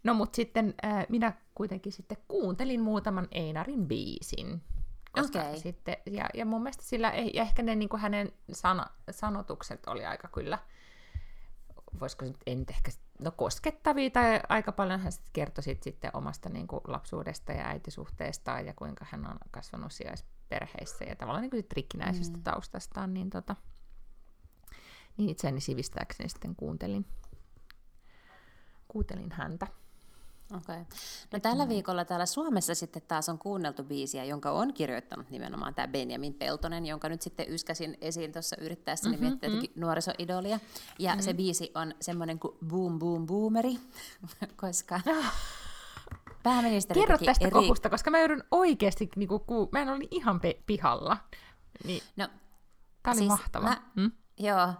No 0.04 0.14
mutta 0.14 0.36
sitten 0.36 0.74
äh, 0.84 1.06
minä 1.08 1.32
kuitenkin 1.54 1.92
sitten 1.92 2.18
kuuntelin 2.28 2.80
muutaman 2.80 3.28
Einarin 3.30 3.88
biisin. 3.88 4.62
Koska 5.12 5.40
okay. 5.40 5.58
sitten, 5.58 5.96
ja, 6.06 6.28
ja 6.34 6.46
mun 6.46 6.62
mielestä 6.62 6.82
sillä, 6.82 7.12
ja 7.34 7.42
ehkä 7.42 7.62
ne 7.62 7.74
niin 7.74 7.88
kuin 7.88 8.00
hänen 8.00 8.32
sana, 8.52 8.86
sanotukset 9.10 9.86
oli 9.86 10.04
aika 10.04 10.28
kyllä, 10.28 10.58
voisiko 12.00 12.24
nyt, 12.24 12.36
nyt 12.46 12.70
ehkä, 12.70 12.90
no 13.18 13.30
koskettavia, 13.30 14.10
tai 14.10 14.40
aika 14.48 14.72
paljon 14.72 15.00
hän 15.00 15.12
sitten 15.12 15.30
kertoi 15.32 15.64
sit, 15.64 15.82
sitten 15.82 16.10
omasta 16.14 16.48
niin 16.48 16.66
kuin 16.66 16.80
lapsuudesta 16.86 17.52
ja 17.52 17.66
äitisuhteestaan, 17.66 18.66
ja 18.66 18.74
kuinka 18.74 19.06
hän 19.10 19.26
on 19.26 19.38
kasvanut 19.50 19.92
sijaisperheissä, 19.92 21.04
ja 21.04 21.16
tavallaan 21.16 21.42
niin 21.42 21.50
kuin 21.50 21.66
rikkinäisestä 21.72 22.36
mm. 22.36 22.42
taustastaan, 22.42 23.14
niin, 23.14 23.30
tota, 23.30 23.56
niin 25.16 25.30
itseäni 25.30 25.60
sivistääkseni 25.60 26.28
sitten 26.28 26.56
kuuntelin, 26.56 27.06
kuuntelin 28.92 29.32
häntä. 29.32 29.66
Okay. 30.56 30.84
No 31.32 31.40
tällä 31.40 31.68
viikolla 31.68 32.04
täällä 32.04 32.26
Suomessa 32.26 32.74
sitten 32.74 33.02
taas 33.08 33.28
on 33.28 33.38
kuunneltu 33.38 33.84
biisiä, 33.84 34.24
jonka 34.24 34.50
on 34.50 34.74
kirjoittanut 34.74 35.30
nimenomaan 35.30 35.74
tämä 35.74 35.88
Benjamin 35.88 36.34
Peltonen, 36.34 36.86
jonka 36.86 37.08
nyt 37.08 37.22
sitten 37.22 37.46
yskäsin 37.52 37.98
esiin 38.00 38.32
tuossa 38.32 38.56
yrittäessäni 38.60 39.16
mm-hmm, 39.16 39.26
miettiä 39.26 39.48
mm-hmm. 39.48 39.66
nuorisoidolia. 39.76 40.60
Ja 40.98 41.10
mm-hmm. 41.10 41.22
se 41.22 41.34
biisi 41.34 41.72
on 41.74 41.94
semmoinen 42.00 42.38
kuin 42.38 42.58
Boom 42.66 42.98
Boom 42.98 43.26
Boomeri, 43.26 43.78
koska 44.60 45.00
pääministeri 46.42 47.00
Kerro 47.00 47.18
tästä 47.18 47.46
eri... 47.46 47.52
kohusta, 47.52 47.90
koska 47.90 48.10
mä 48.10 48.18
joudun 48.18 48.44
oikeasti, 48.50 49.08
niin 49.16 49.28
kuin, 49.28 49.42
mä 49.72 49.82
en 49.82 49.88
ole 49.88 50.04
ihan 50.10 50.40
pe- 50.40 50.62
pihalla. 50.66 51.16
Niin. 51.84 52.02
No, 52.16 52.28
Tämä 53.02 53.12
oli 53.12 53.18
siis 53.18 53.28
mahtava. 53.28 53.64
Mä, 53.64 53.82
hmm? 53.96 54.12
Joo, 54.38 54.72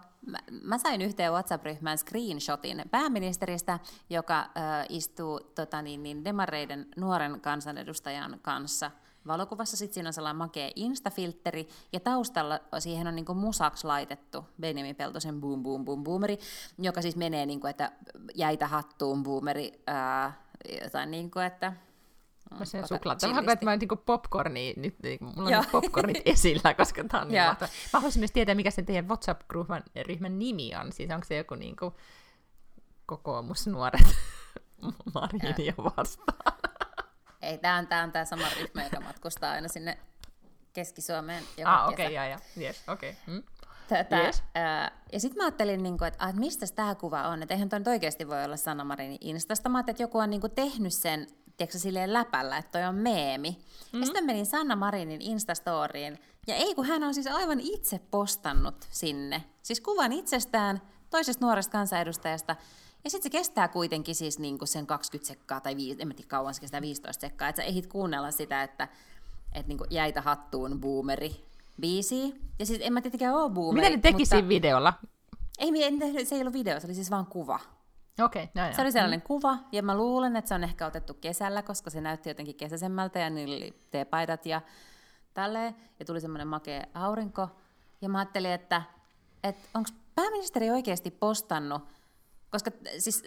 mä, 0.61 0.77
sain 0.77 1.01
yhteen 1.01 1.31
WhatsApp-ryhmään 1.31 1.97
screenshotin 1.97 2.83
pääministeristä, 2.91 3.79
joka 4.09 4.49
istuu 4.89 5.39
tota, 5.39 5.81
niin, 5.81 6.03
niin 6.03 6.25
demareiden 6.25 6.87
nuoren 6.97 7.41
kansanedustajan 7.41 8.39
kanssa 8.41 8.91
valokuvassa. 9.27 9.77
Sitten 9.77 9.93
siinä 9.93 10.09
on 10.09 10.13
sellainen 10.13 10.37
makea 10.37 10.69
instafiltteri, 10.75 11.67
ja 11.93 11.99
taustalla 11.99 12.59
siihen 12.79 13.07
on 13.07 13.15
niinku 13.15 13.33
musaks 13.33 13.83
laitettu 13.83 14.45
Benjamin 14.61 14.95
Peltosen 14.95 15.41
Boom 15.41 15.63
Boom 15.63 15.85
Boom 15.85 16.03
Boomeri, 16.03 16.37
joka 16.79 17.01
siis 17.01 17.15
menee, 17.15 17.45
niinku, 17.45 17.67
että 17.67 17.91
jäitä 18.35 18.67
hattuun 18.67 19.23
boomeri, 19.23 19.83
äh, 19.89 20.37
jotain 20.83 21.11
niin 21.11 21.31
kuin, 21.31 21.45
että 21.45 21.73
Mä 22.59 22.65
sen 22.65 22.87
suklaata. 22.87 23.27
Vähän 23.27 23.43
kuin, 23.43 23.53
että 23.53 23.65
mä 23.65 23.75
niinku 23.75 23.95
popcorni, 23.95 24.73
nyt, 24.77 24.95
niin, 25.03 25.19
mulla 25.21 25.49
on 25.49 25.61
nyt 25.61 25.71
popcornit 25.71 26.21
esillä, 26.25 26.73
koska 26.73 27.03
tää 27.03 27.21
on 27.21 27.27
niin 27.27 27.43
mahtava. 27.43 27.71
Mä 27.93 27.99
haluaisin 27.99 28.19
myös 28.19 28.31
tietää, 28.31 28.55
mikä 28.55 28.71
sen 28.71 28.85
teidän 28.85 29.07
WhatsApp-ryhmän 29.07 29.83
ryhmän 30.07 30.39
nimi 30.39 30.75
on. 30.75 30.91
Siis 30.91 31.09
onko 31.11 31.25
se 31.25 31.37
joku 31.37 31.55
niinku 31.55 31.95
kokoomusnuoret 33.05 34.15
Marinia 35.13 35.73
vastaan? 35.77 36.57
Ei, 37.41 37.57
tää 37.57 37.77
on, 37.77 37.87
tää 37.87 38.03
on 38.03 38.11
tää 38.11 38.25
sama 38.25 38.43
ryhmä, 38.59 38.83
joka 38.83 38.99
matkustaa 38.99 39.51
aina 39.51 39.67
sinne 39.67 39.97
Keski-Suomeen 40.73 41.43
joka 41.57 41.73
ah, 41.73 41.89
okei, 41.89 42.05
okay, 42.05 42.13
ja, 42.13 42.27
ja. 42.27 42.39
Yes, 42.57 42.83
okei. 42.87 43.09
Okay. 43.09 43.21
Hmm. 43.27 43.43
Tätä, 43.87 44.17
yes. 44.17 44.43
ää, 44.55 44.91
ja 45.11 45.19
sitten 45.19 45.37
mä 45.37 45.43
ajattelin, 45.43 45.83
niin 45.83 45.97
kuin, 45.97 46.07
että, 46.07 46.27
että 46.27 46.39
mistä 46.39 46.65
tämä 46.75 46.95
kuva 46.95 47.27
on, 47.27 47.43
että 47.43 47.53
eihän 47.53 47.69
toi 47.69 47.81
oikeasti 47.87 48.27
voi 48.27 48.43
olla 48.43 48.57
Sanna 48.57 48.83
Marinin 48.83 49.17
Instasta. 49.21 49.69
Mä 49.69 49.77
ajattelin, 49.77 49.93
että 49.93 50.03
joku 50.03 50.17
on 50.17 50.29
niin 50.29 50.41
kuin, 50.41 50.51
tehnyt 50.51 50.93
sen 50.93 51.27
tiedätkö, 51.61 51.79
silleen 51.79 52.13
läpällä, 52.13 52.57
että 52.57 52.71
toi 52.71 52.87
on 52.87 52.95
meemi. 52.95 53.49
Mm-hmm. 53.49 53.99
Ja 53.99 54.05
sitten 54.05 54.25
menin 54.25 54.45
Sanna 54.45 54.75
Marinin 54.75 55.21
Instastoriin, 55.21 56.19
ja 56.47 56.55
ei 56.55 56.75
kun 56.75 56.85
hän 56.85 57.03
on 57.03 57.13
siis 57.13 57.27
aivan 57.27 57.59
itse 57.59 57.99
postannut 58.11 58.75
sinne. 58.89 59.43
Siis 59.63 59.81
kuvan 59.81 60.11
itsestään, 60.13 60.81
toisesta 61.09 61.45
nuoresta 61.45 61.71
kansanedustajasta, 61.71 62.55
ja 63.03 63.09
sitten 63.09 63.31
se 63.31 63.37
kestää 63.37 63.67
kuitenkin 63.67 64.15
siis 64.15 64.39
niinku 64.39 64.65
sen 64.65 64.87
20 64.87 65.27
sekkaa, 65.27 65.61
tai 65.61 65.75
viis, 65.75 65.97
en 65.99 66.15
tiedä 66.15 66.27
kauan 66.27 66.53
se 66.53 66.61
kestää 66.61 66.81
15 66.81 67.21
sekkaa, 67.21 67.49
että 67.49 67.61
sä 67.61 67.67
ehdit 67.67 67.87
kuunnella 67.87 68.31
sitä, 68.31 68.63
että 68.63 68.87
et 69.53 69.67
niinku 69.67 69.85
jäitä 69.89 70.21
hattuun 70.21 70.81
boomeri 70.81 71.45
biisi. 71.81 72.35
Ja 72.59 72.65
siis 72.65 72.79
en 72.83 72.93
mä 72.93 73.01
tietenkään 73.01 73.35
ole 73.35 73.49
boomeri. 73.49 73.85
Mitä 73.85 73.95
ne 73.95 74.01
teki 74.01 74.17
mutta... 74.17 74.29
siinä 74.29 74.49
videolla? 74.49 74.93
Ei, 75.59 75.71
se 76.25 76.35
ei 76.35 76.41
ollut 76.41 76.53
video, 76.53 76.79
se 76.79 76.87
oli 76.87 76.93
siis 76.93 77.11
vaan 77.11 77.25
kuva. 77.25 77.59
Okei, 78.19 78.43
okay, 78.43 78.73
Se 78.73 78.81
oli 78.81 78.91
sellainen 78.91 79.19
mm. 79.19 79.23
kuva, 79.23 79.57
ja 79.71 79.83
mä 79.83 79.97
luulen, 79.97 80.35
että 80.35 80.49
se 80.49 80.55
on 80.55 80.63
ehkä 80.63 80.87
otettu 80.87 81.13
kesällä, 81.13 81.61
koska 81.61 81.89
se 81.89 82.01
näytti 82.01 82.29
jotenkin 82.29 82.55
kesäisemmältä, 82.55 83.19
ja 83.19 83.29
niillä 83.29 83.55
oli 83.55 83.73
teepaidat 83.91 84.45
ja 84.45 84.61
tälleen, 85.33 85.75
ja 85.99 86.05
tuli 86.05 86.21
semmoinen 86.21 86.47
makea 86.47 86.83
aurinko. 86.93 87.47
Ja 88.01 88.09
mä 88.09 88.19
ajattelin, 88.19 88.51
että, 88.51 88.81
että 89.43 89.69
onko 89.73 89.89
pääministeri 90.15 90.69
oikeasti 90.69 91.11
postannut, 91.11 91.81
koska 92.49 92.71
siis 92.97 93.23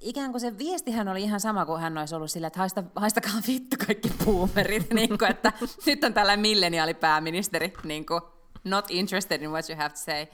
ikään 0.00 0.30
kuin 0.30 0.40
se 0.40 0.58
viestihän 0.58 1.08
oli 1.08 1.22
ihan 1.22 1.40
sama 1.40 1.66
kuin 1.66 1.80
hän 1.80 1.98
olisi 1.98 2.14
ollut 2.14 2.30
sillä, 2.30 2.46
että 2.46 2.58
haista, 2.58 2.84
haistakaa 2.96 3.40
vittu 3.46 3.76
kaikki 3.86 4.12
boomerit, 4.24 4.92
niin 4.94 5.18
kuin, 5.18 5.30
että 5.30 5.52
nyt 5.86 6.04
on 6.04 6.14
tällainen 6.14 6.40
milleniaalipääministeri, 6.40 7.72
niin 7.84 8.06
kuin, 8.06 8.20
not 8.64 8.84
interested 8.88 9.42
in 9.42 9.50
what 9.50 9.70
you 9.70 9.78
have 9.78 9.90
to 9.90 9.96
say. 9.96 10.26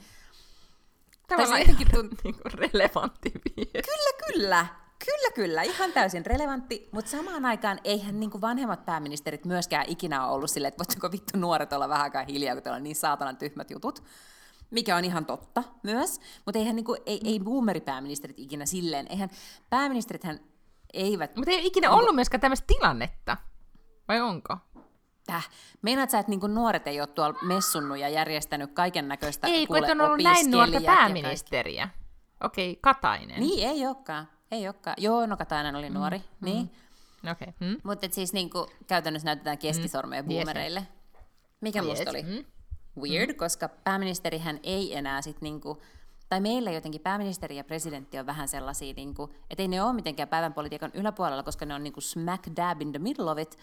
Tavallaan 1.27 1.59
jotenkin 1.59 1.87
tunt... 1.93 2.11
niin 2.23 2.35
kuin 2.35 2.53
relevantti 2.53 3.31
viesti. 3.45 3.91
Kyllä, 3.91 4.33
kyllä. 4.33 4.65
Kyllä, 5.05 5.31
kyllä. 5.35 5.61
Ihan 5.61 5.91
täysin 5.91 6.25
relevantti, 6.25 6.89
mutta 6.91 7.11
samaan 7.11 7.45
aikaan 7.45 7.79
eihän 7.83 8.19
niin 8.19 8.41
vanhemmat 8.41 8.85
pääministerit 8.85 9.45
myöskään 9.45 9.85
ikinä 9.87 10.25
ole 10.25 10.35
ollut 10.35 10.49
silleen, 10.49 10.67
että 10.67 10.79
voitteko 10.79 11.11
vittu 11.11 11.37
nuoret 11.37 11.73
olla 11.73 11.89
vähän 11.89 12.03
aikaa 12.03 12.23
hiljaa, 12.23 12.55
kun 12.55 12.63
teillä 12.63 12.77
on 12.77 12.83
niin 12.83 12.95
saatanan 12.95 13.37
tyhmät 13.37 13.71
jutut. 13.71 14.03
Mikä 14.71 14.95
on 14.95 15.05
ihan 15.05 15.25
totta 15.25 15.63
myös, 15.83 16.19
mutta 16.45 16.59
eihän 16.59 16.75
niin 16.75 16.85
kuin, 16.85 17.01
ei, 17.05 17.21
ei 17.23 17.39
boomeripääministerit 17.39 18.39
ikinä 18.39 18.65
silleen. 18.65 19.07
Eihän 19.09 19.29
pääministerithän 19.69 20.39
eivät... 20.93 21.35
Mutta 21.35 21.51
ei 21.51 21.57
ole 21.57 21.65
ikinä 21.65 21.91
ollut 21.91 22.15
myöskään 22.15 22.41
tämmöistä 22.41 22.67
tilannetta, 22.67 23.37
vai 24.07 24.21
onko? 24.21 24.57
Täh. 25.27 25.49
Meinaat 25.81 26.09
sä, 26.09 26.19
että 26.19 26.29
niinku 26.29 26.47
nuoret 26.47 26.87
ei 26.87 26.99
ole 26.99 27.07
tuolla 27.07 27.39
messunnut 27.41 27.97
ja 27.97 28.09
järjestänyt 28.09 28.71
kaiken 28.73 29.07
näköistä 29.07 29.47
Ei, 29.47 29.67
kun 29.67 29.77
et 29.77 29.89
on 29.89 30.01
ollut 30.01 30.23
näin 30.23 30.51
nuorta 30.51 30.81
pääministeriä. 30.85 31.89
Okei, 32.43 32.71
okay, 32.71 32.79
Katainen. 32.81 33.39
Niin, 33.39 33.69
ei 33.69 33.87
olekaan. 33.87 34.27
Ei 34.51 34.67
olekaan. 34.67 34.95
Joo, 34.99 35.25
no 35.25 35.37
Katainen 35.37 35.75
oli 35.75 35.89
mm, 35.89 35.95
nuori. 35.95 36.17
Mm, 36.17 36.45
niin. 36.45 36.71
Okay. 37.31 37.53
Mm. 37.59 37.77
Mutta 37.83 38.07
siis 38.11 38.33
niinku, 38.33 38.67
käytännössä 38.87 39.25
näytetään 39.25 39.57
keskisormeja 39.57 40.23
mm. 40.23 40.29
boomereille. 40.29 40.87
Mikä 41.61 41.79
yes. 41.81 41.89
musta 41.89 42.09
oli 42.09 42.23
mm. 42.23 42.45
weird, 43.01 43.31
mm. 43.31 43.37
koska 43.37 43.69
pääministerihän 43.69 44.59
ei 44.63 44.97
enää 44.97 45.21
sit 45.21 45.41
niinku, 45.41 45.81
tai 46.29 46.39
meillä 46.39 46.71
jotenkin 46.71 47.01
pääministeri 47.01 47.57
ja 47.57 47.63
presidentti 47.63 48.19
on 48.19 48.25
vähän 48.25 48.47
sellaisia, 48.47 48.93
niinku, 48.93 49.35
että 49.49 49.61
ei 49.63 49.67
ne 49.67 49.83
ole 49.83 49.93
mitenkään 49.93 50.29
päivän 50.29 50.53
politiikan 50.53 50.91
yläpuolella, 50.93 51.43
koska 51.43 51.65
ne 51.65 51.73
on 51.73 51.83
niinku 51.83 52.01
smack 52.01 52.47
dab 52.55 52.81
in 52.81 52.91
the 52.91 52.99
middle 52.99 53.31
of 53.31 53.37
it, 53.37 53.57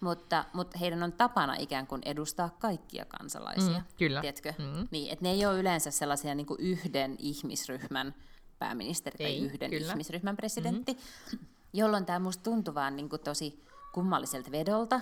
mutta, 0.00 0.44
mutta 0.52 0.78
heidän 0.78 1.02
on 1.02 1.12
tapana 1.12 1.54
ikään 1.58 1.86
kuin 1.86 2.02
edustaa 2.04 2.50
kaikkia 2.58 3.04
kansalaisia. 3.04 3.78
Mm, 3.78 3.84
kyllä. 3.98 4.20
Tiedätkö? 4.20 4.54
Mm. 4.58 4.88
Niin, 4.90 5.12
että 5.12 5.22
ne 5.22 5.30
ei 5.30 5.46
ole 5.46 5.60
yleensä 5.60 5.90
sellaisia 5.90 6.34
niin 6.34 6.46
kuin 6.46 6.60
yhden 6.60 7.16
ihmisryhmän 7.18 8.14
pääministeri 8.58 9.18
tai 9.18 9.26
ei, 9.26 9.44
yhden 9.44 9.70
kyllä. 9.70 9.92
ihmisryhmän 9.92 10.36
presidentti, 10.36 10.92
mm-hmm. 10.92 11.46
jolloin 11.72 12.06
tämä 12.06 12.18
musta 12.18 12.42
tuntuu 12.42 12.74
vaan 12.74 12.96
niin 12.96 13.08
kuin 13.08 13.22
tosi 13.22 13.64
kummalliselta 13.92 14.50
vedolta. 14.50 15.00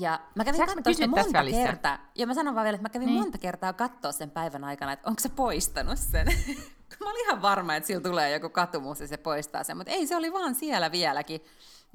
Ja 0.00 0.20
mä 0.34 0.44
kävin 0.44 0.66
katsoa 0.66 0.92
sitä 0.92 1.06
monta 1.06 1.44
kertaa. 1.50 1.98
Ja 2.14 2.26
mä 2.26 2.34
sanon 2.34 2.54
vaan 2.54 2.64
vielä, 2.64 2.74
että 2.74 2.88
mä 2.88 2.92
kävin 2.92 3.06
niin. 3.06 3.20
monta 3.20 3.38
kertaa 3.38 3.72
katsoa 3.72 4.12
sen 4.12 4.30
päivän 4.30 4.64
aikana, 4.64 4.92
että 4.92 5.08
onko 5.08 5.20
se 5.20 5.28
poistanut 5.28 5.98
sen. 5.98 6.26
mä 7.00 7.10
olin 7.10 7.24
ihan 7.24 7.42
varma, 7.42 7.74
että 7.74 7.86
sillä 7.86 8.00
tulee 8.00 8.30
joku 8.30 8.48
katumus 8.48 9.00
ja 9.00 9.06
se 9.06 9.16
poistaa 9.16 9.64
sen, 9.64 9.76
mutta 9.76 9.92
ei, 9.92 10.06
se 10.06 10.16
oli 10.16 10.32
vaan 10.32 10.54
siellä 10.54 10.92
vieläkin. 10.92 11.40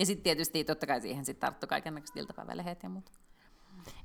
Ja 0.02 0.06
sitten 0.06 0.24
tietysti 0.24 0.64
totta 0.64 0.88
kai 0.88 1.02
siihen 1.02 1.26
sitten 1.26 1.48
tarttu 1.48 1.68
kaikenlaiset 1.68 2.18
iltapäivälehet 2.18 2.84
ja 2.84 2.90
muut. 2.90 3.12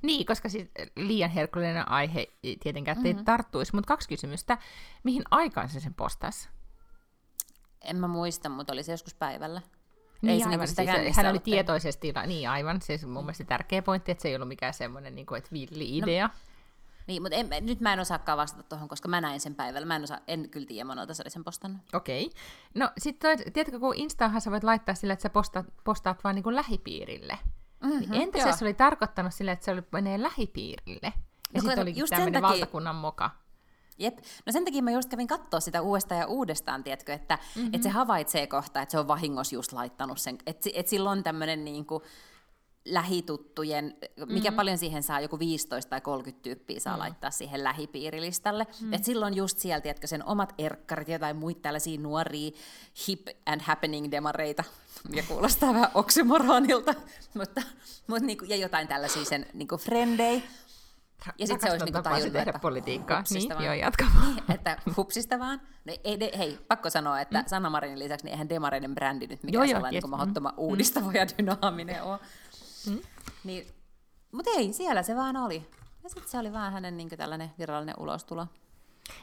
Niin, 0.01 0.25
koska 0.25 0.49
siis 0.49 0.67
liian 0.95 1.29
herkullinen 1.29 1.91
aihe 1.91 2.27
tietenkään 2.63 2.97
mm-hmm. 2.97 3.25
tarttuisi. 3.25 3.75
Mutta 3.75 3.87
kaksi 3.87 4.09
kysymystä. 4.09 4.57
Mihin 5.03 5.23
aikaan 5.31 5.69
se 5.69 5.79
sen 5.79 5.93
postasi? 5.93 6.49
En 7.81 7.97
mä 7.97 8.07
muista, 8.07 8.49
mutta 8.49 8.73
oli 8.73 8.83
se 8.83 8.91
joskus 8.91 9.13
päivällä. 9.13 9.61
Niin, 10.21 10.31
ei 10.31 10.39
se 10.39 10.45
aivan, 10.45 10.59
niinku 10.59 11.03
siis, 11.03 11.17
hän 11.17 11.27
oli 11.27 11.39
tietoisesti, 11.39 12.13
niin 12.27 12.49
aivan, 12.49 12.81
se 12.81 12.99
on 13.03 13.09
mun 13.09 13.23
mielestä 13.23 13.43
tärkeä 13.43 13.81
pointti, 13.81 14.11
että 14.11 14.21
se 14.21 14.27
ei 14.27 14.35
ollut 14.35 14.47
mikään 14.47 14.73
semmoinen, 14.73 15.15
niin 15.15 15.25
kuin, 15.25 15.37
että 15.37 15.51
villi 15.51 16.01
no, 16.01 16.05
idea. 16.05 16.27
No, 16.27 16.33
niin, 17.07 17.21
mutta 17.21 17.35
en, 17.35 17.49
nyt 17.61 17.79
mä 17.79 17.93
en 17.93 17.99
osaakaan 17.99 18.37
vastata 18.37 18.63
tuohon, 18.63 18.87
koska 18.87 19.07
mä 19.07 19.21
näin 19.21 19.39
sen 19.39 19.55
päivällä. 19.55 19.85
Mä 19.85 19.95
en, 19.95 20.03
osaa, 20.03 20.19
en 20.27 20.49
kyllä 20.49 20.67
tiedä, 20.67 20.85
monelta 20.87 21.13
se 21.13 21.23
oli 21.23 21.29
sen 21.29 21.43
postannut. 21.43 21.81
Okei. 21.93 22.25
Okay. 22.25 22.39
No 22.75 22.89
sitten 22.97 23.53
tiedätkö, 23.53 23.79
kun 23.79 23.95
Instahan 23.95 24.41
sä 24.41 24.51
voit 24.51 24.63
laittaa 24.63 24.95
sillä, 24.95 25.13
että 25.13 25.23
sä 25.23 25.29
postaat, 25.29 25.65
postaat 25.83 26.23
vaan 26.23 26.35
niin 26.35 26.43
kuin 26.43 26.55
lähipiirille. 26.55 27.39
Mm-hmm, 27.83 28.11
niin 28.11 28.21
entä 28.21 28.37
joo. 28.37 28.55
se 28.55 28.65
oli 28.65 28.73
tarkoittanut 28.73 29.33
sillä, 29.33 29.51
että 29.51 29.65
se 29.65 29.71
oli 29.71 29.83
menee 29.91 30.21
lähipiirille? 30.21 31.13
Ja 31.53 31.61
no, 31.61 31.61
sitten 31.61 31.79
oli 31.79 31.93
tämmöinen 32.09 32.41
takia... 32.41 32.49
valtakunnan 32.49 32.95
moka. 32.95 33.31
Jep. 33.99 34.17
No 34.17 34.51
sen 34.51 34.65
takia 34.65 34.83
mä 34.83 34.91
just 34.91 35.09
kävin 35.09 35.27
katsoa 35.27 35.59
sitä 35.59 35.81
uudestaan 35.81 36.21
ja 36.21 36.27
uudestaan, 36.27 36.83
tiedätkö, 36.83 37.13
että, 37.13 37.39
mm-hmm. 37.55 37.73
että 37.73 37.83
se 37.83 37.89
havaitsee 37.89 38.47
kohta, 38.47 38.81
että 38.81 38.91
se 38.91 38.99
on 38.99 39.07
vahingossa 39.07 39.55
just 39.55 39.71
laittanut 39.71 40.17
sen, 40.17 40.37
että, 40.45 40.69
että 40.73 40.89
sillä 40.89 41.09
on 41.09 41.23
tämmöinen 41.23 41.65
niin 41.65 41.85
kuin, 41.85 42.03
lähituttujen, 42.89 43.95
mikä 44.25 44.49
mm-hmm. 44.49 44.55
paljon 44.55 44.77
siihen 44.77 45.03
saa, 45.03 45.19
joku 45.19 45.39
15 45.39 45.89
tai 45.89 46.01
30 46.01 46.43
tyyppiä 46.43 46.79
saa 46.79 46.93
mm-hmm. 46.93 46.99
laittaa 46.99 47.31
siihen 47.31 47.63
lähipiirilistalle. 47.63 48.63
Mm-hmm. 48.63 48.93
Et 48.93 49.03
silloin 49.03 49.35
just 49.35 49.59
siellä, 49.59 49.81
tiedätkö, 49.81 50.07
sen 50.07 50.25
omat 50.25 50.53
erkkarit 50.57 51.07
ja 51.07 51.33
muita 51.33 51.61
tällaisia 51.61 51.99
nuoria 51.99 52.51
hip 53.07 53.27
and 53.45 53.61
happening 53.61 54.11
demareita, 54.11 54.63
ja 55.13 55.23
kuulostaa 55.23 55.73
vähän 55.73 55.91
oksymoronilta, 55.93 56.93
mutta, 57.37 57.61
mutta 58.07 58.25
niinku, 58.25 58.45
ja 58.45 58.55
jotain 58.55 58.87
tällaisia 58.87 59.25
sen 59.25 59.45
niinku 59.53 59.77
frendei. 59.77 60.43
Ja 61.37 61.47
sitten 61.47 61.69
se 61.69 61.71
olisi 61.71 61.85
niinku 61.85 62.01
tajunnut, 62.01 62.33
tehdä 62.33 62.49
että 62.49 62.59
politiikkaa. 62.59 63.23
Niin, 63.29 63.49
vaan. 63.49 63.65
joo, 63.65 63.73
jatka 63.73 64.05
niin, 64.25 64.51
että 64.53 64.77
hupsista 64.97 65.39
vaan. 65.39 65.61
No, 65.85 65.93
ei, 66.03 66.19
de, 66.19 66.31
hei, 66.37 66.59
pakko 66.67 66.89
sanoa, 66.89 67.21
että 67.21 67.41
mm. 67.41 67.47
Sanna 67.47 67.69
Marinin 67.69 67.99
lisäksi 67.99 68.25
niin 68.25 68.31
eihän 68.31 68.49
demareiden 68.49 68.95
brändi 68.95 69.27
nyt 69.27 69.43
mikään 69.43 69.53
joo, 69.53 69.75
sellainen 69.75 69.95
joo, 69.95 69.97
yes. 69.97 70.03
niin 70.03 70.11
mahdottoman 70.11 70.53
mm. 70.53 70.59
uudistava 70.59 71.11
ja 71.11 71.25
dynaaminen 71.37 72.03
ole. 72.03 72.19
Mm. 72.85 73.01
Niin, 73.43 73.67
mutta 74.31 74.51
ei, 74.57 74.73
siellä 74.73 75.03
se 75.03 75.15
vaan 75.15 75.37
oli. 75.37 75.67
Ja 76.03 76.09
sitten 76.09 76.31
se 76.31 76.37
oli 76.37 76.53
vaan 76.53 76.73
hänen 76.73 76.97
niin 76.97 77.09
tällainen 77.09 77.51
virallinen 77.59 77.95
ulostulo. 77.99 78.47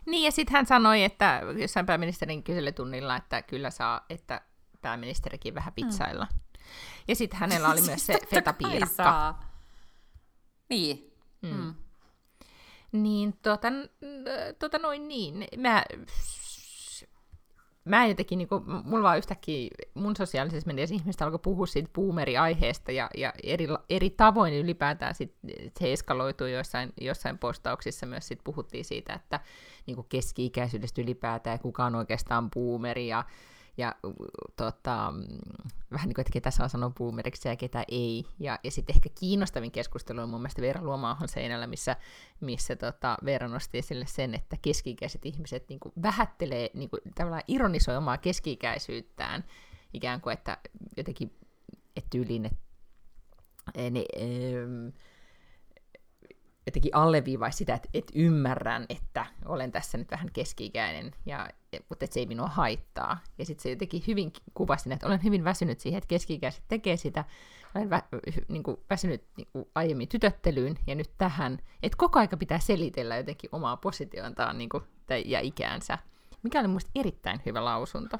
Niin, 0.06 0.24
ja 0.24 0.30
sitten 0.30 0.52
hän 0.52 0.66
sanoi, 0.66 1.04
että 1.04 1.40
jossain 1.58 1.86
pääministerin 1.86 2.42
kyselytunnilla, 2.42 3.16
että 3.16 3.42
kyllä 3.42 3.70
saa, 3.70 4.04
että 4.10 4.40
pääministerikin 4.82 5.54
vähän 5.54 5.72
pitsailla. 5.72 6.26
Mm. 6.32 6.38
Ja 7.08 7.16
sitten 7.16 7.40
hänellä 7.40 7.68
oli 7.68 7.80
myös 7.80 8.06
se 8.06 8.18
fetapiirakka. 8.26 9.34
Niin. 10.68 11.12
Mm. 11.42 11.50
Mm. 11.50 11.74
Niin, 12.92 13.38
tota, 13.42 13.68
tota 14.58 14.78
noin 14.78 15.08
niin. 15.08 15.48
Mä 15.56 15.84
mä 17.84 18.06
jotenkin, 18.06 18.38
niin 18.38 18.48
kuin, 18.48 18.62
mulla 18.84 19.02
vaan 19.02 19.18
yhtäkkiä 19.18 19.70
mun 19.94 20.16
sosiaalisessa 20.16 20.66
mediassa 20.66 20.94
ihmiset 20.94 21.22
alkoi 21.22 21.38
puhua 21.38 21.66
siitä 21.66 21.90
boomeri-aiheesta 21.94 22.92
ja, 22.92 23.10
ja 23.16 23.32
eri, 23.42 23.66
eri 23.90 24.10
tavoin 24.10 24.54
ylipäätään 24.54 25.14
sit, 25.14 25.34
se 25.78 25.92
eskaloitui 25.92 26.52
jossain, 26.52 26.92
jossain 27.00 27.38
postauksissa 27.38 28.06
myös. 28.06 28.28
Sit 28.28 28.40
puhuttiin 28.44 28.84
siitä, 28.84 29.14
että 29.14 29.40
niin 29.86 29.94
kuin 29.94 30.06
keski-ikäisyydestä 30.08 31.02
ylipäätään 31.02 31.54
ja 31.54 31.58
kuka 31.58 31.84
on 31.84 31.94
oikeastaan 31.94 32.50
boomeri 32.50 33.08
ja 33.08 33.24
ja 33.76 33.94
tota, 34.56 35.12
vähän 35.92 36.08
niin 36.08 36.14
kuin, 36.14 36.22
että 36.22 36.32
ketä 36.32 36.50
saa 36.50 36.68
sanoa 36.68 36.90
boomeriksi 36.90 37.48
ja 37.48 37.56
ketä 37.56 37.84
ei. 37.88 38.24
Ja, 38.40 38.58
ja 38.64 38.70
sitten 38.70 38.96
ehkä 38.96 39.08
kiinnostavin 39.20 39.70
keskustelu 39.70 40.20
on 40.20 40.28
mun 40.28 40.40
mielestä 40.40 40.62
Veera 40.62 40.82
Luomaahon 40.82 41.28
seinällä, 41.28 41.66
missä, 41.66 41.96
missä 42.40 42.76
tota, 42.76 43.16
Veera 43.24 43.48
nosti 43.48 43.78
esille 43.78 44.06
sen, 44.06 44.34
että 44.34 44.56
keski-ikäiset 44.62 45.26
ihmiset 45.26 45.68
niin 45.68 45.80
kuin 45.80 45.92
vähättelee, 46.02 46.70
niin 46.74 46.90
kuin, 46.90 47.00
tavallaan 47.14 47.42
ironisoi 47.48 47.96
omaa 47.96 48.18
keski-ikäisyyttään, 48.18 49.44
ikään 49.94 50.20
kuin, 50.20 50.32
että 50.32 50.58
jotenkin, 50.96 51.36
että 51.96 52.10
tyyliin, 52.10 52.46
että 52.46 52.58
ne, 53.90 54.04
jotenkin 56.66 56.94
alleviivaisi 56.94 57.58
sitä, 57.58 57.74
että, 57.74 57.88
että 57.94 58.12
ymmärrän, 58.14 58.86
että 58.88 59.26
olen 59.44 59.72
tässä 59.72 59.98
nyt 59.98 60.10
vähän 60.10 60.30
keski-ikäinen, 60.32 61.12
ja, 61.26 61.48
mutta 61.88 62.04
että 62.04 62.14
se 62.14 62.20
ei 62.20 62.26
minua 62.26 62.48
haittaa. 62.48 63.18
Ja 63.38 63.44
sitten 63.46 63.62
se 63.62 63.70
jotenkin 63.70 64.02
hyvin 64.06 64.32
kuvasi, 64.54 64.92
että 64.92 65.06
olen 65.06 65.24
hyvin 65.24 65.44
väsynyt 65.44 65.80
siihen, 65.80 65.98
että 65.98 66.08
keski-ikäiset 66.08 66.64
tekee 66.68 66.96
sitä. 66.96 67.24
Olen 67.74 67.90
vä, 67.90 68.02
niin 68.48 68.62
kuin, 68.62 68.76
väsynyt 68.90 69.24
niin 69.36 69.48
kuin 69.52 69.64
aiemmin 69.74 70.08
tytöttelyyn 70.08 70.78
ja 70.86 70.94
nyt 70.94 71.10
tähän, 71.18 71.58
että 71.82 71.98
koko 71.98 72.18
aika 72.18 72.36
pitää 72.36 72.58
selitellä 72.58 73.16
jotenkin 73.16 73.50
omaa 73.52 73.76
positioontaan 73.76 74.58
niin 74.58 74.68
kuin, 74.68 74.84
ja 75.24 75.40
ikäänsä, 75.40 75.98
mikä 76.42 76.60
oli 76.60 76.68
minusta 76.68 76.90
erittäin 76.94 77.40
hyvä 77.46 77.64
lausunto. 77.64 78.18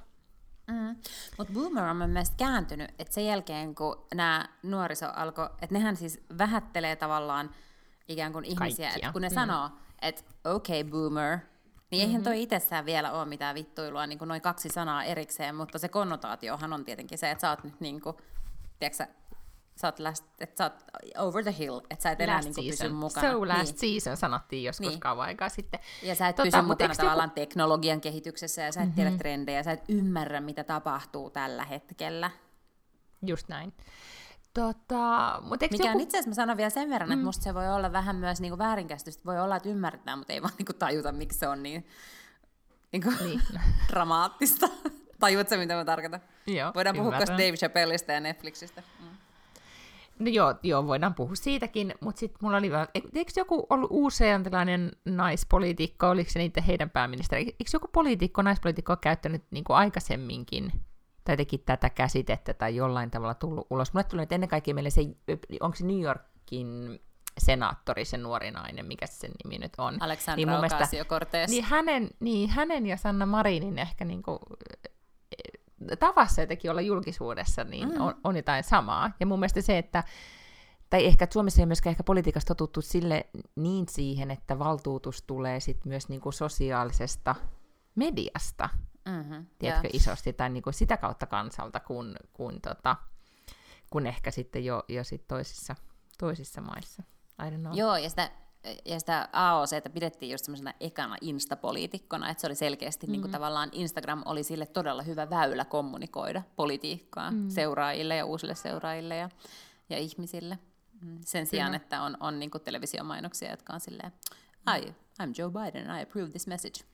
Mm. 0.70 0.96
Mutta 1.38 1.52
boomer 1.52 1.84
on 1.84 1.96
mielestäni 1.96 2.38
kääntynyt, 2.38 2.90
että 2.98 3.14
sen 3.14 3.26
jälkeen 3.26 3.74
kun 3.74 4.06
nämä 4.14 4.48
nuoriso 4.62 5.06
alkoi, 5.14 5.50
että 5.62 5.74
nehän 5.74 5.96
siis 5.96 6.24
vähättelee 6.38 6.96
tavallaan 6.96 7.50
ikään 8.08 8.32
kuin 8.32 8.44
ihmisiä, 8.44 8.90
että 8.90 9.12
kun 9.12 9.22
ne 9.22 9.28
mm. 9.28 9.34
sanoo, 9.34 9.70
että 10.02 10.22
okei 10.44 10.80
okay, 10.80 10.90
boomer, 10.90 11.38
niin 11.90 12.00
eihän 12.00 12.12
mm-hmm. 12.12 12.24
toi 12.24 12.42
itsessään 12.42 12.86
vielä 12.86 13.12
ole 13.12 13.24
mitään 13.24 13.54
vittuilua, 13.54 14.06
niin 14.06 14.18
kuin 14.18 14.28
noin 14.28 14.42
kaksi 14.42 14.68
sanaa 14.68 15.04
erikseen, 15.04 15.54
mutta 15.54 15.78
se 15.78 15.88
konnotaatiohan 15.88 16.72
on 16.72 16.84
tietenkin 16.84 17.18
se, 17.18 17.30
että 17.30 17.40
sä 17.40 17.50
oot 17.50 17.64
nyt 17.64 17.80
niin 17.80 18.00
kuin, 18.00 18.16
tiedätkö, 18.78 19.06
sä 19.76 19.88
oot, 19.88 19.98
last, 19.98 20.24
että 20.40 20.56
sä 20.58 20.64
oot 20.64 20.84
over 21.18 21.42
the 21.42 21.54
hill, 21.58 21.80
että 21.90 22.02
sä 22.02 22.10
et 22.10 22.20
enää 22.20 22.40
niin 22.40 22.70
pysy 22.70 22.88
mukana. 22.88 23.32
So 23.32 23.48
last 23.48 23.80
niin. 23.80 24.00
season 24.00 24.16
sanottiin 24.16 24.64
joskus 24.64 24.88
niin. 24.88 25.00
kauan 25.00 25.26
aikaa 25.26 25.48
sitten. 25.48 25.80
Ja 26.02 26.14
sä 26.14 26.28
et 26.28 26.36
tota, 26.36 26.50
pysy 26.50 26.62
mukana 26.62 26.94
tavallaan 26.94 27.28
joku... 27.28 27.34
teknologian 27.34 28.00
kehityksessä 28.00 28.62
ja 28.62 28.72
sä 28.72 28.80
et 28.80 28.86
mm-hmm. 28.86 28.94
tiedä 28.94 29.18
trendejä, 29.18 29.62
sä 29.62 29.72
et 29.72 29.84
ymmärrä, 29.88 30.40
mitä 30.40 30.64
tapahtuu 30.64 31.30
tällä 31.30 31.64
hetkellä. 31.64 32.30
Just 33.26 33.48
näin. 33.48 33.72
Tota, 34.54 35.38
mut 35.42 35.60
Mikä 35.60 35.86
joku... 35.88 35.98
itse 35.98 36.18
asiassa 36.18 36.30
mä 36.30 36.34
sanon 36.34 36.56
vielä 36.56 36.70
sen 36.70 36.90
verran, 36.90 37.08
mm. 37.08 37.12
että 37.12 37.24
musta 37.24 37.42
se 37.42 37.54
voi 37.54 37.68
olla 37.68 37.92
vähän 37.92 38.16
myös 38.16 38.40
niinku 38.40 38.58
väärinkäsitystä. 38.58 39.24
Voi 39.24 39.40
olla, 39.40 39.56
että 39.56 39.68
ymmärretään, 39.68 40.18
mutta 40.18 40.32
ei 40.32 40.42
vaan 40.42 40.54
niinku 40.58 40.72
tajuta, 40.72 41.12
miksi 41.12 41.38
se 41.38 41.48
on 41.48 41.62
niin, 41.62 41.86
niinku 42.92 43.12
niin. 43.24 43.42
dramaattista. 43.90 44.68
Tajuatko 45.20 45.56
mitä 45.56 45.74
mä 45.74 45.84
tarkoitan? 45.84 46.20
Joo, 46.46 46.72
Voidaan 46.74 46.96
puhua 46.96 47.10
puhua 47.10 47.26
Dave 47.26 47.52
Chappellista 47.56 48.12
ja 48.12 48.20
Netflixistä. 48.20 48.82
Mm. 49.00 49.08
No 50.18 50.28
joo, 50.28 50.54
joo, 50.62 50.86
voidaan 50.86 51.14
puhua 51.14 51.34
siitäkin, 51.34 51.94
mutta 52.00 52.20
sitten 52.20 52.38
mulla 52.40 52.56
oli 52.56 52.70
vähän, 52.70 52.88
eikö 52.94 53.32
joku 53.36 53.66
ollut 53.70 53.90
uusseelantilainen 53.90 54.90
naispoliitikko, 55.04 56.08
oliko 56.08 56.30
se 56.30 56.38
niitä 56.38 56.60
heidän 56.60 56.90
pääministeri, 56.90 57.42
eikö 57.42 57.70
joku 57.72 57.88
poliitikko, 57.92 58.42
naispoliitikko 58.42 58.96
käyttänyt 58.96 59.42
niin 59.50 59.64
kuin 59.64 59.76
aikaisemminkin 59.76 60.72
tai 61.24 61.36
teki 61.36 61.58
tätä 61.58 61.90
käsitettä 61.90 62.54
tai 62.54 62.76
jollain 62.76 63.10
tavalla 63.10 63.34
tullut 63.34 63.66
ulos. 63.70 63.94
Mulle 63.94 64.04
tuli 64.04 64.20
nyt 64.22 64.32
ennen 64.32 64.48
kaikkea 64.48 64.74
meille 64.74 64.90
se, 64.90 65.02
onko 65.60 65.76
se 65.76 65.86
New 65.86 66.00
Yorkin 66.00 67.00
senaattori, 67.38 68.04
se 68.04 68.16
nuori 68.16 68.50
nainen, 68.50 68.86
mikä 68.86 69.06
se 69.06 69.12
sen 69.12 69.30
nimi 69.44 69.58
nyt 69.58 69.72
on. 69.78 70.02
Alexandra 70.02 70.36
niin 70.36 70.72
Ocasio-Cortez. 70.72 71.50
Niin 71.50 71.64
hänen, 71.64 72.10
niin 72.20 72.50
hänen 72.50 72.86
ja 72.86 72.96
Sanna 72.96 73.26
Marinin 73.26 73.78
ehkä 73.78 74.04
niinku, 74.04 74.38
tavassa 75.98 76.40
jotenkin 76.40 76.70
olla 76.70 76.80
julkisuudessa, 76.80 77.64
niin 77.64 77.88
mm. 77.88 78.00
on, 78.00 78.14
on 78.24 78.36
jotain 78.36 78.64
samaa. 78.64 79.10
Ja 79.20 79.26
mun 79.26 79.40
mielestä 79.40 79.60
se, 79.60 79.78
että 79.78 80.04
tai 80.90 81.06
ehkä 81.06 81.24
että 81.24 81.32
Suomessa 81.32 81.62
ei 81.62 81.66
myöskään 81.66 81.90
ehkä 81.90 82.02
politiikassa 82.02 82.46
totuttu 82.46 82.82
sille 82.82 83.26
niin 83.56 83.88
siihen, 83.88 84.30
että 84.30 84.58
valtuutus 84.58 85.22
tulee 85.22 85.60
sit 85.60 85.84
myös 85.84 86.08
niinku 86.08 86.32
sosiaalisesta 86.32 87.34
mediasta, 87.94 88.68
mm-hmm, 89.04 89.46
tiedätkö, 89.58 89.86
yeah. 89.86 89.96
isosti, 89.96 90.32
tai 90.32 90.50
niinku 90.50 90.72
sitä 90.72 90.96
kautta 90.96 91.26
kansalta, 91.26 91.80
kun, 91.80 92.16
kun, 92.32 92.60
tota, 92.60 92.96
kun 93.90 94.06
ehkä 94.06 94.30
sitten 94.30 94.64
jo, 94.64 94.84
jo 94.88 95.04
sit 95.04 95.28
toisissa, 95.28 95.74
toisissa 96.18 96.60
maissa. 96.60 97.02
I 97.46 97.50
don't 97.50 97.60
know. 97.60 97.76
Joo, 97.76 97.96
ja 97.96 98.10
sitä, 98.10 98.30
ja 98.84 98.98
sitä 98.98 99.28
AOC 99.32 99.92
pidettiin 99.94 100.32
just 100.32 100.44
semmoisena 100.44 100.72
ekana 100.80 101.16
instapoliitikkona, 101.20 102.30
että 102.30 102.40
se 102.40 102.46
oli 102.46 102.54
selkeästi 102.54 103.06
mm-hmm. 103.06 103.12
niin 103.12 103.20
kuin 103.20 103.32
tavallaan 103.32 103.68
Instagram 103.72 104.22
oli 104.24 104.42
sille 104.42 104.66
todella 104.66 105.02
hyvä 105.02 105.30
väylä 105.30 105.64
kommunikoida 105.64 106.42
politiikkaa 106.56 107.30
mm-hmm. 107.30 107.50
seuraajille 107.50 108.16
ja 108.16 108.24
uusille 108.24 108.54
seuraajille 108.54 109.16
ja, 109.16 109.28
ja 109.88 109.98
ihmisille. 109.98 110.58
Mm, 111.00 111.18
sen 111.20 111.46
sijaan, 111.46 111.70
Kyllä. 111.70 111.76
että 111.76 112.02
on, 112.02 112.16
on 112.20 112.38
niin 112.38 112.50
kuin 112.50 112.64
televisiomainoksia, 112.64 113.50
jotka 113.50 113.72
on 113.72 113.80
silleen, 113.80 114.12
I, 114.78 114.94
I'm 115.22 115.32
Joe 115.38 115.50
Biden 115.50 115.90
and 115.90 116.00
I 116.00 116.02
approve 116.02 116.28
this 116.28 116.46
message. 116.46 116.93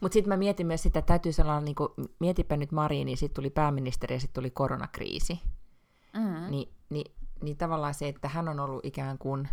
Mutta 0.00 0.14
sitten 0.14 0.28
mä 0.28 0.36
mietin 0.36 0.66
myös 0.66 0.82
sitä, 0.82 0.98
että 0.98 1.08
täytyy 1.08 1.32
sanoa, 1.32 1.60
niin 1.60 1.74
kuin, 1.74 1.88
mietipä 2.18 2.56
nyt 2.56 2.72
Marini, 2.72 3.16
sitten 3.16 3.34
tuli 3.34 3.50
pääministeri 3.50 4.14
ja 4.14 4.20
sitten 4.20 4.42
tuli 4.42 4.50
koronakriisi. 4.50 5.40
Mm-hmm. 6.12 6.50
Ni, 6.50 6.68
niin, 6.90 7.12
niin 7.42 7.56
tavallaan 7.56 7.94
se, 7.94 8.08
että 8.08 8.28
hän 8.28 8.48
on 8.48 8.60
ollut 8.60 8.84
ikään 8.84 9.18
kuin 9.18 9.48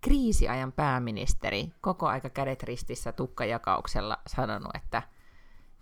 kriisiajan 0.00 0.72
pääministeri, 0.72 1.72
koko 1.80 2.06
aika 2.06 2.30
kädet 2.30 2.62
ristissä 2.62 3.12
tukkajakauksella 3.12 4.18
sanonut, 4.26 4.70
että, 4.74 5.02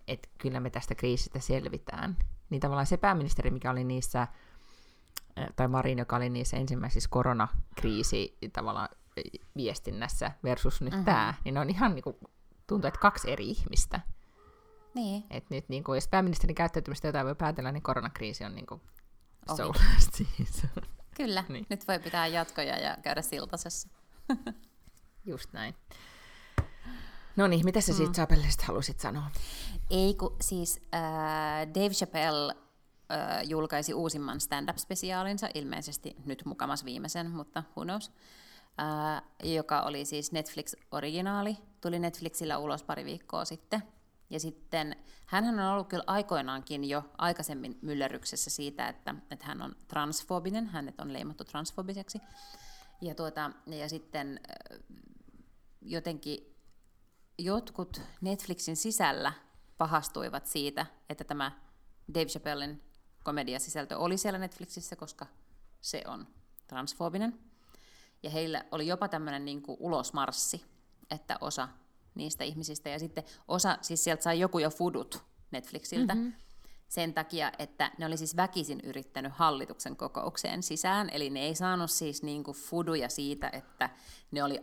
että 0.09 0.29
kyllä 0.39 0.61
me 0.61 0.71
tästä 0.71 0.95
kriisistä 0.95 1.41
selvitään. 1.41 2.17
Niin 2.51 2.61
tavallaan 2.61 2.87
se 2.87 2.97
pääministeri, 2.97 3.51
mikä 3.51 3.71
oli 3.71 3.85
niissä 3.85 4.27
tai 5.57 5.69
Marin, 5.69 5.99
joka 5.99 6.17
oli 6.17 6.31
niissä 6.31 6.57
ensimmäisissä 6.57 7.09
koronakriisi 7.13 8.39
tavallaan 8.53 8.89
viestinnässä 9.57 10.33
versus 10.45 10.81
nyt 10.81 10.93
mm-hmm. 10.93 11.05
tämä, 11.05 11.35
niin 11.45 11.55
ne 11.55 11.61
on 11.61 11.71
ihan 11.71 11.95
niin 11.95 12.03
kuin, 12.03 12.17
tuntuu, 12.67 12.89
että 12.89 13.01
kaksi 13.01 13.31
eri 13.31 13.51
ihmistä. 13.51 14.01
Niin. 14.95 15.25
Et 15.31 15.51
nyt 15.51 15.69
niin 15.69 15.85
kuin, 15.85 15.97
jos 15.97 16.09
pääministerin 16.09 16.55
käyttäytymistä 16.55 17.09
jotain 17.09 17.27
voi 17.27 17.35
päätellä, 17.35 17.73
niin 17.73 17.83
koronakriisi 17.83 18.45
on 18.45 18.55
niin 18.55 18.67
kuin 18.67 18.81
so 19.57 19.73
Kyllä, 21.17 21.45
niin. 21.49 21.67
nyt 21.71 21.89
voi 21.89 21.99
pitää 21.99 22.27
jatkoja 22.27 22.79
ja 22.79 22.97
käydä 23.03 23.23
siltasessa. 23.23 23.89
Just 25.25 25.53
näin. 25.53 25.75
No 27.37 27.47
niin, 27.47 27.65
mitä 27.65 27.81
sä 27.81 27.93
mm. 27.93 27.97
siitä 27.97 28.13
Chapellista 28.13 28.65
halusit 28.67 29.01
sanoa? 29.01 29.31
Ei 29.91 30.15
kun 30.15 30.37
siis 30.41 30.81
äh, 30.95 31.69
Dave 31.75 31.95
Chappelle 31.95 32.57
julkaisi 33.45 33.95
uusimman 33.95 34.41
stand-up-spesiaalinsa, 34.41 35.49
ilmeisesti 35.55 36.17
nyt 36.25 36.45
mukamas 36.45 36.85
viimeisen, 36.85 37.31
mutta 37.31 37.63
who 37.77 37.85
knows, 37.85 38.13
joka 39.43 39.83
oli 39.83 40.05
siis 40.05 40.33
Netflix-originaali, 40.33 41.57
tuli 41.81 41.99
Netflixillä 41.99 42.59
ulos 42.59 42.83
pari 42.83 43.05
viikkoa 43.05 43.45
sitten. 43.45 43.83
Ja 44.31 44.41
sitten 44.41 44.97
hän 45.27 45.45
on 45.45 45.61
ollut 45.61 45.89
kyllä 45.89 46.05
aikoinaankin 46.07 46.85
jo 46.85 47.05
aikaisemmin 47.19 47.79
myllerryksessä 47.83 48.51
siitä, 48.51 48.89
että, 48.89 49.15
että 49.31 49.47
hän 49.47 49.63
on 49.63 49.77
transfobinen, 49.89 50.67
hänet 50.67 51.01
on 51.01 51.13
leimattu 51.13 51.45
transfobiseksi. 51.45 52.21
Ja, 53.01 53.15
tuota, 53.15 53.51
ja 53.67 53.89
sitten 53.89 54.41
jotenkin 55.83 56.57
jotkut 57.39 58.01
Netflixin 58.21 58.77
sisällä 58.77 59.33
pahastuivat 59.79 60.47
siitä, 60.47 60.87
että 61.09 61.25
tämä 61.25 61.53
Dave 62.15 62.27
Chappellen 62.27 62.83
komediasisältö 63.23 63.99
oli 63.99 64.17
siellä 64.17 64.39
Netflixissä, 64.39 64.97
koska 64.97 65.27
se 65.81 66.03
on 66.07 66.27
transfobinen. 66.67 67.46
Ja 68.23 68.31
heillä 68.31 68.65
oli 68.71 68.87
jopa 68.87 69.09
tämmöinen 69.09 69.45
niin 69.45 69.63
kuin 69.63 69.77
ulosmarssi, 69.81 70.65
että 71.11 71.39
osa 71.41 71.69
niistä 72.15 72.45
ihmisistä, 72.45 72.89
ja 72.89 72.99
sitten 72.99 73.25
osa, 73.49 73.79
siis 73.83 74.05
sieltä 74.05 74.23
sai 74.23 74.41
joku 74.41 74.59
jo 74.59 74.71
fudut 74.71 75.25
Netflixiltä, 75.51 76.15
mm-hmm. 76.15 76.33
sen 76.89 77.15
takia, 77.15 77.53
että 77.59 77.91
ne 77.99 78.07
oli 78.07 78.17
siis 78.17 78.37
väkisin 78.37 78.81
yrittänyt 78.81 79.33
hallituksen 79.33 79.97
kokoukseen 79.97 80.63
sisään, 80.63 81.09
eli 81.13 81.31
ne 81.31 81.41
ei 81.41 81.55
saanut 81.55 81.91
siis 81.91 82.23
niin 82.23 82.45
kuin 82.45 82.57
fuduja 82.57 83.09
siitä, 83.09 83.51
että 83.53 83.91
ne 84.31 84.45
oli 84.45 84.61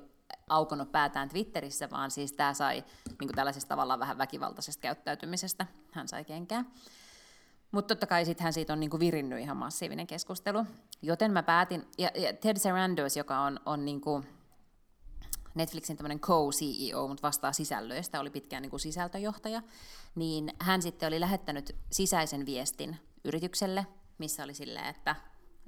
aukonut 0.50 0.92
päätään 0.92 1.30
Twitterissä, 1.30 1.90
vaan 1.90 2.12
siis 2.12 2.34
tämä 2.34 2.54
sai 2.54 2.84
niin 3.08 3.18
kuin 3.18 3.36
tällaisesta 3.36 3.70
tavallaan 3.70 4.00
vähän 4.00 4.18
väkivaltaisesta 4.18 4.82
käyttäytymisestä, 4.82 5.68
hän 5.92 6.08
sai 6.08 6.26
kenkään. 6.26 6.72
Mutta 7.74 7.96
totta 7.96 8.08
kai 8.08 8.26
sittenhän 8.26 8.54
siitä 8.54 8.74
on 8.74 8.80
niinku 8.80 9.00
virinnyt 9.00 9.40
ihan 9.40 9.58
massiivinen 9.58 10.08
keskustelu. 10.08 10.66
Joten 11.02 11.32
mä 11.32 11.44
päätin, 11.44 11.88
ja, 11.98 12.10
ja 12.16 12.34
Ted 12.34 12.60
Sarandos, 12.60 13.18
joka 13.18 13.40
on, 13.40 13.60
on 13.66 13.86
niinku 13.86 14.24
Netflixin 15.56 15.98
tämmöinen 15.98 16.20
co-CEO, 16.20 17.08
mutta 17.08 17.28
vastaa 17.28 17.54
sisällöistä, 17.54 18.20
oli 18.20 18.30
pitkään 18.30 18.62
niinku 18.62 18.78
sisältöjohtaja, 18.78 19.62
niin 20.16 20.52
hän 20.60 20.82
sitten 20.82 21.08
oli 21.08 21.20
lähettänyt 21.20 21.76
sisäisen 21.92 22.46
viestin 22.46 22.98
yritykselle, 23.24 23.88
missä 24.18 24.44
oli 24.44 24.54
silleen, 24.54 24.88
että, 24.88 25.16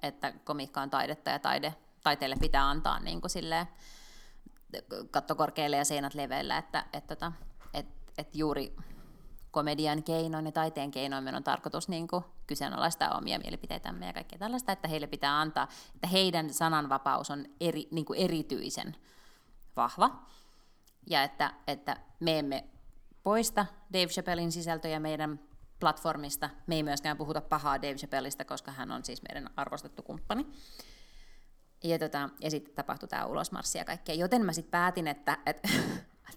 että 0.02 0.34
komiikka 0.44 0.82
on 0.82 0.90
taidetta 0.90 1.30
ja 1.30 1.40
taide, 1.40 1.76
taiteelle 2.04 2.36
pitää 2.40 2.70
antaa 2.70 3.00
niin 3.00 3.22
kuin 3.22 3.32
silleen, 3.32 3.68
katto 5.12 5.36
korkealle 5.36 5.78
ja 5.78 5.86
seinät 5.86 6.14
leveillä, 6.14 6.58
että, 6.58 6.86
että, 6.94 7.14
että, 7.14 7.32
että, 7.74 7.94
että 8.18 8.38
juuri 8.38 8.76
komedian 9.56 10.04
keinoin 10.04 10.46
ja 10.46 10.52
taiteen 10.52 10.92
keinoin 10.92 11.24
meidän 11.24 11.38
on 11.38 11.44
tarkoitus 11.44 11.90
niin 11.90 12.08
kuin 12.08 12.24
kyseenalaistaa 12.48 13.18
omia 13.18 13.40
mielipiteitämme 13.40 14.08
ja 14.08 14.14
kaikkea 14.14 14.40
tällaista, 14.40 14.72
että 14.72 14.88
heille 14.88 15.08
pitää 15.08 15.40
antaa, 15.42 15.68
että 15.96 16.08
heidän 16.08 16.54
sananvapaus 16.54 17.32
on 17.32 17.46
eri, 17.60 17.88
niin 17.92 18.06
kuin 18.06 18.20
erityisen 18.20 18.96
vahva 19.76 20.26
ja 21.10 21.24
että, 21.24 21.54
että 21.68 21.98
me 22.20 22.40
emme 22.40 22.64
poista 23.24 23.66
Dave 23.94 24.08
Chappellin 24.08 24.52
sisältöjä 24.52 25.00
meidän 25.00 25.40
platformista. 25.80 26.50
Me 26.68 26.76
ei 26.76 26.84
myöskään 26.84 27.18
puhuta 27.18 27.42
pahaa 27.42 27.82
Dave 27.82 27.96
Chappellista, 27.96 28.46
koska 28.46 28.72
hän 28.72 28.92
on 28.92 29.06
siis 29.06 29.22
meidän 29.22 29.50
arvostettu 29.56 30.04
kumppani. 30.04 30.46
Ja, 31.84 32.00
tota, 32.00 32.30
ja 32.40 32.52
sitten 32.52 32.76
tapahtui 32.76 33.10
tämä 33.10 33.26
ulosmarssi 33.26 33.78
ja 33.78 33.86
kaikkea. 33.86 34.16
Joten 34.16 34.46
mä 34.46 34.54
sitten 34.54 34.72
päätin, 34.72 35.08
että, 35.08 35.38
että 35.46 35.70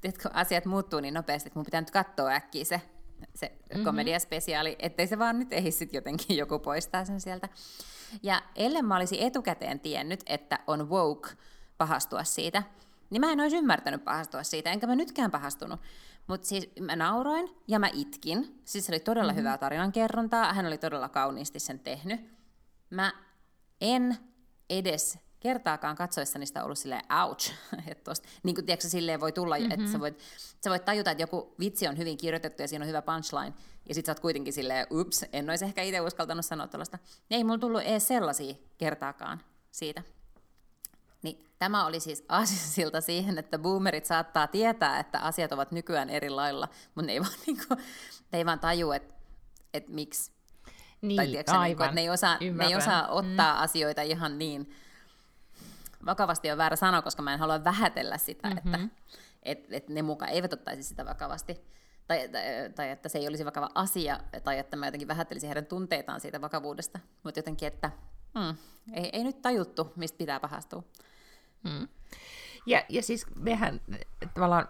kun 0.23 0.31
asiat 0.35 0.65
muuttuu 0.65 1.01
niin 1.01 1.15
nopeasti, 1.15 1.49
että 1.49 1.59
mun 1.59 1.65
pitää 1.65 1.81
nyt 1.81 1.91
katsoa 1.91 2.31
äkkiä 2.31 2.65
se 2.65 2.98
se 3.35 3.47
mm-hmm. 3.49 3.85
komediaspesiaali, 3.85 4.77
ettei 4.79 5.07
se 5.07 5.19
vaan 5.19 5.39
nyt 5.39 5.53
ehdi 5.53 5.71
sitten 5.71 5.99
jotenkin 5.99 6.37
joku 6.37 6.59
poistaa 6.59 7.05
sen 7.05 7.21
sieltä. 7.21 7.49
Ja 8.23 8.43
ellen 8.57 8.85
mä 8.85 8.97
olisin 8.97 9.23
etukäteen 9.23 9.81
tiennyt, 9.81 10.21
että 10.27 10.59
on 10.67 10.91
woke 10.91 11.29
pahastua 11.79 12.25
siitä, 12.25 12.63
niin 13.11 13.21
mä 13.21 13.33
en 13.33 13.41
olisi 13.41 13.57
ymmärtänyt 13.57 14.05
pahastua 14.05 14.43
siitä, 14.43 14.71
enkä 14.71 14.87
mä 14.87 14.95
nytkään 14.95 15.31
pahastunut. 15.31 15.81
Mutta 16.27 16.47
siis 16.47 16.71
mä 16.81 16.97
nauroin 16.97 17.51
ja 17.69 17.79
mä 17.79 17.91
itkin. 17.93 18.61
Siis 18.65 18.87
se 18.87 18.93
oli 18.93 19.01
todella 19.01 19.33
mm-hmm. 19.33 19.39
hyvää 19.39 19.59
tarinankerrontaa, 19.59 20.53
hän 20.53 20.67
oli 20.67 20.79
todella 20.79 21.09
kauniisti 21.09 21.59
sen 21.59 21.79
tehnyt. 21.79 22.21
Mä 22.91 23.13
en 23.81 24.17
edes 24.71 25.19
kertaakaan 25.41 25.97
katsoessani 25.97 26.47
sitä 26.47 26.65
ollut 26.65 26.79
silleen 26.79 27.05
ouch, 27.23 27.53
että 27.91 28.05
tosta, 28.05 28.29
niin 28.43 28.55
kuin 28.55 28.67
tiedätkö, 28.67 28.89
silleen 28.89 29.21
voi 29.21 29.33
tulla, 29.33 29.59
mm-hmm. 29.59 29.71
että 29.71 29.93
sä 29.93 30.01
voit, 30.01 30.19
sä 30.65 30.71
voit 30.71 30.85
tajuta, 30.85 31.11
että 31.11 31.23
joku 31.23 31.55
vitsi 31.61 31.89
on 31.89 31.99
hyvin 31.99 32.17
kirjoitettu 32.17 32.63
ja 32.63 32.69
siinä 32.69 32.83
on 32.83 32.89
hyvä 32.89 33.03
punchline, 33.03 33.55
ja 33.89 33.95
sit 33.95 34.07
sä 34.07 34.13
oot 34.13 34.21
kuitenkin 34.21 34.53
silleen, 34.53 34.87
ups, 34.91 35.25
en 35.33 35.51
olisi 35.51 35.65
ehkä 35.65 35.83
itse 35.83 36.01
uskaltanut 36.01 36.45
sanoa 36.45 36.67
tällaista. 36.67 36.99
Ei 37.31 37.45
mulla 37.45 37.59
tullut 37.59 37.83
edes 37.83 38.09
sellaisia 38.09 38.55
kertaakaan 38.79 39.41
siitä. 39.71 40.03
Niin 41.23 41.45
tämä 41.59 41.87
oli 41.87 42.01
siis 42.01 42.25
aasinsilta 42.29 43.01
siihen, 43.01 43.39
että 43.39 43.59
boomerit 43.59 44.05
saattaa 44.05 44.47
tietää, 44.47 45.01
että 45.01 45.19
asiat 45.19 45.53
ovat 45.53 45.73
nykyään 45.73 46.11
eri 46.11 46.31
lailla, 46.31 46.69
mutta 46.95 47.07
ne 47.07 47.13
ei 47.13 47.21
vaan, 47.21 47.33
niin 47.47 47.59
kuin, 47.69 47.79
ne 48.33 48.39
ei 48.39 48.47
vaan 48.47 48.61
taju, 48.61 48.93
että, 48.93 49.15
että 49.75 49.93
miksi. 49.93 50.33
Niin, 51.03 51.17
tai 51.17 51.27
tiedätkö, 51.27 51.53
aivan. 51.53 51.67
Niin 51.67 51.77
kuin, 51.77 51.85
että 51.85 51.95
ne 51.95 52.01
ei 52.01 52.11
osaa, 52.11 52.39
ne 52.41 52.67
ei 52.67 52.77
osaa 52.77 53.09
ottaa 53.09 53.55
mm. 53.55 53.63
asioita 53.63 54.03
ihan 54.03 54.39
niin 54.39 54.75
vakavasti 56.09 56.51
on 56.51 56.59
väärä 56.59 56.77
sanoa, 56.77 57.03
koska 57.03 57.23
mä 57.23 57.33
en 57.33 57.39
halua 57.39 57.65
vähätellä 57.65 58.19
sitä, 58.19 58.49
mm-hmm. 58.49 58.75
että 58.75 58.89
et, 59.43 59.67
et 59.71 59.89
ne 59.89 60.03
mukaan 60.03 60.31
eivät 60.31 60.53
ottaisi 60.53 60.83
sitä 60.83 61.07
vakavasti. 61.07 61.61
Tai, 62.07 62.29
tai, 62.29 62.43
tai 62.77 62.91
että 62.91 63.09
se 63.09 63.19
ei 63.19 63.29
olisi 63.29 63.45
vakava 63.45 63.69
asia, 63.75 64.21
tai 64.45 64.59
että 64.59 64.77
mä 64.77 64.87
jotenkin 64.87 65.09
vähättelisin 65.09 65.49
heidän 65.49 65.67
tunteitaan 65.67 66.21
siitä 66.21 66.41
vakavuudesta. 66.41 66.99
Mutta 67.23 67.39
jotenkin, 67.39 67.69
että 67.69 67.91
mm, 68.35 68.57
ei, 68.93 69.11
ei 69.13 69.25
nyt 69.25 69.43
tajuttu, 69.43 69.93
mistä 69.97 70.19
pitää 70.19 70.41
pahastua. 70.41 70.83
Mm. 71.65 71.89
Ja, 72.67 72.85
ja 72.89 73.03
siis 73.03 73.27
mehän 73.37 73.81
tavallaan, 74.35 74.69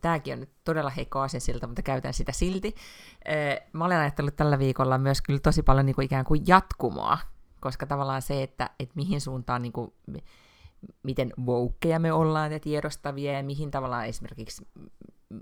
tämäkin 0.00 0.32
on 0.32 0.40
nyt 0.40 0.50
todella 0.64 0.90
heikko 0.90 1.20
asia 1.20 1.40
siltä, 1.40 1.66
mutta 1.66 1.82
käytän 1.82 2.14
sitä 2.14 2.32
silti. 2.32 2.74
Mä 3.72 3.84
olen 3.84 3.98
ajatellut 3.98 4.36
tällä 4.36 4.58
viikolla 4.58 4.98
myös 4.98 5.22
kyllä 5.22 5.40
tosi 5.40 5.62
paljon 5.62 5.86
niin 5.86 5.94
kuin 5.94 6.04
ikään 6.04 6.24
kuin 6.24 6.42
jatkumoa, 6.46 7.18
koska 7.60 7.86
tavallaan 7.86 8.22
se, 8.22 8.42
että, 8.42 8.70
että 8.78 8.94
mihin 8.96 9.20
suuntaan 9.20 9.62
niin 9.62 9.72
kuin, 9.72 9.94
miten 11.02 11.32
wokeja 11.46 11.98
me 11.98 12.12
ollaan 12.12 12.52
ja 12.52 12.60
tiedostavia 12.60 13.32
ja 13.32 13.42
mihin 13.42 13.70
tavallaan 13.70 14.06
esimerkiksi 14.06 14.68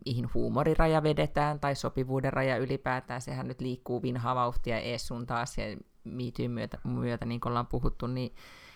mihin 0.07 0.31
huumoriraja 0.35 1.03
vedetään 1.03 1.61
tai 1.61 1.75
sopivuuden 1.75 2.33
raja 2.33 2.57
ylipäätään. 2.57 3.21
Sehän 3.21 3.49
nyt 3.49 3.61
liikkuu 3.61 4.03
vinhaa 4.03 4.35
vauhtia 4.35 4.79
ees 4.79 5.07
sun 5.07 5.27
taas 5.27 5.59
ja 5.59 5.65
miityyn 6.05 6.51
myötä, 6.51 6.79
myötä, 6.85 7.25
niin 7.27 7.41
kuin 7.41 7.51
ollaan 7.51 7.67
puhuttu, 7.67 8.07
niin, 8.07 8.35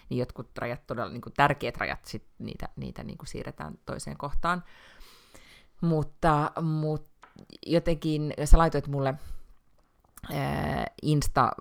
niin 0.09 0.19
jotkut 0.19 0.59
rajat, 0.59 0.87
todella 0.87 1.13
niin 1.13 1.21
kuin 1.21 1.33
tärkeät 1.33 1.77
rajat, 1.77 2.05
sit 2.05 2.27
niitä, 2.39 2.69
niitä 2.77 3.05
niin 3.05 3.19
kuin 3.19 3.29
siirretään 3.29 3.79
toiseen 3.87 4.17
kohtaan. 4.17 4.65
Mutta, 5.81 6.53
mutta 6.63 7.29
jotenkin, 7.67 8.35
sä 8.45 8.59
laitoit 8.59 8.87
mulle 8.87 9.15
Insta, 11.03 11.53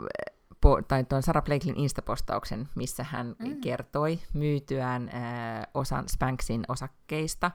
po, 0.62 0.82
tai 0.82 1.04
tuon 1.04 1.24
Sarah 1.24 1.44
Blakelin 1.44 1.76
Insta-postauksen, 1.78 2.68
missä 2.76 3.04
hän 3.04 3.36
mm. 3.40 3.62
kertoi 3.62 4.20
myytyään 4.34 5.10
ää, 5.14 5.68
osan 5.74 6.10
Spanksin 6.10 6.64
osakkeista, 6.68 7.52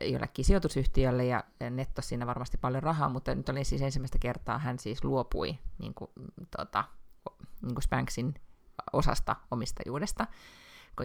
jollekin 0.00 0.44
sijoitusyhtiölle 0.44 1.24
ja 1.24 1.44
netto 1.70 2.02
siinä 2.02 2.26
varmasti 2.26 2.58
paljon 2.58 2.82
rahaa, 2.82 3.08
mutta 3.08 3.34
nyt 3.34 3.48
oli 3.48 3.64
siis 3.64 3.82
ensimmäistä 3.82 4.18
kertaa 4.18 4.58
hän 4.58 4.78
siis 4.78 5.04
luopui 5.04 5.58
niin 5.78 5.94
kuin, 5.94 6.10
tota, 6.56 6.84
niin 7.62 7.74
kuin 7.74 7.82
Spanksin 7.82 8.34
osasta 8.92 9.36
omistajuudesta, 9.50 10.26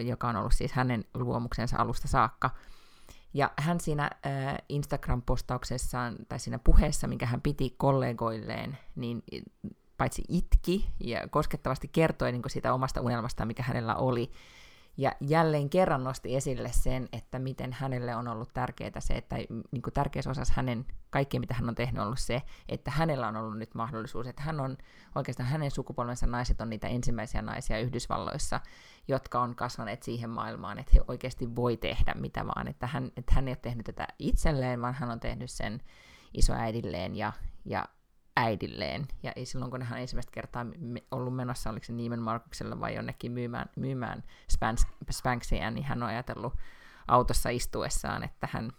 joka 0.00 0.28
on 0.28 0.36
ollut 0.36 0.54
siis 0.54 0.72
hänen 0.72 1.04
luomuksensa 1.14 1.76
alusta 1.78 2.08
saakka. 2.08 2.50
Ja 3.34 3.50
hän 3.56 3.80
siinä 3.80 4.10
äh, 4.26 4.56
Instagram-postauksessaan, 4.68 6.16
tai 6.28 6.38
siinä 6.38 6.58
puheessa, 6.58 7.06
minkä 7.06 7.26
hän 7.26 7.40
piti 7.40 7.74
kollegoilleen, 7.76 8.78
niin 8.96 9.22
paitsi 10.00 10.22
itki 10.28 10.88
ja 11.00 11.28
koskettavasti 11.28 11.88
kertoi 11.88 12.32
niin 12.32 12.42
siitä 12.46 12.74
omasta 12.74 13.00
unelmastaan, 13.00 13.46
mikä 13.46 13.62
hänellä 13.62 13.94
oli, 13.94 14.30
ja 14.96 15.12
jälleen 15.20 15.70
kerran 15.70 16.04
nosti 16.04 16.36
esille 16.36 16.72
sen, 16.72 17.08
että 17.12 17.38
miten 17.38 17.72
hänelle 17.72 18.16
on 18.16 18.28
ollut 18.28 18.54
tärkeää 18.54 19.00
se, 19.00 19.14
että 19.14 19.36
niin 19.70 19.82
kuin 19.82 19.94
tärkeässä 19.94 20.30
osassa 20.30 20.54
hänen, 20.56 20.86
kaikkea 21.10 21.40
mitä 21.40 21.54
hän 21.54 21.68
on 21.68 21.74
tehnyt, 21.74 22.00
on 22.00 22.06
ollut 22.06 22.18
se, 22.18 22.42
että 22.68 22.90
hänellä 22.90 23.28
on 23.28 23.36
ollut 23.36 23.58
nyt 23.58 23.74
mahdollisuus, 23.74 24.26
että 24.26 24.42
hän 24.42 24.60
on, 24.60 24.76
oikeastaan 25.14 25.48
hänen 25.48 25.70
sukupolvensa 25.70 26.26
naiset 26.26 26.60
on 26.60 26.70
niitä 26.70 26.88
ensimmäisiä 26.88 27.42
naisia 27.42 27.80
Yhdysvalloissa, 27.80 28.60
jotka 29.08 29.40
on 29.40 29.56
kasvaneet 29.56 30.02
siihen 30.02 30.30
maailmaan, 30.30 30.78
että 30.78 30.92
he 30.94 31.00
oikeasti 31.08 31.56
voi 31.56 31.76
tehdä 31.76 32.14
mitä 32.14 32.46
vaan, 32.46 32.68
että 32.68 32.86
hän, 32.86 33.12
että 33.16 33.34
hän 33.34 33.48
ei 33.48 33.52
ole 33.52 33.58
tehnyt 33.62 33.86
tätä 33.86 34.06
itselleen, 34.18 34.82
vaan 34.82 34.94
hän 34.94 35.10
on 35.10 35.20
tehnyt 35.20 35.50
sen 35.50 35.80
isoäidilleen 36.34 37.16
ja, 37.16 37.32
ja 37.64 37.84
äidilleen. 38.40 39.08
Ja 39.22 39.32
silloin, 39.44 39.70
kun 39.70 39.82
hän 39.82 40.00
ensimmäistä 40.00 40.32
kertaa 40.32 40.66
ollut 41.10 41.36
menossa, 41.36 41.70
oliko 41.70 41.84
se 41.84 41.92
Neiman 41.92 42.22
Markuksella 42.22 42.80
vai 42.80 42.94
jonnekin 42.94 43.32
myymään, 43.32 43.70
myymään 43.76 44.24
Spanksia, 45.10 45.70
niin 45.70 45.84
hän 45.84 46.02
on 46.02 46.08
ajatellut 46.08 46.54
autossa 47.08 47.48
istuessaan, 47.50 48.22
että 48.22 48.48
hän, 48.52 48.70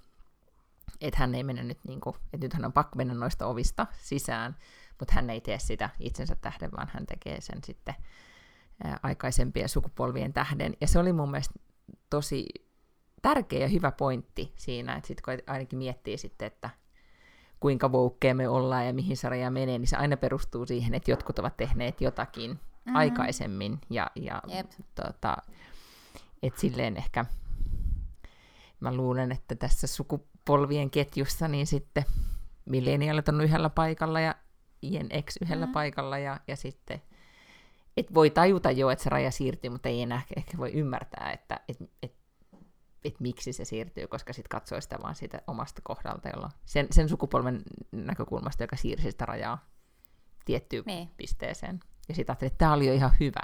että 1.01 1.19
hän 1.19 1.35
ei 1.35 1.43
mene 1.43 1.63
nyt, 1.63 1.79
niin 1.87 2.01
kuin, 2.01 2.15
että 2.33 2.45
nyt 2.45 2.53
hän 2.53 2.65
on 2.65 2.73
pakko 2.73 2.95
mennä 2.95 3.13
noista 3.13 3.47
ovista 3.47 3.87
sisään, 3.97 4.55
mutta 4.99 5.13
hän 5.13 5.29
ei 5.29 5.41
tee 5.41 5.59
sitä 5.59 5.89
itsensä 5.99 6.35
tähden, 6.35 6.71
vaan 6.71 6.91
hän 6.93 7.05
tekee 7.05 7.41
sen 7.41 7.63
sitten 7.63 7.95
aikaisempien 9.03 9.69
sukupolvien 9.69 10.33
tähden. 10.33 10.73
Ja 10.81 10.87
se 10.87 10.99
oli 10.99 11.13
mun 11.13 11.31
mielestä 11.31 11.59
tosi 12.09 12.45
tärkeä 13.21 13.59
ja 13.59 13.67
hyvä 13.67 13.91
pointti 13.91 14.53
siinä, 14.55 14.95
että 14.95 15.07
sitten 15.07 15.23
kun 15.23 15.53
ainakin 15.53 15.79
miettii 15.79 16.17
sitten, 16.17 16.45
että 16.45 16.69
kuinka 17.61 17.91
voukkeja 17.91 18.35
me 18.35 18.49
ollaan 18.49 18.85
ja 18.85 18.93
mihin 18.93 19.17
sarja 19.17 19.51
menee, 19.51 19.79
niin 19.79 19.87
se 19.87 19.95
aina 19.95 20.17
perustuu 20.17 20.65
siihen, 20.65 20.93
että 20.93 21.11
jotkut 21.11 21.39
ovat 21.39 21.57
tehneet 21.57 22.01
jotakin 22.01 22.51
mm-hmm. 22.51 22.95
aikaisemmin. 22.95 23.79
Ja, 23.89 24.11
ja 24.15 24.41
yep. 24.55 24.71
tota, 24.95 25.37
et 26.43 26.57
silleen 26.57 26.97
ehkä 26.97 27.25
mä 28.79 28.93
luulen, 28.93 29.31
että 29.31 29.55
tässä 29.55 29.87
sukupolvien 29.87 30.89
ketjussa 30.89 31.47
niin 31.47 31.67
sitten 31.67 32.05
milleniaalit 32.65 33.29
on 33.29 33.41
yhdellä 33.41 33.69
paikalla 33.69 34.19
ja 34.19 34.35
Ien 34.83 35.09
X 35.25 35.37
yhdellä 35.41 35.65
mm-hmm. 35.65 35.73
paikalla 35.73 36.17
ja, 36.17 36.39
ja 36.47 36.55
sitten 36.55 37.01
et 37.97 38.13
voi 38.13 38.29
tajuta 38.29 38.71
jo, 38.71 38.89
että 38.89 39.03
se 39.03 39.09
raja 39.09 39.31
siirtyy, 39.31 39.69
mutta 39.69 39.89
ei 39.89 40.01
enää 40.01 40.21
ehkä 40.35 40.57
voi 40.57 40.71
ymmärtää, 40.71 41.31
että 41.31 41.59
et, 41.69 41.77
et 42.03 42.13
että 43.03 43.21
miksi 43.21 43.53
se 43.53 43.65
siirtyy, 43.65 44.07
koska 44.07 44.33
sitten 44.33 44.49
katsoo 44.49 44.81
sitä 44.81 44.97
vaan 45.03 45.15
siitä 45.15 45.41
omasta 45.47 45.81
kohdalta, 45.83 46.29
jolla 46.29 46.49
sen, 46.65 46.87
sen 46.91 47.09
sukupolven 47.09 47.61
näkökulmasta, 47.91 48.63
joka 48.63 48.75
siirsi 48.75 49.11
sitä 49.11 49.25
rajaa 49.25 49.65
tiettyyn 50.45 50.83
niin. 50.85 51.09
pisteeseen. 51.17 51.79
Ja 52.09 52.15
sitten 52.15 52.33
ajattelin, 52.33 52.51
että 52.51 52.57
tämä 52.57 52.73
oli 52.73 52.87
jo 52.87 52.93
ihan 52.93 53.11
hyvä, 53.19 53.41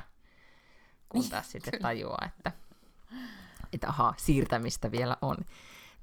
kun 1.09 1.21
niin, 1.21 1.31
taas 1.31 1.51
sitten 1.51 1.81
tajuaa, 1.81 2.25
että, 2.27 2.51
että 3.73 3.87
ahaa, 3.89 4.13
siirtämistä 4.17 4.91
vielä 4.91 5.17
on. 5.21 5.37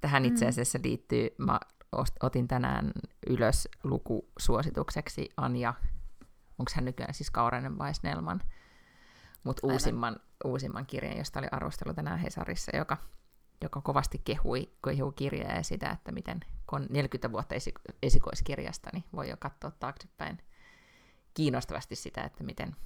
Tähän 0.01 0.25
itse 0.25 0.45
mm. 0.45 0.49
asiassa 0.49 0.79
liittyy, 0.85 1.35
mä 1.39 1.61
otin 2.23 2.49
tänään 2.49 2.93
ylös 3.27 3.69
lukusuositukseksi 3.85 5.29
Anja, 5.37 5.75
onko 6.59 6.73
hän 6.75 6.85
nykyään 6.85 7.15
siis 7.15 7.31
Kaurainen 7.31 7.79
vai 7.79 7.95
Snellman, 7.95 8.41
mutta 9.45 9.67
uusimman, 9.67 10.17
uusimman 10.45 10.87
kirjan, 10.87 11.19
josta 11.19 11.39
oli 11.39 11.49
arvostelu 11.51 11.95
tänään 11.95 12.19
Hesarissa, 12.19 12.77
joka 12.77 12.97
joka 13.63 13.81
kovasti 13.81 14.21
kehui, 14.25 14.73
kehui 14.85 15.13
kirjaa 15.17 15.53
ja 15.53 15.63
sitä, 15.63 15.91
että 15.91 16.13
miten 16.13 16.41
kun 16.67 16.87
40 16.91 17.33
vuotta 17.33 17.55
esi- 17.55 17.95
esikoiskirjasta, 18.03 18.91
niin 18.93 19.05
voi 19.17 19.29
jo 19.29 19.37
katsoa 19.37 19.71
taaksepäin 19.71 20.39
kiinnostavasti 21.35 21.97
sitä, 21.97 22.23
että 22.23 22.45
miten, 22.45 22.77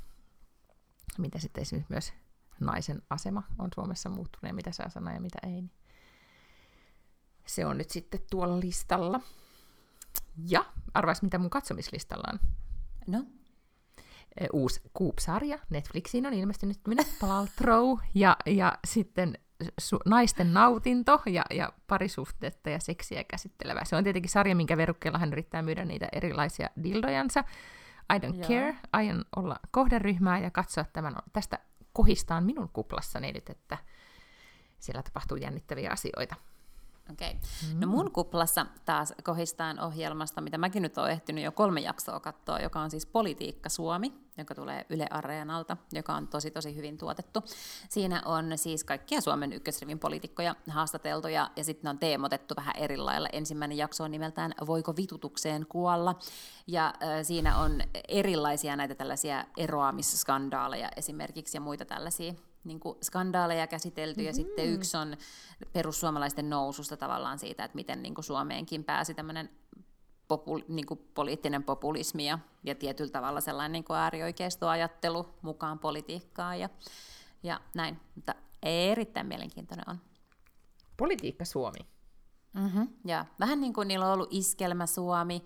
miten 1.19 1.41
sitten 1.41 1.63
esimerkiksi 1.63 1.93
myös 1.93 2.13
naisen 2.61 3.03
asema 3.11 3.43
on 3.59 3.71
Suomessa 3.75 4.09
muuttunut 4.09 4.49
ja 4.49 4.55
mitä 4.55 4.73
saa 4.73 4.89
sanoa 4.89 5.13
ja 5.13 5.21
mitä 5.21 5.39
ei. 5.43 5.51
Niin 5.51 5.71
se 7.47 7.67
on 7.67 7.79
nyt 7.79 7.91
sitten 7.91 8.21
tuolla 8.31 8.61
listalla. 8.61 9.21
Ja 10.49 10.65
arvais, 10.95 11.23
mitä 11.23 11.39
mun 11.39 11.51
katsomislistalla 11.51 12.33
on. 12.33 12.39
No? 13.07 13.25
Uusi 14.53 14.81
Coop-sarja. 14.99 15.59
Netflixiin 15.71 16.27
on 16.27 16.35
ilmestynyt 16.35 16.81
Paltrow 17.21 17.99
ja, 18.15 18.37
ja 18.47 18.79
sitten 18.87 19.39
su- 19.65 20.03
naisten 20.05 20.55
nautinto 20.55 21.23
ja, 21.27 21.45
ja 21.51 21.73
parisuhteetta 21.87 22.71
ja 22.71 22.81
seksiä 22.81 23.25
käsittelevä. 23.25 23.85
Se 23.85 23.97
on 23.97 24.05
tietenkin 24.05 24.31
sarja, 24.31 24.57
minkä 24.57 24.77
verukkeella 24.77 25.19
hän 25.19 25.33
yrittää 25.33 25.63
myydä 25.63 25.85
niitä 25.85 26.09
erilaisia 26.13 26.71
dildojansa. 26.83 27.45
I 28.15 28.19
don't 28.19 28.37
Joo. 28.37 28.49
care, 28.49 28.77
aion 28.93 29.25
olla 29.37 29.57
kohderyhmää 29.71 30.39
ja 30.39 30.51
katsoa 30.51 30.85
tämän, 30.93 31.17
tästä 31.33 31.59
kohistaan 31.93 32.45
minun 32.45 32.69
kuplassani 32.73 33.33
nyt, 33.33 33.51
että 33.51 33.79
siellä 34.79 35.03
tapahtuu 35.03 35.37
jännittäviä 35.37 35.91
asioita. 35.91 36.35
Okei. 37.13 37.31
Okay. 37.31 37.75
No 37.81 37.87
mm. 37.87 37.91
mun 37.91 38.13
kuplassa 38.13 38.67
taas 38.85 39.15
kohistaan 39.25 39.81
ohjelmasta, 39.81 40.41
mitä 40.41 40.59
mäkin 40.59 40.83
nyt 40.83 40.99
olen 40.99 41.13
ehtinyt 41.13 41.45
jo 41.45 41.53
kolme 41.53 41.81
jaksoa 41.81 42.21
katsoa, 42.21 42.61
joka 42.61 42.81
on 42.81 42.91
siis 42.91 43.07
Politiikka 43.07 43.69
Suomi, 43.69 44.13
joka 44.39 44.55
tulee 44.55 44.87
Yle 44.91 45.07
Areenalta, 45.11 45.77
joka 45.93 46.15
on 46.15 46.29
tosi 46.29 46.51
tosi 46.51 46.77
hyvin 46.77 46.99
tuotettu. 46.99 47.45
Siinä 47.89 48.23
on 48.25 48.59
siis 48.59 48.85
kaikkia 48.85 49.21
Suomen 49.21 49.53
ykkösrivin 49.53 49.99
poliitikkoja 49.99 50.57
haastateltuja 50.71 51.51
ja 51.57 51.65
sitten 51.65 51.85
ne 51.85 51.91
on 51.91 51.99
teemotettu 51.99 52.55
vähän 52.57 52.75
eri 52.77 52.97
lailla. 52.97 53.29
Ensimmäinen 53.33 53.79
jakso 53.79 54.05
on 54.05 54.11
nimeltään 54.11 54.53
Voiko 54.67 54.97
vitutukseen 54.97 55.67
kuolla? 55.69 56.19
Ja 56.67 56.87
äh, 56.87 56.93
siinä 57.23 57.59
on 57.59 57.81
erilaisia 58.09 58.77
näitä 58.77 58.95
tällaisia 58.95 59.45
eroamisskandaaleja 59.57 60.89
esimerkiksi 60.97 61.57
ja 61.57 61.61
muita 61.61 61.85
tällaisia 61.85 62.35
niin 62.65 62.81
kuin 62.81 62.99
skandaaleja 63.03 63.67
käsitelty, 63.67 64.21
mm-hmm. 64.21 64.27
ja 64.27 64.33
sitten 64.33 64.65
mm-hmm. 64.65 64.75
yksi 64.75 64.97
on 64.97 65.17
perussuomalaisten 65.73 66.51
noususta 66.51 66.97
tavallaan 66.97 67.39
siitä, 67.39 67.65
että 67.65 67.75
miten 67.75 68.03
niin 68.03 68.15
kuin 68.15 68.25
Suomeenkin 68.25 68.85
pääsi 68.85 69.15
tämmöinen 69.15 69.51
popul, 70.29 70.61
niin 70.69 70.87
kuin 70.87 71.01
poliittinen 71.15 71.63
populismi 71.63 72.27
ja, 72.27 72.39
ja 72.65 72.75
tietyllä 72.75 73.11
tavalla 73.11 73.41
sellainen 73.41 73.73
niin 73.73 73.85
kuin 73.85 73.97
äärioikeistoajattelu 73.97 75.27
mukaan 75.43 75.79
politiikkaan 75.79 76.61
ja, 76.61 76.69
ja 77.43 77.61
näin. 77.75 78.01
Mutta 78.15 78.35
erittäin 78.63 79.27
mielenkiintoinen 79.27 79.91
on. 79.91 80.01
Politiikka 80.97 81.45
Suomi. 81.45 81.79
Mm-hmm, 82.53 82.89
ja 83.05 83.27
vähän 83.41 83.61
niin 83.61 83.73
kuin 83.73 83.89
niillä 83.89 84.07
on 84.07 84.13
ollut 84.13 84.29
Iskelmä 84.33 84.87
Suomi, 84.87 85.45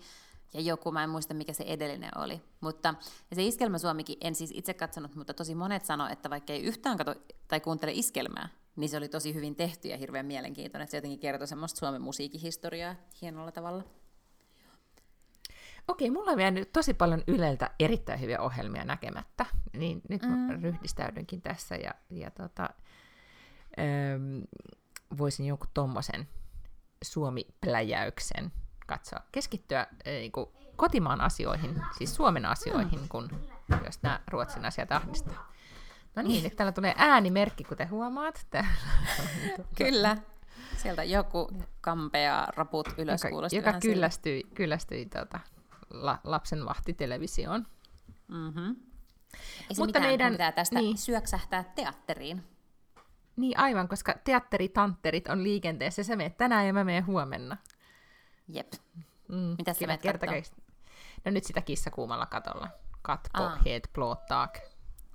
ja 0.53 0.61
joku, 0.61 0.91
mä 0.91 1.03
en 1.03 1.09
muista 1.09 1.33
mikä 1.33 1.53
se 1.53 1.63
edellinen 1.67 2.17
oli. 2.17 2.41
Mutta 2.61 2.95
ja 3.29 3.35
se 3.35 3.43
Iskelmä 3.43 3.77
Suomikin, 3.77 4.17
en 4.21 4.35
siis 4.35 4.51
itse 4.53 4.73
katsonut, 4.73 5.15
mutta 5.15 5.33
tosi 5.33 5.55
monet 5.55 5.85
sanoi, 5.85 6.11
että 6.11 6.29
vaikka 6.29 6.53
ei 6.53 6.63
yhtään 6.63 6.97
katso 6.97 7.15
tai 7.47 7.59
kuuntele 7.59 7.91
Iskelmää, 7.91 8.49
niin 8.75 8.89
se 8.89 8.97
oli 8.97 9.09
tosi 9.09 9.33
hyvin 9.33 9.55
tehty 9.55 9.87
ja 9.87 9.97
hirveän 9.97 10.25
mielenkiintoinen. 10.25 10.83
Että 10.83 10.91
se 10.91 10.97
jotenkin 10.97 11.19
kertoi 11.19 11.47
semmoista 11.47 11.79
Suomen 11.79 12.01
musiikkihistoriaa 12.01 12.95
hienolla 13.21 13.51
tavalla. 13.51 13.83
Okei, 15.87 16.11
mulla 16.11 16.31
on 16.31 16.37
vielä 16.37 16.51
nyt 16.51 16.71
tosi 16.73 16.93
paljon 16.93 17.23
Yleltä 17.27 17.69
erittäin 17.79 18.21
hyviä 18.21 18.41
ohjelmia 18.41 18.85
näkemättä, 18.85 19.45
niin 19.73 20.01
nyt 20.09 20.21
mm. 20.21 20.61
ryhdistäydynkin 20.61 21.41
tässä 21.41 21.75
ja, 21.75 21.93
ja 22.09 22.31
tota, 22.31 22.69
ähm, 23.79 24.41
voisin 25.17 25.45
jonkun 25.45 25.69
tommosen 25.73 26.27
Suomi-pläjäyksen 27.03 28.51
katsoa, 28.87 29.19
keskittyä 29.31 29.79
äh, 29.79 29.87
niin 30.05 30.31
kuin 30.31 30.49
kotimaan 30.75 31.21
asioihin, 31.21 31.81
siis 31.97 32.15
Suomen 32.15 32.45
asioihin, 32.45 32.99
mm. 33.01 33.07
kun 33.09 33.29
jos 33.85 34.01
nämä 34.01 34.19
Ruotsin 34.27 34.65
asiat 34.65 34.91
ahdistaa. 34.91 35.53
No 36.15 36.21
niin, 36.21 36.43
nyt 36.43 36.55
täällä 36.55 36.71
tulee 36.71 36.93
äänimerkki, 36.97 37.63
kuten 37.63 37.89
huomaat. 37.89 38.47
Kyllä. 39.77 40.17
Sieltä 40.77 41.03
joku 41.03 41.51
kampeaa 41.81 42.47
raput 42.55 42.87
ylös 42.97 43.21
joka, 43.23 43.29
kuulosti 43.29 43.55
joka 43.55 43.73
kyllästyi, 43.73 44.43
kyllästyi 44.53 45.05
tota, 45.05 45.39
la, 45.89 46.19
lapsen 46.23 46.65
vahtitelevisioon. 46.65 47.65
Mhm. 48.27 48.59
Ei 49.69 49.75
se 49.75 49.81
Mutta 49.81 49.85
mitään, 49.85 50.03
meidän- 50.03 50.31
pitää 50.31 50.51
tästä 50.51 50.79
niin. 50.79 50.97
syöksähtää 50.97 51.63
teatteriin. 51.75 52.43
Niin 53.35 53.59
aivan, 53.59 53.87
koska 53.87 54.15
teatteritantterit 54.23 55.27
on 55.27 55.43
liikenteessä. 55.43 56.03
Se 56.03 56.15
menet 56.15 56.37
tänään 56.37 56.67
ja 56.67 56.73
mä 56.73 56.83
menen 56.83 57.05
huomenna. 57.05 57.57
Jep. 58.47 58.71
Mm, 59.27 59.55
Mitä 59.57 59.73
sä 59.73 59.97
kertakäis- 60.01 60.51
No 61.25 61.31
nyt 61.31 61.43
sitä 61.43 61.61
kissa 61.61 61.91
kuumalla 61.91 62.25
katolla. 62.25 62.67
Katpo, 63.01 63.43
Aa. 63.43 63.57
Head, 63.65 63.81
Plåttak. 63.93 64.59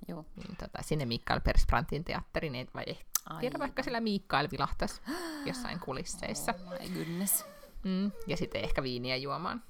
Joo. 0.07 0.25
Niin, 0.35 0.55
tota, 0.57 0.81
sinne 0.81 1.05
Mikael 1.05 1.41
Persbrantin 1.41 2.03
teatteriin, 2.03 2.55
ei- 2.55 2.67
vai 2.73 2.83
Ai. 3.25 3.39
tiedä, 3.39 3.59
vaikka 3.59 3.83
siellä 3.83 3.99
Mikael 3.99 4.47
vilahtas 4.51 5.01
jossain 5.45 5.79
kulisseissa. 5.79 6.53
Oh 6.65 6.81
my 6.81 6.89
goodness. 6.89 7.45
Mm, 7.83 8.11
ja 8.27 8.37
sitten 8.37 8.61
ehkä 8.63 8.83
viiniä 8.83 9.15
juomaan. 9.17 9.63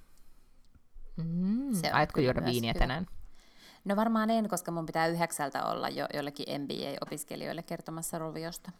Mm, 1.17 1.73
Se 1.73 1.87
on 1.87 1.93
Aiotko 1.93 2.15
kyllä 2.15 2.25
juoda 2.33 2.45
viiniä 2.45 2.71
hyvä. 2.73 2.79
tänään? 2.79 3.07
No 3.85 3.95
varmaan 3.95 4.29
en, 4.29 4.49
koska 4.49 4.71
mun 4.71 4.85
pitää 4.85 5.07
yhdeksältä 5.07 5.65
olla 5.65 5.89
jo 5.89 6.07
jollekin 6.13 6.61
MBA-opiskelijoille 6.61 7.63
kertomassa 7.63 8.19
roviosta. 8.19 8.71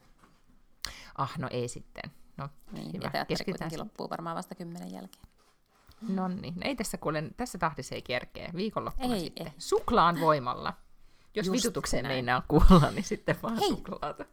Ah, 1.18 1.38
no 1.38 1.48
ei 1.52 1.68
sitten. 1.68 2.12
No, 2.40 2.50
Niin, 2.72 2.94
hyvä. 2.94 3.12
ja 3.14 3.26
teatteri 3.26 3.78
loppuu 3.78 4.10
varmaan 4.10 4.36
vasta 4.36 4.56
kymmenen 4.56 4.92
jälkeen. 4.92 5.26
No 6.10 6.28
niin, 6.28 6.54
no 6.56 6.62
ei 6.64 6.76
tässä 6.76 6.98
kuule, 6.98 7.24
tässä 7.38 7.58
tahdissa 7.58 7.96
ei 7.96 8.02
kerkeä. 8.02 8.50
Viikonloppuna 8.56 9.16
Ei, 9.16 9.20
sitten. 9.22 9.48
ei. 9.48 9.54
Suklaan 9.58 10.20
voimalla. 10.20 10.74
Jos 11.36 11.48
Just 11.48 11.58
vitutukseen 11.58 12.04
näin. 12.04 12.14
meinaa 12.16 12.44
kuolla, 12.48 12.92
niin 12.92 13.04
sitten 13.04 13.36
vaan 13.44 13.58
Hei. 13.58 13.70
suklaata. 13.70 14.26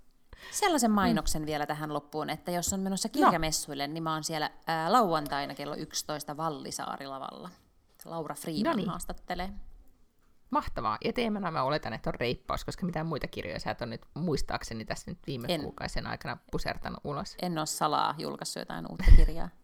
Sellaisen 0.51 0.91
mainoksen 0.91 1.47
vielä 1.47 1.67
tähän 1.67 1.95
loppuun, 1.95 2.31
että 2.31 2.51
jos 2.51 2.73
on 2.73 2.81
menossa 2.81 3.09
kirjamessuille, 3.09 3.87
niin 3.87 4.03
mä 4.03 4.13
oon 4.13 4.25
siellä 4.25 4.51
ää, 4.67 4.93
lauantaina 4.93 5.55
kello 5.55 5.75
11 5.77 6.37
Vallisaarilavalla. 6.37 7.51
Laura 8.05 8.35
Freeman 8.35 8.63
Noniin. 8.65 8.89
haastattelee. 8.89 9.51
Mahtavaa. 10.51 10.99
Ja 11.05 11.13
teemana 11.13 11.51
mä 11.51 11.63
oletan, 11.63 11.93
että 11.93 12.11
on 12.11 12.15
reippaus, 12.15 12.65
koska 12.65 12.87
mitään 12.87 13.07
muita 13.07 13.27
kirjoja 13.27 13.61
sä 13.61 13.71
et 13.71 13.83
ole 13.83 13.91
nyt 13.91 14.03
muistaakseni 14.15 14.85
tässä 14.85 15.11
nyt 15.11 15.19
viime 15.27 15.47
En. 15.51 15.61
kuukausien 15.61 16.07
aikana 16.07 16.37
pusertanut 16.51 17.01
ulos. 17.05 17.37
En 17.43 17.59
ole 17.59 17.67
salaa 17.67 18.15
julkaissut 18.19 18.61
jotain 18.61 18.87
uutta 18.91 19.05
kirjaa. 19.17 19.49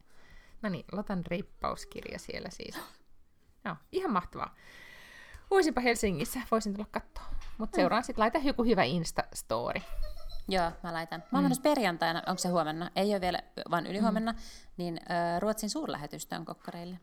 No 0.63 0.69
niin, 0.69 0.85
Lotan 0.93 1.27
reippauskirja 1.27 2.19
siellä 2.19 2.51
siis. 2.51 2.79
Joo, 3.65 3.77
ihan 3.93 4.13
mahtavaa. 4.13 4.55
Voisinpa 5.51 5.81
Helsingissä, 5.81 6.41
voisin 6.51 6.75
tulla 6.75 6.89
katsoa. 6.91 7.25
Mutta 7.59 7.77
seuraan 7.77 8.05
sitten, 8.05 8.23
laita 8.23 8.39
joku 8.39 8.65
hyvä 8.65 8.83
Insta-story. 8.85 9.83
Joo, 10.49 10.71
mä 10.83 10.93
laitan. 10.93 11.23
Mä 11.33 11.39
oon 11.39 11.45
menossa 11.45 11.63
perjantaina, 11.63 12.23
onko 12.27 12.39
se 12.39 12.49
huomenna? 12.49 12.91
Ei 12.97 13.11
ole 13.13 13.21
vielä, 13.21 13.39
vaan 13.71 13.87
ylihuomenna, 13.87 14.35
niin 14.77 15.01
ö, 15.03 15.41
Ruotsin 15.41 15.71
suurlähetystön 15.71 16.45
kokkareille. 16.45 16.99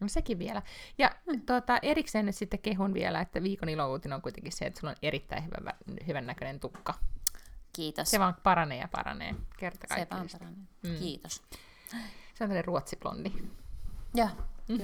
No 0.00 0.08
sekin 0.08 0.38
vielä. 0.38 0.62
Ja 0.98 1.10
tuota, 1.46 1.78
erikseen 1.82 2.26
nyt 2.26 2.36
sitten 2.36 2.58
kehun 2.58 2.94
vielä, 2.94 3.20
että 3.20 3.42
viikon 3.42 3.68
ilouutinen 3.68 4.16
on 4.16 4.22
kuitenkin 4.22 4.52
se, 4.52 4.66
että 4.66 4.80
sulla 4.80 4.90
on 4.90 4.96
erittäin 5.02 5.44
hyvä, 5.44 5.72
hyvän 6.06 6.26
näköinen 6.26 6.60
tukka. 6.60 6.94
Kiitos. 7.72 8.10
Se 8.10 8.18
vaan 8.18 8.36
paranee 8.42 8.78
ja 8.78 8.88
paranee. 8.88 9.34
Kerta 9.58 9.94
se 9.94 10.06
vaan 10.10 10.28
paranee. 10.32 10.64
Mm. 10.82 10.98
Kiitos. 10.98 11.42
Se 11.90 11.96
on 11.96 12.38
tämmöinen 12.38 12.64
ruotsiblondi. 12.64 13.32
Joo. 14.14 14.28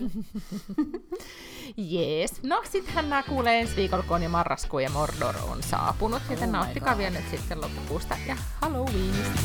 Jees. 1.77 2.43
No 2.43 2.63
sittenhän 2.71 3.11
nämä 3.11 3.23
kuulee 3.23 3.61
ensi 3.61 3.77
viikolla, 3.77 4.03
kun 4.03 4.17
on 4.17 4.23
jo 4.23 4.29
marraskuu 4.29 4.79
ja 4.79 4.91
Mordor 4.91 5.35
on 5.49 5.63
saapunut. 5.63 6.23
Joten 6.31 6.43
Oh 6.43 6.47
my 6.47 6.53
nauttikaa 6.53 6.99
vielä 6.99 7.19
nyt 7.19 7.31
sitten 7.31 7.61
loppukuusta 7.61 8.17
ja 8.27 8.37
Halloweenista. 8.61 9.41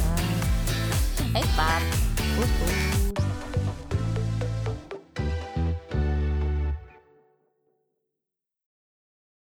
Heippa! 1.33 1.81
Pus, 2.35 2.49
pus. 2.59 3.31